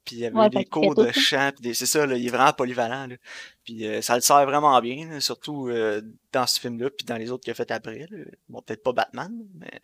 Puis 0.05 0.17
il 0.17 0.19
y 0.21 0.27
avait 0.27 0.37
Ouais, 0.37 0.51
des 0.51 0.65
cours 0.67 0.95
de 0.95 1.11
chant, 1.13 1.51
c'est 1.63 1.87
ça, 1.87 2.05
là, 2.07 2.17
il 2.17 2.27
est 2.27 2.31
vraiment 2.31 2.53
polyvalent. 2.53 3.07
Là. 3.07 3.17
Puis 3.65 3.87
euh, 3.87 4.03
ça 4.03 4.15
le 4.17 4.21
sert 4.21 4.45
vraiment 4.45 4.79
bien, 4.81 5.09
là, 5.09 5.21
surtout 5.21 5.69
euh, 5.69 6.03
dans 6.33 6.47
ce 6.47 6.59
film-là, 6.61 6.91
puis 6.91 7.07
dans 7.07 7.17
les 7.17 7.31
autres 7.31 7.45
qu'il 7.45 7.51
a 7.53 7.55
fait 7.55 7.71
après. 7.71 8.07
Bon, 8.49 8.61
peut-être 8.61 8.83
pas 8.83 8.93
Batman, 8.93 9.33
mais. 9.55 9.81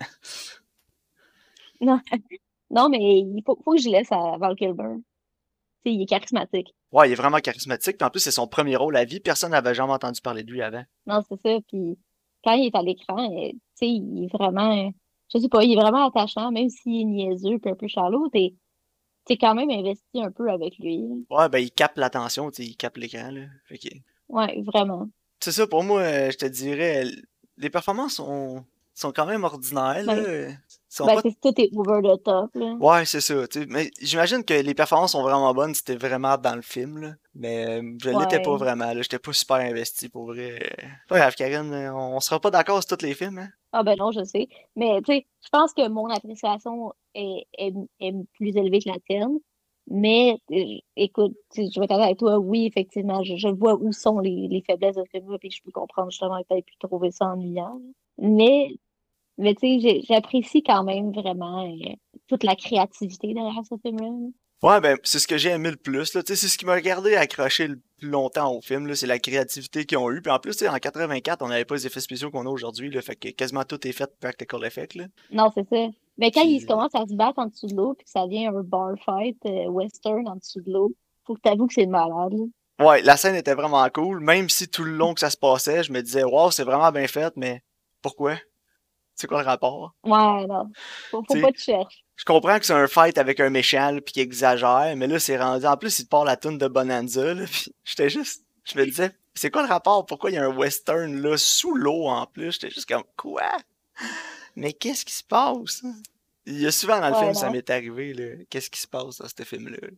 Non, 1.80 2.00
non 2.70 2.88
mais 2.88 2.98
il 2.98 3.42
faut, 3.44 3.59
faut 3.64 3.72
que 3.72 3.80
je 3.80 3.88
laisse 3.88 4.11
à 4.12 4.37
Val 4.38 4.56
Kilmer. 4.56 4.96
Tu 5.85 5.90
sais, 5.90 5.94
il 5.94 6.02
est 6.02 6.06
charismatique. 6.06 6.74
Ouais, 6.92 7.09
il 7.09 7.12
est 7.12 7.16
vraiment 7.16 7.38
charismatique. 7.38 7.96
Puis 7.96 8.06
en 8.06 8.11
plus, 8.11 8.20
c'est 8.20 8.30
son 8.30 8.46
premier 8.46 8.76
rôle 8.76 8.96
à 8.96 9.04
vie. 9.04 9.20
Personne 9.20 9.52
n'avait 9.52 9.74
jamais 9.74 9.92
entendu 9.92 10.20
parler 10.20 10.42
de 10.44 10.50
lui 10.50 10.61
avant. 10.61 10.85
Non, 11.06 11.20
c'est 11.26 11.40
ça. 11.40 11.59
Puis 11.68 11.98
quand 12.44 12.52
il 12.52 12.66
est 12.66 12.76
à 12.76 12.83
l'écran, 12.83 13.33
euh, 13.33 13.50
tu 13.50 13.59
sais, 13.74 13.88
il 13.88 14.24
est 14.24 14.33
vraiment, 14.37 14.92
je 15.33 15.38
sais 15.38 15.48
pas, 15.48 15.64
il 15.64 15.72
est 15.72 15.80
vraiment 15.80 16.06
attachant, 16.09 16.50
même 16.50 16.68
s'il 16.68 17.00
est 17.00 17.04
niaiseux 17.04 17.59
puis 17.59 17.70
un 17.70 17.74
peu 17.74 17.88
charlot, 17.88 18.28
t'es, 18.28 18.54
t'es 19.24 19.37
quand 19.37 19.54
même 19.54 19.70
investi 19.70 20.22
un 20.22 20.30
peu 20.30 20.50
avec 20.50 20.78
lui. 20.78 21.02
Ouais, 21.30 21.48
ben 21.48 21.59
il 21.59 21.70
capte 21.70 21.98
l'attention, 21.98 22.50
tu 22.50 22.62
sais, 22.62 22.68
il 22.68 22.76
capte 22.76 22.98
l'écran. 22.98 23.30
Là. 23.30 23.46
Fait 23.66 23.78
que... 23.78 23.88
Ouais, 24.28 24.61
vraiment. 24.62 25.09
C'est 25.40 25.52
ça, 25.52 25.66
pour 25.66 25.83
moi, 25.83 26.00
euh, 26.02 26.30
je 26.30 26.37
te 26.37 26.46
dirais, 26.46 27.04
les 27.56 27.70
performances 27.70 28.14
sont, 28.14 28.64
sont 28.92 29.12
quand 29.12 29.26
même 29.26 29.44
ordinaires. 29.44 30.04
Ben- 30.06 30.59
Ben, 30.98 31.07
pas... 31.07 31.20
c'est 31.22 31.40
tout 31.40 31.61
est 31.61 31.70
over 31.76 32.00
the 32.03 32.22
top, 32.22 32.50
là. 32.55 32.74
Ouais, 32.81 33.05
c'est 33.05 33.20
ça. 33.20 33.46
tu 33.46 33.66
Mais 33.68 33.90
j'imagine 34.00 34.44
que 34.44 34.55
les 34.55 34.74
performances 34.74 35.12
sont 35.12 35.22
vraiment 35.22 35.55
bonnes 35.55 35.74
si 35.74 35.85
t'es 35.85 35.96
vraiment 35.96 36.37
dans 36.37 36.57
le 36.57 36.62
film. 36.62 36.98
Là. 36.98 37.12
Mais 37.35 37.81
euh, 37.81 37.96
je 38.03 38.11
l'étais 38.11 38.42
pas 38.42 38.57
vraiment. 38.57 38.92
là. 38.92 39.00
J'étais 39.03 39.18
pas 39.20 39.33
super 39.33 39.57
investi 39.57 40.09
pour 40.09 40.26
vrai. 40.26 40.59
Pas 41.09 41.18
grave, 41.18 41.35
Karine, 41.37 41.72
on 41.94 42.18
sera 42.20 42.40
pas 42.40 42.50
d'accord 42.50 42.83
sur 42.83 42.96
tous 42.96 43.05
les 43.05 43.14
films. 43.14 43.38
Hein? 43.38 43.48
Ah 43.72 43.85
ben 43.85 43.96
non, 43.96 44.11
je 44.11 44.24
sais. 44.24 44.48
Mais 44.74 45.00
tu 45.03 45.12
sais, 45.12 45.26
je 45.44 45.48
pense 45.53 45.72
que 45.72 45.88
mon 45.88 46.09
appréciation 46.09 46.92
est, 47.14 47.46
est, 47.57 47.72
est 48.00 48.14
plus 48.35 48.57
élevée 48.57 48.81
que 48.81 48.88
la 48.88 48.98
tienne. 49.07 49.38
Mais 49.92 50.38
euh, 50.53 50.79
écoute, 50.96 51.35
tu 51.53 51.62
je 51.72 51.81
vais 51.81 51.87
t'attendre 51.87 52.07
avec 52.07 52.18
toi, 52.18 52.38
oui, 52.38 52.66
effectivement, 52.66 53.22
je, 53.24 53.37
je 53.37 53.48
vois 53.48 53.74
où 53.74 53.92
sont 53.92 54.20
les, 54.20 54.46
les 54.48 54.62
faiblesses 54.62 54.94
de 54.96 55.03
ce 55.03 55.11
film-là, 55.11 55.38
puis 55.38 55.50
je 55.50 55.62
peux 55.64 55.72
comprendre 55.72 56.11
justement 56.11 56.40
que 56.42 56.46
t'aies 56.48 56.62
pu 56.62 56.76
trouver 56.79 57.11
ça 57.11 57.26
ennuyant. 57.26 57.81
Mais, 58.18 58.68
mais 59.40 59.55
tu 59.55 59.81
sais, 59.81 60.00
j'apprécie 60.09 60.62
quand 60.62 60.85
même 60.85 61.12
vraiment 61.12 61.64
euh, 61.66 61.92
toute 62.29 62.44
la 62.44 62.55
créativité 62.55 63.35
derrière 63.35 63.62
ce 63.68 63.74
film-là. 63.83 64.11
Ouais, 64.62 64.79
ben, 64.83 64.98
c'est 65.05 65.18
ce 65.18 65.26
que 65.26 65.38
j'ai 65.38 65.48
aimé 65.50 65.70
le 65.70 65.76
plus, 65.76 66.12
là. 66.14 66.22
Tu 66.22 66.35
sais, 66.35 66.37
c'est 66.37 66.48
ce 66.48 66.59
qui 66.59 66.66
m'a 66.66 66.74
regardé 66.74 67.14
accrocher 67.16 67.66
le 67.66 67.81
plus 67.96 68.09
longtemps 68.11 68.55
au 68.55 68.61
film, 68.61 68.87
là. 68.87 68.94
C'est 68.94 69.07
la 69.07 69.18
créativité 69.18 69.87
qu'ils 69.87 69.96
ont 69.96 70.11
eu. 70.11 70.20
Puis 70.20 70.31
en 70.31 70.38
plus, 70.38 70.53
tu 70.53 70.59
sais, 70.64 70.68
en 70.68 70.76
84, 70.76 71.40
on 71.42 71.48
n'avait 71.48 71.64
pas 71.64 71.76
les 71.76 71.87
effets 71.87 72.00
spéciaux 72.00 72.31
qu'on 72.31 72.44
a 72.46 72.50
aujourd'hui, 72.50 72.90
là. 72.90 73.00
Fait 73.00 73.16
que 73.16 73.31
quasiment 73.31 73.64
tout 73.64 73.85
est 73.87 73.92
fait 73.92 74.11
practical 74.20 74.62
effect, 74.64 74.96
là. 74.96 75.05
Non, 75.33 75.50
c'est 75.55 75.66
ça. 75.66 75.87
Mais 76.18 76.31
quand 76.31 76.42
Puis- 76.42 76.57
ils 76.57 76.66
commencent 76.66 76.94
à 76.94 77.07
se 77.07 77.14
battre 77.14 77.38
en 77.38 77.46
dessous 77.46 77.68
de 77.68 77.74
l'eau, 77.74 77.94
puis 77.94 78.05
que 78.05 78.11
ça 78.11 78.26
devient 78.26 78.46
un 78.48 78.62
bar 78.62 78.90
fight 79.03 79.38
euh, 79.46 79.68
western 79.68 80.29
en 80.29 80.37
dessous 80.37 80.61
de 80.61 80.70
l'eau, 80.70 80.92
faut 81.26 81.35
que 81.35 81.40
t'avoues 81.40 81.66
que 81.66 81.72
c'est 81.74 81.87
malade. 81.87 82.35
là. 82.35 82.87
Ouais, 82.87 83.00
la 83.03 83.16
scène 83.16 83.37
était 83.37 83.55
vraiment 83.55 83.87
cool. 83.88 84.20
Même 84.20 84.50
si 84.50 84.68
tout 84.68 84.85
le 84.85 84.92
long 84.92 85.14
que 85.14 85.20
ça 85.20 85.31
se 85.31 85.37
passait, 85.38 85.83
je 85.85 85.92
me 85.92 86.03
disais, 86.03 86.24
wow, 86.24 86.50
c'est 86.50 86.64
vraiment 86.64 86.92
bien 86.92 87.07
fait, 87.07 87.33
mais 87.37 87.62
pourquoi? 88.03 88.37
C'est 89.20 89.26
quoi 89.26 89.42
le 89.42 89.46
rapport? 89.46 89.94
Ouais, 90.02 90.46
non. 90.46 90.70
Faut, 91.11 91.22
pas 91.22 91.52
te 91.52 91.59
chercher. 91.59 91.98
Je 92.16 92.24
comprends 92.24 92.59
que 92.59 92.64
c'est 92.64 92.72
un 92.72 92.87
fight 92.87 93.18
avec 93.18 93.38
un 93.38 93.50
méchant, 93.50 93.98
puis 94.02 94.14
qu'il 94.14 94.22
exagère, 94.22 94.94
mais 94.96 95.06
là, 95.06 95.18
c'est 95.18 95.37
rendu. 95.37 95.66
En 95.66 95.76
plus, 95.76 95.98
il 95.98 96.04
te 96.04 96.09
part 96.09 96.24
la 96.24 96.38
tune 96.38 96.56
de 96.56 96.66
Bonanza, 96.68 97.35
là, 97.35 97.44
puis 97.44 97.66
j'étais 97.85 98.09
juste. 98.09 98.46
Je 98.64 98.78
me 98.78 98.87
disais, 98.87 99.11
c'est 99.35 99.50
quoi 99.50 99.61
le 99.62 99.68
rapport? 99.68 100.06
Pourquoi 100.06 100.30
il 100.30 100.37
y 100.37 100.38
a 100.38 100.44
un 100.46 100.56
western, 100.56 101.20
là, 101.20 101.37
sous 101.37 101.74
l'eau 101.74 102.06
en 102.06 102.24
plus? 102.24 102.52
J'étais 102.52 102.70
juste 102.70 102.88
comme, 102.88 103.04
quoi? 103.14 103.42
Mais 104.56 104.72
qu'est-ce 104.72 105.04
qui 105.04 105.12
se 105.12 105.24
passe? 105.24 105.83
Il 106.46 106.59
y 106.59 106.66
a 106.66 106.70
souvent 106.70 106.98
dans 106.98 107.09
le 107.09 107.12
Ouais, 107.14 107.20
film, 107.20 107.35
ça 107.35 107.50
m'est 107.50 107.68
arrivé, 107.68 108.14
là. 108.14 108.42
Qu'est-ce 108.48 108.70
qui 108.70 108.80
se 108.80 108.88
passe 108.88 109.18
dans 109.18 109.28
ce 109.28 109.42
film-là? 109.44 109.88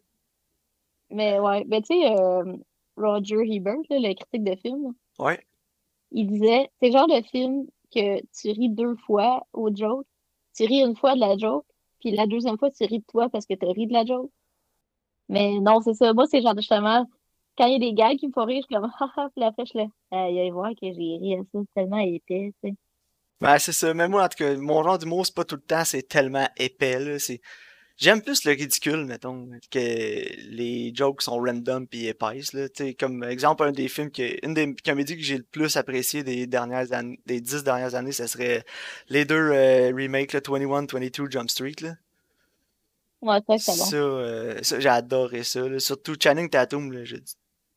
Mais 1.11 1.39
ouais, 1.39 1.63
ben 1.65 1.81
tu 1.81 1.95
sais, 1.95 2.11
euh, 2.11 2.57
Roger 2.97 3.37
Ebert, 3.47 3.77
là, 3.89 3.99
le 4.01 4.15
critique 4.15 4.43
de 4.43 4.57
film, 4.57 4.95
Ouais. 5.21 5.47
il 6.11 6.27
disait, 6.27 6.71
c'est 6.81 6.89
le 6.89 6.93
genre 6.93 7.07
de 7.07 7.23
film 7.31 7.67
que 7.95 8.21
tu 8.21 8.51
ris 8.51 8.71
deux 8.71 8.97
fois 9.07 9.47
au 9.53 9.75
joke, 9.75 10.07
tu 10.57 10.65
ris 10.65 10.81
une 10.81 10.97
fois 10.97 11.15
de 11.15 11.21
la 11.21 11.37
joke, 11.37 11.67
puis 12.01 12.11
la 12.13 12.27
deuxième 12.27 12.59
fois, 12.59 12.71
tu 12.71 12.85
ris 12.85 12.99
de 12.99 13.05
toi 13.09 13.29
parce 13.29 13.47
que 13.47 13.55
tu 13.55 13.67
ri 13.67 13.87
de 13.87 13.93
la 13.93 14.05
joke. 14.05 14.31
Mais 15.29 15.61
non, 15.61 15.81
c'est 15.81 15.95
ça. 15.95 16.13
Moi, 16.13 16.27
c'est 16.27 16.43
genre 16.43 16.57
justement, 16.57 17.07
quand 17.57 17.67
il 17.67 17.73
y 17.73 17.77
a 17.77 17.79
des 17.79 17.95
gars 17.95 18.15
qui 18.17 18.27
me 18.29 18.33
font 18.33 18.45
rire, 18.45 18.63
je 18.63 18.75
suis 18.75 18.83
comme, 18.83 18.91
haha, 18.99 19.31
puis 19.37 19.45
après, 19.45 19.65
je 19.67 19.79
là, 19.79 20.29
il 20.29 20.51
va 20.51 20.55
voir 20.55 20.71
que 20.71 20.87
j'ai 20.87 20.91
ri 20.93 21.35
à 21.35 21.43
ça, 21.53 21.59
c'est 21.61 21.75
tellement 21.75 21.99
épais, 21.99 22.53
tu 22.63 22.71
sais. 22.71 22.75
Ben, 23.41 23.59
c'est 23.59 23.73
ça. 23.73 23.93
Mais 23.93 24.09
moi, 24.09 24.25
en 24.25 24.29
tout 24.29 24.39
cas, 24.39 24.57
mon 24.57 24.83
genre 24.85 24.99
d'humour, 24.99 25.27
c'est 25.27 25.35
pas 25.35 25.45
tout 25.45 25.57
le 25.57 25.63
temps, 25.63 25.85
c'est 25.85 26.09
tellement 26.09 26.47
épais, 26.57 26.99
là. 26.99 27.19
C'est... 27.19 27.41
J'aime 28.03 28.21
plus 28.21 28.45
le 28.45 28.51
ridicule, 28.51 29.05
mettons, 29.05 29.49
que 29.71 29.79
les 29.79 30.93
jokes 30.93 31.23
sont 31.23 31.37
random 31.37 31.87
pis 31.87 32.09
épaisses, 32.09 32.53
là. 32.53 32.67
Comme 32.99 33.23
exemple, 33.23 33.63
un 33.63 33.71
des 33.71 33.87
films 33.87 34.11
que, 34.11 34.45
une 34.45 34.55
des 34.55 34.75
comédies 34.85 35.17
que 35.17 35.23
j'ai 35.23 35.37
le 35.37 35.45
plus 35.45 35.77
apprécié 35.77 36.25
des 36.25 36.49
dernières 36.49 36.93
années, 36.93 37.21
des 37.27 37.41
dix 37.41 37.63
dernières 37.63 37.95
années, 37.95 38.11
ça 38.11 38.27
serait 38.27 38.65
les 39.09 39.25
deux 39.25 39.37
euh, 39.53 39.93
remakes, 39.97 40.33
là, 40.33 40.41
21, 40.45 40.87
22 40.87 41.31
Jump 41.31 41.49
Street, 41.49 41.77
là. 41.81 41.95
Ouais, 43.21 43.39
c'est 43.57 43.71
bon. 43.79 43.85
Ça, 43.85 43.97
euh, 43.97 44.59
ça, 44.63 44.81
j'ai 44.81 44.89
adoré 44.89 45.45
ça, 45.45 45.69
là. 45.69 45.79
Surtout 45.79 46.17
Channing 46.21 46.51
Tatum, 46.51 46.91
là, 46.91 47.05
je 47.05 47.15
dis, 47.19 47.37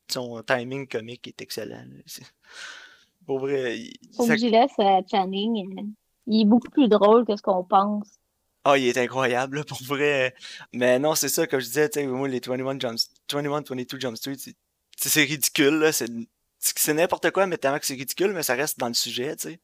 son 0.10 0.42
timing 0.42 0.88
comique 0.88 1.28
est 1.28 1.40
excellent, 1.40 1.86
là. 1.88 2.24
Pour 3.28 3.38
vrai, 3.42 3.78
il- 3.78 3.94
Faut 4.16 4.26
ça- 4.26 4.34
que 4.34 4.40
j'y 4.40 4.50
laisse 4.50 4.72
à 4.80 5.02
Channing. 5.08 5.78
euh, 5.80 5.84
Il 6.26 6.42
est 6.42 6.46
beaucoup 6.46 6.70
plus 6.72 6.88
drôle 6.88 7.26
que 7.28 7.36
ce 7.36 7.44
qu'on 7.44 7.64
pense. 7.64 8.08
Ah, 8.66 8.78
il 8.80 8.88
est 8.88 8.98
incroyable, 8.98 9.58
là, 9.60 9.64
pour 9.64 9.82
vrai. 9.84 10.34
Mais 10.74 11.00
non, 11.00 11.16
c'est 11.16 11.30
ça, 11.30 11.48
comme 11.48 11.60
je 11.62 11.68
disais, 11.68 11.90
tu 11.90 12.00
sais, 12.02 12.08
moi, 12.08 12.28
les 12.28 12.40
21 12.40 12.80
Jump, 12.80 13.00
21, 13.32 13.62
22 13.62 14.00
Jump 14.00 14.18
Street, 14.18 14.36
c'est- 14.98 15.24
ridicule, 15.24 15.76
là, 15.80 15.92
c'est 15.92 16.10
c'est 16.60 16.96
n'importe 16.96 17.30
quoi, 17.32 17.46
mais 17.46 17.58
tellement 17.60 17.78
que 17.80 17.86
c'est 17.86 17.94
ridicule, 17.94 18.34
mais 18.34 18.42
ça 18.42 18.56
reste 18.56 18.80
dans 18.80 18.88
le 18.88 18.96
sujet, 18.96 19.36
tu 19.36 19.50
sais. 19.50 19.60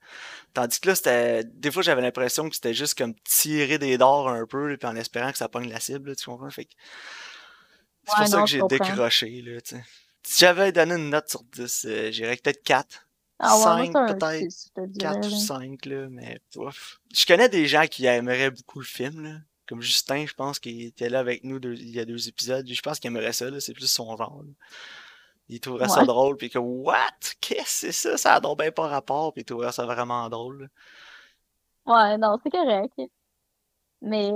Tandis 0.54 0.80
que 0.80 0.90
là, 0.90 0.96
c'était, 0.96 1.44
des 1.46 1.72
fois, 1.72 1.84
j'avais 1.84 2.02
l'impression 2.02 2.50
que 2.50 2.56
c'était 2.56 2.74
juste 2.76 2.98
comme 2.98 3.16
tirer 3.24 3.80
des 3.80 3.98
dards 3.98 4.28
un 4.30 4.46
peu, 4.48 4.78
puis 4.78 4.88
en 4.90 4.96
espérant 4.98 5.32
que 5.32 5.38
ça 5.40 5.50
pogne 5.50 5.70
la 5.70 5.80
cible, 5.80 6.10
là, 6.12 6.16
tu 6.16 6.26
comprends? 6.26 6.52
Fait 6.52 6.66
que 6.66 6.72
c'est 8.06 8.14
Ouais, 8.14 8.18
pour 8.18 8.28
ça 8.28 8.42
que 8.44 8.50
j'ai 8.50 8.64
décroché, 8.64 9.42
là, 9.42 9.62
tu 9.62 9.76
sais. 9.76 9.84
Si 10.24 10.40
j'avais 10.42 10.72
donné 10.72 10.96
une 10.96 11.10
note 11.10 11.30
sur 11.30 11.44
10, 11.44 11.86
euh, 11.86 12.12
j'irais 12.12 12.36
peut-être 12.38 12.64
4. 12.64 13.08
Ah 13.43 13.58
ouais, 13.58 13.63
moi, 13.63 13.86
5 13.86 13.91
c'est 13.91 13.97
un 13.97 14.06
peut-être. 14.17 14.51
6, 14.51 14.71
je 14.75 14.82
te 14.82 14.88
dirais. 14.88 15.13
4 15.13 15.27
ou 15.27 15.32
là. 15.32 15.38
5, 15.38 15.86
là, 15.88 16.10
mais 16.10 16.39
ouf. 16.58 16.99
Je 17.13 17.25
connais 17.25 17.49
des 17.49 17.65
gens 17.65 17.86
qui 17.88 18.06
aimeraient 18.06 18.51
beaucoup 18.51 18.80
le 18.80 18.86
film, 18.86 19.23
là. 19.23 19.38
Comme 19.67 19.82
Justin, 19.82 20.25
je 20.25 20.34
pense 20.34 20.60
qu'il 20.60 20.82
était 20.84 21.10
là 21.10 21.19
avec 21.19 21.43
nous 21.43 21.60
deux- 21.60 21.75
il 21.75 21.89
y 21.91 21.99
a 21.99 22.06
deux 22.06 22.27
épisodes. 22.27 22.67
Je 22.67 22.82
pense 22.82 22.99
qu'il 22.99 23.08
aimerait 23.10 23.34
ça, 23.34 23.49
là. 23.49 23.60
C'est 23.60 23.73
plus 23.73 23.88
son 23.88 24.15
genre. 24.17 24.43
là. 24.43 24.51
Il 25.49 25.60
trouverait 25.60 25.89
ça 25.89 26.06
drôle, 26.06 26.38
puis 26.38 26.49
comme, 26.49 26.65
what? 26.65 26.95
Qu'est-ce 27.41 27.88
que 27.88 27.91
c'est 27.91 27.91
ça? 27.91 28.17
Ça 28.17 28.34
a 28.36 28.39
donc 28.39 28.60
bien 28.60 28.71
pas 28.71 28.88
rapport, 28.88 29.34
puis 29.34 29.41
il 29.41 29.45
trouverait 29.45 29.71
ça 29.73 29.86
vraiment 29.86 30.30
drôle. 30.30 30.69
là. 31.86 32.12
Ouais, 32.12 32.17
non, 32.17 32.38
c'est 32.43 32.49
correct. 32.51 32.93
Mais, 34.01 34.32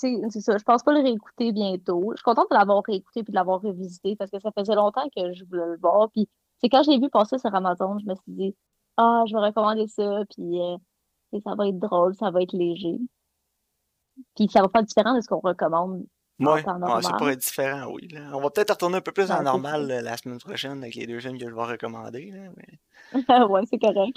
tu 0.00 0.16
sais, 0.16 0.20
c'est 0.30 0.40
ça. 0.40 0.58
Je 0.58 0.62
pense 0.64 0.82
pas 0.82 0.92
le 0.92 1.02
réécouter 1.02 1.50
bientôt. 1.52 2.10
Je 2.12 2.16
suis 2.18 2.24
contente 2.24 2.46
de 2.50 2.56
l'avoir 2.56 2.82
réécouté 2.86 3.22
puis 3.24 3.32
de 3.32 3.36
l'avoir 3.36 3.60
revisité 3.62 4.16
parce 4.16 4.30
que 4.30 4.38
ça 4.40 4.50
faisait 4.56 4.74
longtemps 4.74 5.08
que 5.14 5.32
je 5.34 5.44
voulais 5.44 5.66
le 5.66 5.78
voir. 5.78 6.10
Puis, 6.10 6.28
c'est 6.64 6.70
quand 6.70 6.82
je 6.82 6.90
l'ai 6.90 6.98
vu 6.98 7.10
passer 7.10 7.36
sur 7.36 7.54
Amazon, 7.54 7.98
je 7.98 8.06
me 8.06 8.14
suis 8.14 8.32
dit, 8.32 8.56
ah, 8.96 9.24
je 9.26 9.34
vais 9.34 9.40
recommander 9.40 9.86
ça. 9.86 10.22
Puis, 10.34 10.58
euh, 10.58 10.78
ça 11.44 11.54
va 11.54 11.68
être 11.68 11.78
drôle, 11.78 12.14
ça 12.14 12.30
va 12.30 12.40
être 12.40 12.54
léger. 12.54 12.98
Puis, 14.34 14.48
ça 14.48 14.62
va 14.62 14.68
pas 14.68 14.80
être 14.80 14.86
différent 14.86 15.14
de 15.14 15.20
ce 15.20 15.28
qu'on 15.28 15.40
recommande 15.40 16.06
ouais, 16.40 16.62
ça 16.62 17.12
pourrait 17.18 17.34
être 17.34 17.40
différent, 17.40 17.92
oui. 17.92 18.08
là. 18.08 18.30
On 18.32 18.40
va 18.40 18.48
peut-être 18.48 18.70
retourner 18.70 18.96
un 18.96 19.02
peu 19.02 19.12
plus 19.12 19.30
en 19.30 19.42
normal 19.42 19.90
euh, 19.90 20.00
la 20.00 20.16
semaine 20.16 20.38
prochaine 20.38 20.82
avec 20.82 20.94
les 20.94 21.06
deux 21.06 21.20
films 21.20 21.38
que 21.38 21.48
je 21.48 21.54
vais 21.54 21.62
recommander. 21.62 22.32
Mais... 23.12 23.44
ouais, 23.44 23.62
c'est 23.68 23.78
correct. 23.78 24.16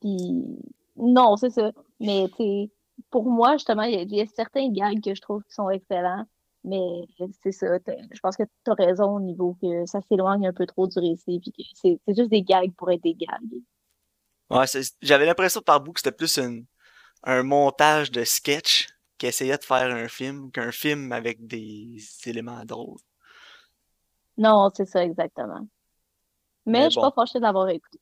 Puis, 0.00 0.58
non, 0.96 1.36
c'est 1.36 1.50
ça. 1.50 1.72
Mais, 2.00 2.26
tu 2.30 2.36
sais, 2.36 2.70
pour 3.10 3.30
moi, 3.30 3.52
justement, 3.52 3.82
il 3.82 4.10
y, 4.10 4.16
y 4.16 4.22
a 4.22 4.26
certains 4.26 4.70
gags 4.70 5.02
que 5.02 5.14
je 5.14 5.20
trouve 5.20 5.42
qui 5.44 5.52
sont 5.52 5.68
excellents. 5.68 6.24
Mais 6.64 7.06
c'est 7.42 7.52
ça. 7.52 7.66
Je 7.86 8.20
pense 8.20 8.36
que 8.36 8.42
tu 8.42 8.70
as 8.70 8.74
raison 8.74 9.16
au 9.16 9.20
niveau 9.20 9.56
que 9.60 9.84
ça 9.86 10.00
s'éloigne 10.08 10.48
un 10.48 10.52
peu 10.52 10.66
trop 10.66 10.86
du 10.86 10.98
récit, 10.98 11.38
puis 11.40 11.52
que 11.52 11.62
c'est 11.74 11.98
juste 12.08 12.30
des 12.30 12.42
gags 12.42 12.74
pour 12.74 12.90
être 12.90 13.02
des 13.02 13.14
gags. 13.14 13.62
Ouais, 14.50 14.64
j'avais 15.02 15.26
l'impression 15.26 15.60
par 15.60 15.80
bout 15.80 15.92
que 15.92 16.00
c'était 16.00 16.16
plus 16.16 16.40
un 17.22 17.42
montage 17.42 18.10
de 18.10 18.24
sketch 18.24 18.88
qui 19.18 19.26
essayait 19.26 19.58
de 19.58 19.64
faire 19.64 19.94
un 19.94 20.08
film 20.08 20.50
qu'un 20.50 20.72
film 20.72 21.12
avec 21.12 21.46
des 21.46 21.98
éléments 22.26 22.64
drôles. 22.64 23.00
Non, 24.36 24.70
c'est 24.74 24.86
ça, 24.86 25.04
exactement. 25.04 25.66
Mais, 26.66 26.84
je 26.84 26.90
suis 26.90 27.00
pas 27.00 27.12
fâché 27.12 27.38
de 27.38 27.44
l'avoir 27.44 27.68
écouté. 27.68 27.98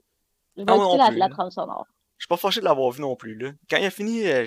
Je 0.57 0.63
vais 0.63 0.75
écouter 0.75 0.99
la, 0.99 1.11
la 1.11 1.29
trame 1.29 1.51
sonore. 1.51 1.87
Je 2.17 2.25
suis 2.25 2.29
pas 2.29 2.37
fâché 2.37 2.61
de 2.61 2.65
l'avoir 2.65 2.91
vu 2.93 3.03
non 3.03 3.17
plus, 3.17 3.35
là. 3.37 3.53
Quand 3.69 3.77
il 3.77 3.85
a 3.85 3.91
fini, 3.91 4.27
euh, 4.27 4.47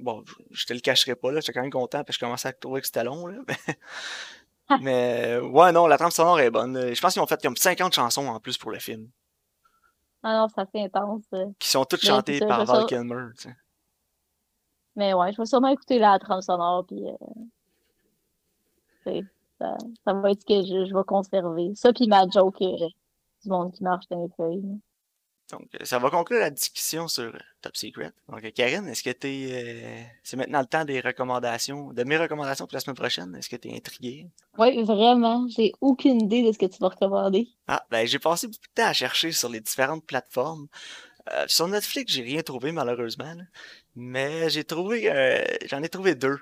bon, 0.00 0.24
je 0.50 0.66
te 0.66 0.72
le 0.72 0.80
cacherai 0.80 1.14
pas, 1.14 1.32
là. 1.32 1.40
J'étais 1.40 1.52
quand 1.52 1.62
même 1.62 1.70
content 1.70 2.04
parce 2.04 2.16
que 2.16 2.20
je 2.20 2.20
commençais 2.20 2.48
à 2.48 2.52
trouver 2.52 2.80
que 2.80 2.86
c'était 2.86 3.04
long, 3.04 3.26
là. 3.26 3.38
Mais... 4.80 5.38
ouais, 5.38 5.72
non, 5.72 5.86
la 5.86 5.98
trame 5.98 6.10
sonore 6.10 6.40
est 6.40 6.50
bonne. 6.50 6.94
Je 6.94 7.00
pense 7.00 7.12
qu'ils 7.12 7.22
ont 7.22 7.26
fait 7.26 7.40
comme 7.42 7.56
50 7.56 7.94
chansons 7.94 8.26
en 8.26 8.40
plus 8.40 8.56
pour 8.56 8.70
le 8.70 8.78
film. 8.78 9.10
Ah 10.22 10.38
non, 10.38 10.48
ça 10.48 10.64
fait 10.64 10.80
intense. 10.80 11.24
Euh. 11.34 11.46
Qui 11.58 11.68
sont 11.68 11.84
toutes 11.84 12.04
chantées 12.04 12.40
par 12.40 12.64
Val 12.64 12.86
Kilmer, 12.86 13.26
tu 13.36 13.42
sais. 13.42 13.56
Mais 14.96 15.12
ouais, 15.12 15.32
je 15.32 15.38
vais 15.38 15.46
sûrement 15.46 15.68
écouter 15.68 15.98
la 15.98 16.18
trame 16.18 16.40
sonore, 16.40 16.86
puis 16.86 17.04
euh, 19.06 19.20
ça, 19.58 19.76
ça, 20.04 20.12
va 20.14 20.30
être 20.30 20.40
ce 20.40 20.46
que 20.46 20.62
je, 20.62 20.88
je 20.88 20.94
vais 20.94 21.04
conserver. 21.04 21.74
Ça, 21.74 21.92
puis 21.92 22.06
ma 22.06 22.26
joke 22.28 22.62
euh, 22.62 22.88
du 23.42 23.50
monde 23.50 23.72
qui 23.72 23.82
marche 23.82 24.06
dans 24.08 24.22
les 24.22 24.30
feuilles. 24.36 24.80
Donc, 25.50 25.68
euh, 25.74 25.84
ça 25.84 25.98
va 25.98 26.10
conclure 26.10 26.40
la 26.40 26.50
discussion 26.50 27.06
sur 27.06 27.32
Top 27.60 27.76
Secret. 27.76 28.12
Donc, 28.28 28.50
Karine, 28.52 28.88
est-ce 28.88 29.02
que 29.02 29.10
tu 29.10 29.28
es. 29.28 30.06
c'est 30.22 30.36
maintenant 30.36 30.60
le 30.60 30.66
temps 30.66 30.84
des 30.84 31.00
recommandations, 31.00 31.92
de 31.92 32.04
mes 32.04 32.16
recommandations 32.16 32.66
pour 32.66 32.74
la 32.74 32.80
semaine 32.80 32.96
prochaine? 32.96 33.34
Est-ce 33.36 33.48
que 33.48 33.56
tu 33.56 33.68
es 33.68 33.76
intrigué? 33.76 34.30
Oui, 34.58 34.82
vraiment. 34.82 35.46
J'ai 35.48 35.72
aucune 35.80 36.22
idée 36.22 36.42
de 36.42 36.52
ce 36.52 36.58
que 36.58 36.66
tu 36.66 36.78
vas 36.80 36.88
recommander. 36.88 37.48
Ah, 37.68 37.84
ben, 37.90 38.06
j'ai 38.06 38.18
passé 38.18 38.46
beaucoup 38.46 38.66
de 38.66 38.82
temps 38.82 38.88
à 38.88 38.92
chercher 38.92 39.32
sur 39.32 39.48
les 39.48 39.60
différentes 39.60 40.04
plateformes. 40.06 40.66
sur 41.46 41.68
Netflix, 41.68 42.12
j'ai 42.12 42.22
rien 42.22 42.42
trouvé, 42.42 42.72
malheureusement. 42.72 43.34
Mais 43.96 44.50
j'ai 44.50 44.64
trouvé, 44.64 45.10
euh, 45.10 45.44
j'en 45.66 45.82
ai 45.82 45.88
trouvé 45.88 46.14
deux, 46.14 46.38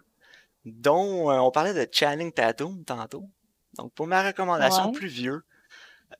dont 0.64 1.30
euh, 1.30 1.38
on 1.38 1.50
parlait 1.50 1.74
de 1.74 1.86
Channing 1.92 2.32
Tatum 2.32 2.84
tantôt. 2.84 3.28
Donc 3.74 3.92
pour 3.94 4.06
ma 4.06 4.22
recommandation 4.22 4.92
plus 4.92 5.08
vieux, 5.08 5.42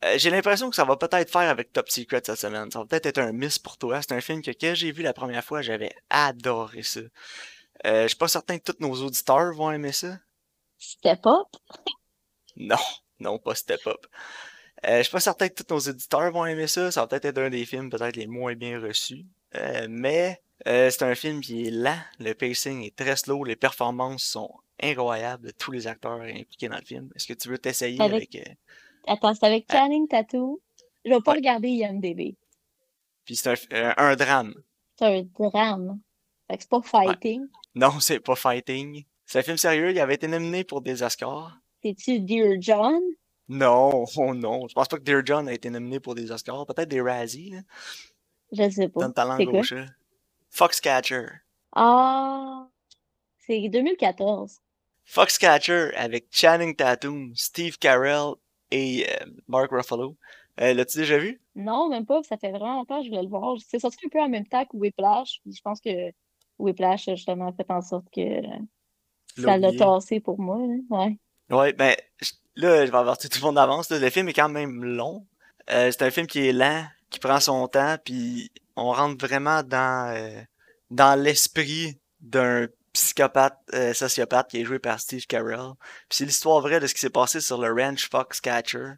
euh, 0.04 0.18
j'ai 0.18 0.30
l'impression 0.30 0.70
que 0.70 0.76
ça 0.76 0.84
va 0.84 0.96
peut-être 0.96 1.30
faire 1.30 1.48
avec 1.48 1.72
Top 1.72 1.90
Secret 1.90 2.22
cette 2.24 2.38
semaine. 2.38 2.70
Ça 2.70 2.80
va 2.80 2.86
peut-être 2.86 3.06
être 3.06 3.18
un 3.18 3.32
miss 3.32 3.58
pour 3.58 3.78
toi. 3.78 4.00
C'est 4.02 4.12
un 4.12 4.20
film 4.20 4.42
que 4.42 4.50
quand 4.50 4.74
j'ai 4.74 4.92
vu 4.92 5.02
la 5.02 5.12
première 5.12 5.44
fois, 5.44 5.62
j'avais 5.62 5.92
adoré 6.10 6.82
ça. 6.82 7.00
je 7.84 8.06
suis 8.08 8.16
pas 8.16 8.28
certain 8.28 8.58
que 8.58 8.72
tous 8.72 8.80
nos 8.80 8.94
auditeurs 9.02 9.52
vont 9.54 9.70
aimer 9.70 9.92
ça. 9.92 10.18
Step 10.78 11.26
Up? 11.26 11.48
non, 12.56 12.76
non, 13.20 13.38
pas 13.38 13.54
Step 13.54 13.86
Up. 13.86 14.06
je 14.84 15.02
suis 15.02 15.12
pas 15.12 15.20
certain 15.20 15.48
que 15.48 15.62
tous 15.62 15.74
nos 15.74 15.80
auditeurs 15.80 16.32
vont 16.32 16.46
aimer 16.46 16.66
ça. 16.66 16.90
Ça 16.90 17.02
va 17.02 17.06
peut-être 17.06 17.26
être 17.26 17.38
un 17.38 17.50
des 17.50 17.64
films 17.64 17.90
peut-être 17.90 18.16
les 18.16 18.26
moins 18.26 18.54
bien 18.54 18.80
reçus. 18.80 19.26
mais 19.88 20.40
euh, 20.66 20.90
c'est 20.90 21.02
un 21.02 21.14
film 21.14 21.40
qui 21.40 21.66
est 21.66 21.70
lent, 21.70 21.98
le 22.20 22.34
pacing 22.34 22.82
est 22.82 22.94
très 22.94 23.16
slow, 23.16 23.44
les 23.44 23.56
performances 23.56 24.22
sont 24.22 24.52
incroyables 24.80 25.46
de 25.46 25.50
tous 25.50 25.72
les 25.72 25.86
acteurs 25.86 26.20
impliqués 26.20 26.68
dans 26.68 26.76
le 26.76 26.84
film. 26.84 27.10
Est-ce 27.16 27.26
que 27.26 27.34
tu 27.34 27.48
veux 27.48 27.58
t'essayer 27.58 28.00
avec. 28.00 28.34
Euh, 28.36 28.42
Attends, 29.06 29.34
c'est 29.34 29.46
avec 29.46 29.70
Channing 29.70 30.08
Tattoo. 30.08 30.60
Je 31.04 31.10
vais 31.10 31.20
pas 31.20 31.32
regarder 31.32 31.68
IMDB. 31.68 32.36
Puis 33.24 33.36
c'est 33.36 33.50
un, 33.72 33.94
un, 33.96 34.16
drame. 34.16 34.54
C'est 34.98 35.06
un 35.06 35.22
drame. 35.22 36.00
Fait 36.48 36.56
que 36.56 36.62
c'est 36.62 36.70
pas 36.70 36.82
fighting. 36.82 37.46
Non, 37.74 38.00
c'est 38.00 38.20
pas 38.20 38.36
fighting. 38.36 39.04
C'est 39.24 39.40
un 39.40 39.42
film 39.42 39.56
sérieux, 39.56 39.90
il 39.90 39.98
avait 39.98 40.14
été 40.14 40.28
nominé 40.28 40.64
pour 40.64 40.82
des 40.82 41.02
Oscars. 41.02 41.58
C'est-tu 41.82 42.20
Dear 42.20 42.56
John? 42.60 43.00
Non, 43.48 44.04
oh 44.16 44.34
non. 44.34 44.68
Je 44.68 44.74
pense 44.74 44.88
pas 44.88 44.98
que 44.98 45.02
Dear 45.02 45.22
John 45.24 45.48
a 45.48 45.52
été 45.52 45.70
nominé 45.70 46.00
pour 46.00 46.14
des 46.14 46.30
Oscars. 46.30 46.66
Peut-être 46.66 46.88
des 46.88 47.00
Razzie. 47.00 47.50
Là. 47.50 47.58
Je 48.52 48.70
sais 48.70 48.88
pas. 48.88 49.00
Dans 49.00 49.08
le 49.08 49.12
talent 49.12 49.38
gauche. 49.38 49.74
Foxcatcher. 50.50 51.26
Ah, 51.74 52.68
c'est 53.38 53.68
2014. 53.68 54.60
Foxcatcher 55.04 55.90
avec 55.96 56.26
Channing 56.30 56.76
Tatum, 56.76 57.32
Steve 57.34 57.78
Carell 57.78 58.34
et 58.72 59.06
euh, 59.08 59.26
Mark 59.48 59.70
Ruffalo. 59.70 60.16
Euh, 60.60 60.74
L'as-tu 60.74 60.98
déjà 60.98 61.18
vu? 61.18 61.40
Non, 61.54 61.88
même 61.88 62.06
pas. 62.06 62.22
Ça 62.22 62.36
fait 62.36 62.50
vraiment 62.50 62.74
longtemps 62.74 62.98
que 62.98 63.04
je 63.04 63.10
voulais 63.10 63.22
le 63.22 63.28
voir. 63.28 63.56
C'est 63.66 63.78
sorti 63.78 63.98
un 64.06 64.08
peu 64.08 64.20
en 64.20 64.28
même 64.28 64.46
temps 64.46 64.64
que 64.64 64.76
Whiplash. 64.76 65.40
je 65.46 65.60
pense 65.62 65.80
que 65.80 66.10
Whiplash 66.58 67.08
a 67.08 67.14
justement 67.14 67.52
fait 67.52 67.70
en 67.70 67.80
sorte 67.80 68.06
que 68.14 68.42
ça 69.36 69.56
l'a 69.56 69.72
tassé 69.72 70.20
pour 70.20 70.40
moi. 70.40 70.58
Ouais. 70.90 71.18
Ouais, 71.50 71.72
ben 71.72 71.94
là, 72.56 72.86
je 72.86 72.90
vais 72.90 72.98
avoir 72.98 73.18
tout 73.18 73.28
le 73.34 73.40
monde 73.40 73.56
d'avance. 73.56 73.90
Le 73.90 74.10
film 74.10 74.28
est 74.28 74.34
quand 74.34 74.48
même 74.48 74.84
long. 74.84 75.26
Euh, 75.70 75.90
c'est 75.90 76.02
un 76.02 76.10
film 76.10 76.26
qui 76.26 76.46
est 76.46 76.52
lent, 76.52 76.84
qui 77.10 77.18
prend 77.18 77.40
son 77.40 77.68
temps, 77.68 77.96
puis 78.04 78.50
on 78.76 78.92
rentre 78.92 79.24
vraiment 79.24 79.62
dans, 79.62 80.14
euh, 80.14 80.40
dans 80.90 81.20
l'esprit 81.20 81.98
d'un 82.20 82.66
psychopathe, 82.92 83.58
euh, 83.74 83.94
sociopathe 83.94 84.50
qui 84.50 84.60
est 84.60 84.64
joué 84.64 84.78
par 84.78 85.00
Steve 85.00 85.26
Carell. 85.26 85.72
Puis 86.08 86.18
c'est 86.18 86.24
l'histoire 86.24 86.60
vraie 86.60 86.80
de 86.80 86.86
ce 86.86 86.94
qui 86.94 87.00
s'est 87.00 87.10
passé 87.10 87.40
sur 87.40 87.60
le 87.60 87.72
ranch 87.72 88.08
Foxcatcher, 88.10 88.94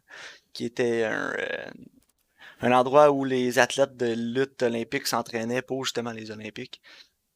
qui 0.53 0.65
était 0.65 1.03
un, 1.03 1.33
euh, 1.33 1.71
un 2.61 2.71
endroit 2.71 3.11
où 3.11 3.23
les 3.23 3.59
athlètes 3.59 3.97
de 3.97 4.13
lutte 4.13 4.63
olympique 4.63 5.07
s'entraînaient 5.07 5.61
pour 5.61 5.85
justement 5.85 6.11
les 6.11 6.31
Olympiques. 6.31 6.81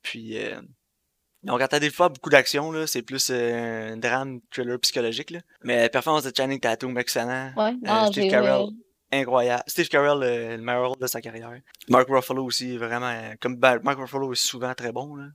Puis 0.01 0.37
donc, 1.43 1.59
quand 1.59 1.67
t'as 1.67 1.79
des 1.79 1.89
fois 1.89 2.09
beaucoup 2.09 2.29
d'action, 2.29 2.71
là, 2.71 2.85
c'est 2.85 3.01
plus 3.01 3.29
un 3.29 3.95
drame, 3.97 4.41
thriller 4.51 4.77
psychologique, 4.79 5.31
là. 5.31 5.39
Mais 5.63 5.83
la 5.83 5.89
performance 5.89 6.23
de 6.23 6.33
Channing 6.35 6.59
Tatum, 6.59 6.97
excellent. 6.97 7.53
Ouais, 7.55 7.73
Steve 8.11 8.29
Carell, 8.29 8.67
incroyable. 9.11 9.63
Steve 9.67 9.87
Carell, 9.87 10.19
le, 10.19 10.57
le 10.57 10.61
meilleur 10.61 10.89
rôle 10.89 10.99
de 10.99 11.07
sa 11.07 11.21
carrière. 11.21 11.59
Mark 11.87 12.07
Ruffalo 12.09 12.45
aussi, 12.45 12.77
vraiment, 12.77 13.13
comme 13.39 13.55
ben, 13.55 13.79
Mark 13.83 13.99
Ruffalo 13.99 14.31
est 14.33 14.35
souvent 14.35 14.73
très 14.73 14.91
bon. 14.91 15.15
Là. 15.15 15.25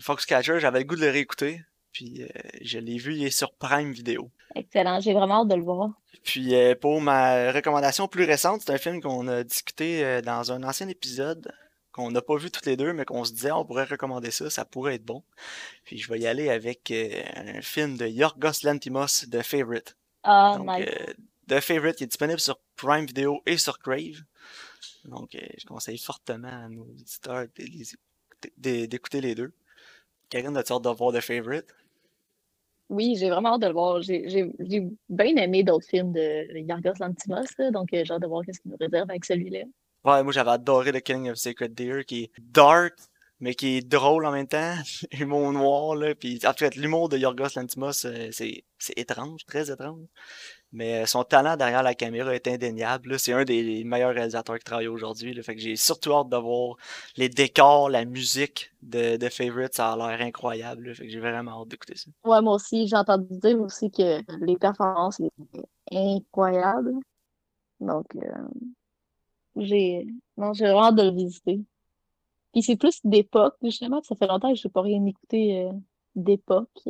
Foxcatcher, 0.00 0.60
j'avais 0.60 0.80
le 0.80 0.84
goût 0.84 0.96
de 0.96 1.02
le 1.02 1.10
réécouter. 1.10 1.60
Puis 1.92 2.22
euh, 2.22 2.26
je 2.62 2.78
l'ai 2.78 2.96
vu, 2.96 3.14
il 3.14 3.24
est 3.24 3.30
sur 3.30 3.52
Prime 3.52 3.92
Vidéo. 3.92 4.30
Excellent, 4.54 5.00
j'ai 5.00 5.12
vraiment 5.12 5.42
hâte 5.42 5.48
de 5.48 5.54
le 5.54 5.62
voir. 5.62 5.90
Puis 6.24 6.54
euh, 6.54 6.74
pour 6.74 7.00
ma 7.00 7.52
recommandation 7.52 8.08
plus 8.08 8.24
récente, 8.24 8.62
c'est 8.64 8.72
un 8.72 8.78
film 8.78 9.00
qu'on 9.00 9.28
a 9.28 9.44
discuté 9.44 10.04
euh, 10.04 10.20
dans 10.22 10.52
un 10.52 10.62
ancien 10.62 10.88
épisode 10.88 11.52
qu'on 11.92 12.10
n'a 12.10 12.22
pas 12.22 12.36
vu 12.36 12.50
toutes 12.50 12.64
les 12.64 12.78
deux, 12.78 12.94
mais 12.94 13.04
qu'on 13.04 13.24
se 13.24 13.32
disait 13.32 13.52
on 13.52 13.66
pourrait 13.66 13.84
recommander 13.84 14.30
ça, 14.30 14.48
ça 14.48 14.64
pourrait 14.64 14.94
être 14.94 15.04
bon. 15.04 15.22
Puis 15.84 15.98
je 15.98 16.10
vais 16.10 16.20
y 16.20 16.26
aller 16.26 16.48
avec 16.48 16.90
un 16.90 17.60
film 17.60 17.98
de 17.98 18.06
Yorgos 18.06 18.64
Lantimos, 18.64 19.26
The 19.30 19.42
Favorite. 19.42 19.94
Ah, 20.22 20.56
nice. 20.58 20.88
The 21.52 21.60
Favorite 21.60 21.96
qui 21.96 22.04
est 22.04 22.06
disponible 22.06 22.40
sur 22.40 22.58
Prime 22.76 23.04
Video 23.04 23.42
et 23.44 23.58
sur 23.58 23.78
Crave. 23.78 24.22
Donc, 25.04 25.34
euh, 25.34 25.40
je 25.58 25.66
conseille 25.66 25.98
fortement 25.98 26.48
à 26.48 26.68
nos 26.68 26.84
auditeurs 26.84 27.46
d'écouter 28.56 29.20
les 29.20 29.34
deux. 29.34 29.52
Karine, 30.30 30.56
as-tu 30.56 30.72
hâte 30.72 30.82
de 30.82 30.88
voir 30.88 31.12
The 31.12 31.20
Favorite? 31.20 31.66
Oui, 32.88 33.16
j'ai 33.18 33.28
vraiment 33.28 33.54
hâte 33.54 33.62
de 33.62 33.66
le 33.66 33.72
voir. 33.74 34.00
J'ai 34.00 34.50
bien 35.10 35.36
aimé 35.36 35.62
d'autres 35.62 35.86
films 35.86 36.12
de 36.12 36.58
Yargos 36.58 36.94
Lantimos, 37.00 37.70
donc 37.70 37.92
euh, 37.92 38.02
j'ai 38.04 38.14
hâte 38.14 38.22
de 38.22 38.26
voir 38.26 38.42
ce 38.46 38.58
qu'il 38.58 38.70
nous 38.70 38.76
réserve 38.80 39.10
avec 39.10 39.24
celui-là. 39.24 39.64
Ouais, 40.04 40.22
moi 40.22 40.32
j'avais 40.32 40.50
adoré 40.50 40.90
The 40.92 41.02
Killing 41.02 41.30
of 41.30 41.36
Sacred 41.36 41.74
Deer, 41.74 42.04
qui 42.06 42.24
est 42.24 42.30
dark, 42.38 42.94
mais 43.40 43.54
qui 43.54 43.76
est 43.76 43.86
drôle 43.86 44.24
en 44.24 44.32
même 44.32 44.48
temps. 44.48 44.74
Humour 45.12 45.52
noir, 45.52 45.96
là. 45.96 46.14
Puis, 46.14 46.40
en 46.46 46.52
fait, 46.54 46.76
l'humour 46.76 47.08
de 47.08 47.18
Yorgos 47.18 47.56
Lantimos, 47.56 48.06
euh, 48.06 48.30
c'est 48.32 48.64
étrange, 48.96 49.44
très 49.46 49.70
étrange. 49.70 50.06
Mais 50.72 51.04
son 51.06 51.22
talent 51.22 51.56
derrière 51.56 51.82
la 51.82 51.94
caméra 51.94 52.34
est 52.34 52.48
indéniable. 52.48 53.18
C'est 53.18 53.34
un 53.34 53.44
des 53.44 53.84
meilleurs 53.84 54.14
réalisateurs 54.14 54.58
qui 54.58 54.64
travaille 54.64 54.88
aujourd'hui. 54.88 55.40
Fait 55.42 55.54
que 55.54 55.60
j'ai 55.60 55.76
surtout 55.76 56.14
hâte 56.14 56.30
de 56.30 56.36
voir 56.36 56.76
les 57.16 57.28
décors, 57.28 57.90
la 57.90 58.06
musique 58.06 58.72
de, 58.82 59.16
de 59.16 59.28
Favorite. 59.28 59.74
Ça 59.74 59.92
a 59.92 59.96
l'air 59.96 60.26
incroyable. 60.26 60.94
Fait 60.94 61.04
que 61.04 61.10
j'ai 61.10 61.20
vraiment 61.20 61.62
hâte 61.62 61.68
d'écouter 61.68 61.96
ça. 61.96 62.10
Ouais, 62.24 62.40
moi 62.40 62.54
aussi, 62.54 62.86
j'ai 62.86 62.96
entendu 62.96 63.26
dire 63.30 63.60
aussi 63.60 63.90
que 63.90 64.20
les 64.44 64.56
performances 64.56 65.20
étaient 65.20 65.66
incroyables. 65.92 66.94
Donc, 67.80 68.06
euh, 68.16 68.28
j'ai 69.56 70.06
non, 70.36 70.54
j'ai 70.54 70.66
hâte 70.66 70.94
de 70.94 71.02
le 71.02 71.14
visiter. 71.14 71.60
Puis 72.52 72.62
c'est 72.62 72.76
plus 72.76 73.00
d'époque, 73.04 73.56
justement, 73.62 74.02
ça 74.02 74.14
fait 74.16 74.26
longtemps 74.26 74.52
que 74.52 74.58
je 74.58 74.66
n'ai 74.66 74.72
pas 74.72 74.82
rien 74.82 75.04
écouté 75.04 75.64
euh, 75.64 75.72
d'époque. 76.14 76.88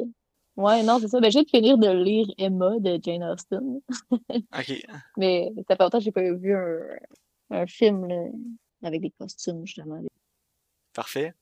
Ouais, 0.57 0.82
non, 0.82 0.98
c'est 1.00 1.09
ça. 1.09 1.20
Ben, 1.20 1.30
j'ai 1.30 1.44
de 1.44 1.48
finir 1.48 1.78
de 1.78 1.90
lire 1.90 2.26
Emma 2.38 2.78
de 2.78 2.98
Jane 3.03 3.24
Austen. 3.24 3.80
OK. 4.11 4.86
Mais 5.16 5.50
ça 5.68 5.76
fait 5.76 5.82
longtemps 5.82 5.98
que 5.98 6.05
j'ai 6.05 6.12
pas 6.12 6.32
vu 6.32 6.55
un, 6.55 6.80
un 7.50 7.66
film 7.66 8.07
avec 8.82 9.00
des 9.00 9.11
costumes, 9.11 9.64
justement. 9.64 10.03
Parfait. 10.92 11.32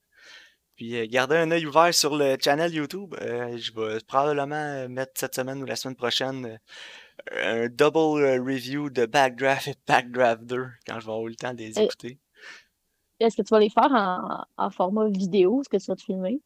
Puis 0.76 0.96
euh, 0.96 1.06
gardez 1.10 1.36
un 1.36 1.50
œil 1.50 1.66
ouvert 1.66 1.92
sur 1.92 2.16
le 2.16 2.38
channel 2.42 2.72
YouTube. 2.72 3.14
Euh, 3.20 3.58
je 3.58 3.72
vais 3.72 3.98
probablement 4.06 4.88
mettre 4.88 5.12
cette 5.16 5.34
semaine 5.34 5.62
ou 5.62 5.66
la 5.66 5.76
semaine 5.76 5.96
prochaine 5.96 6.58
euh, 7.32 7.66
un 7.66 7.68
double 7.68 8.40
review 8.40 8.88
de 8.88 9.04
Backdraft 9.04 9.68
et 9.68 9.74
Backdraft 9.86 10.44
2 10.44 10.66
quand 10.86 11.00
je 11.00 11.06
vais 11.06 11.12
avoir 11.12 11.26
eu 11.26 11.30
le 11.30 11.36
temps 11.36 11.52
de 11.52 11.58
les 11.58 11.78
écouter. 11.78 12.18
Est-ce 13.18 13.36
que 13.36 13.42
tu 13.42 13.50
vas 13.50 13.60
les 13.60 13.68
faire 13.68 13.92
en, 13.92 14.44
en 14.56 14.70
format 14.70 15.06
vidéo? 15.08 15.60
Est-ce 15.60 15.68
que 15.68 15.76
tu 15.76 15.90
vas 15.90 15.96
te 15.96 16.02
filmer? 16.02 16.40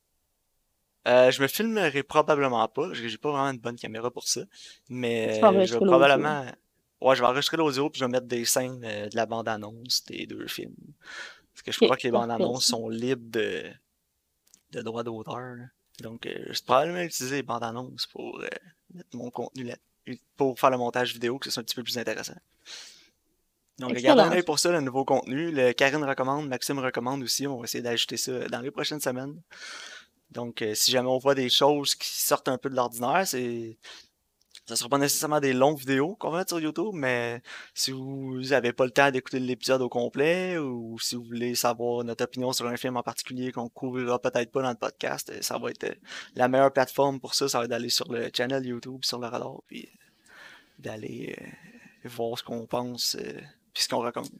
Euh, 1.06 1.30
je 1.30 1.42
me 1.42 1.46
filmerai 1.46 2.02
probablement 2.02 2.66
pas. 2.68 2.92
J'ai 2.92 3.18
pas 3.18 3.30
vraiment 3.30 3.50
une 3.50 3.58
bonne 3.58 3.76
caméra 3.76 4.10
pour 4.10 4.26
ça. 4.26 4.42
Mais 4.88 5.42
euh, 5.42 5.66
je 5.66 5.74
vais 5.78 5.86
probablement. 5.86 6.46
Ouais, 7.00 7.14
je 7.14 7.20
vais 7.20 7.26
enregistrer 7.26 7.58
l'audio 7.58 7.90
puis 7.90 8.00
je 8.00 8.04
vais 8.06 8.10
mettre 8.10 8.26
des 8.26 8.44
scènes 8.46 8.82
euh, 8.84 9.08
de 9.08 9.16
la 9.16 9.26
bande-annonce 9.26 10.04
des 10.06 10.26
deux 10.26 10.46
films. 10.46 10.74
Parce 11.52 11.62
que 11.62 11.72
je 11.72 11.78
crois 11.78 11.96
que 11.96 12.04
les 12.04 12.10
bandes-annonces 12.10 12.66
sont 12.66 12.88
libres 12.88 13.30
de, 13.30 13.64
de 14.72 14.80
droits 14.80 15.02
d'auteur. 15.02 15.56
Donc, 16.00 16.26
euh, 16.26 16.32
je 16.46 16.52
vais 16.52 16.64
probablement 16.64 17.00
utiliser 17.00 17.36
les 17.36 17.42
bandes-annonces 17.42 18.06
pour 18.06 18.40
euh, 18.40 18.48
mettre 18.94 19.16
mon 19.16 19.30
contenu 19.30 19.64
là 19.64 19.76
pour 20.36 20.58
faire 20.58 20.70
le 20.70 20.76
montage 20.76 21.14
vidéo, 21.14 21.38
que 21.38 21.46
ce 21.46 21.50
soit 21.50 21.62
un 21.62 21.64
petit 21.64 21.76
peu 21.76 21.82
plus 21.82 21.96
intéressant. 21.96 22.36
Donc, 23.78 23.92
Excellent. 23.92 24.14
regardez 24.14 24.42
pour 24.42 24.58
ça, 24.58 24.70
le 24.70 24.80
nouveau 24.80 25.04
contenu. 25.04 25.50
Le 25.50 25.72
Karine 25.72 26.04
recommande, 26.04 26.48
Maxime 26.48 26.78
recommande 26.78 27.22
aussi. 27.22 27.46
On 27.46 27.58
va 27.58 27.64
essayer 27.64 27.82
d'ajouter 27.82 28.16
ça 28.16 28.46
dans 28.48 28.60
les 28.60 28.70
prochaines 28.70 29.00
semaines. 29.00 29.40
Donc, 30.34 30.62
euh, 30.62 30.74
si 30.74 30.90
jamais 30.90 31.08
on 31.08 31.18
voit 31.18 31.34
des 31.34 31.48
choses 31.48 31.94
qui 31.94 32.08
sortent 32.08 32.48
un 32.48 32.58
peu 32.58 32.68
de 32.68 32.74
l'ordinaire, 32.76 33.26
c'est. 33.26 33.78
Ça 34.66 34.76
sera 34.76 34.88
pas 34.88 34.96
nécessairement 34.96 35.40
des 35.40 35.52
longues 35.52 35.78
vidéos 35.78 36.16
qu'on 36.16 36.30
va 36.30 36.38
mettre 36.38 36.48
sur 36.48 36.60
YouTube, 36.60 36.94
mais 36.94 37.42
si 37.74 37.90
vous 37.92 38.40
n'avez 38.48 38.72
pas 38.72 38.86
le 38.86 38.92
temps 38.92 39.10
d'écouter 39.10 39.38
l'épisode 39.38 39.82
au 39.82 39.90
complet 39.90 40.56
ou 40.56 40.98
si 40.98 41.16
vous 41.16 41.24
voulez 41.24 41.54
savoir 41.54 42.02
notre 42.02 42.24
opinion 42.24 42.50
sur 42.54 42.66
un 42.66 42.78
film 42.78 42.96
en 42.96 43.02
particulier 43.02 43.52
qu'on 43.52 43.68
couvrira 43.68 44.18
peut-être 44.18 44.50
pas 44.50 44.62
dans 44.62 44.70
le 44.70 44.76
podcast, 44.76 45.30
euh, 45.30 45.42
ça 45.42 45.58
va 45.58 45.70
être 45.70 45.84
euh, 45.84 45.94
la 46.34 46.48
meilleure 46.48 46.72
plateforme 46.72 47.20
pour 47.20 47.34
ça, 47.34 47.46
ça 47.46 47.58
va 47.58 47.64
être 47.64 47.70
d'aller 47.70 47.90
sur 47.90 48.10
le 48.10 48.30
channel 48.34 48.64
YouTube, 48.64 49.04
sur 49.04 49.18
le 49.18 49.26
radar, 49.26 49.60
puis 49.66 49.86
d'aller 50.78 51.36
voir 52.04 52.38
ce 52.38 52.42
qu'on 52.42 52.66
pense 52.66 53.18
puis 53.74 53.84
ce 53.84 53.88
qu'on 53.90 54.00
recommande. 54.00 54.30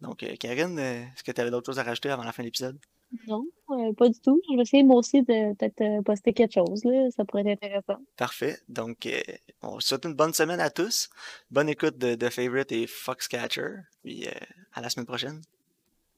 Donc, 0.00 0.26
Karine, 0.40 0.78
est-ce 0.78 1.22
que 1.22 1.30
tu 1.30 1.40
avais 1.40 1.50
d'autres 1.52 1.66
choses 1.66 1.78
à 1.78 1.84
rajouter 1.84 2.10
avant 2.10 2.24
la 2.24 2.32
fin 2.32 2.42
de 2.42 2.48
l'épisode? 2.48 2.78
Non, 3.26 3.44
euh, 3.70 3.92
pas 3.94 4.08
du 4.08 4.20
tout. 4.20 4.40
Je 4.50 4.56
vais 4.56 4.62
essayer 4.62 4.82
moi 4.82 4.96
aussi 4.96 5.22
de 5.22 5.54
peut-être 5.54 5.80
euh, 5.80 6.02
poster 6.02 6.32
quelque 6.32 6.52
chose, 6.52 6.84
là. 6.84 7.10
Ça 7.10 7.24
pourrait 7.24 7.42
être 7.46 7.62
intéressant. 7.64 8.02
Parfait. 8.16 8.58
Donc, 8.68 9.06
euh, 9.06 9.20
on 9.62 9.80
souhaite 9.80 10.04
une 10.04 10.14
bonne 10.14 10.34
semaine 10.34 10.60
à 10.60 10.70
tous. 10.70 11.08
Bonne 11.50 11.68
écoute 11.68 11.96
de, 11.96 12.14
de 12.14 12.28
Favorite 12.28 12.70
et 12.72 12.86
Foxcatcher. 12.86 13.76
Puis 14.04 14.26
euh, 14.26 14.30
à 14.74 14.82
la 14.82 14.90
semaine 14.90 15.06
prochaine. 15.06 15.40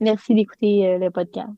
Merci 0.01 0.35
d'écouter 0.35 0.99
le 0.99 1.11
podcast. 1.11 1.51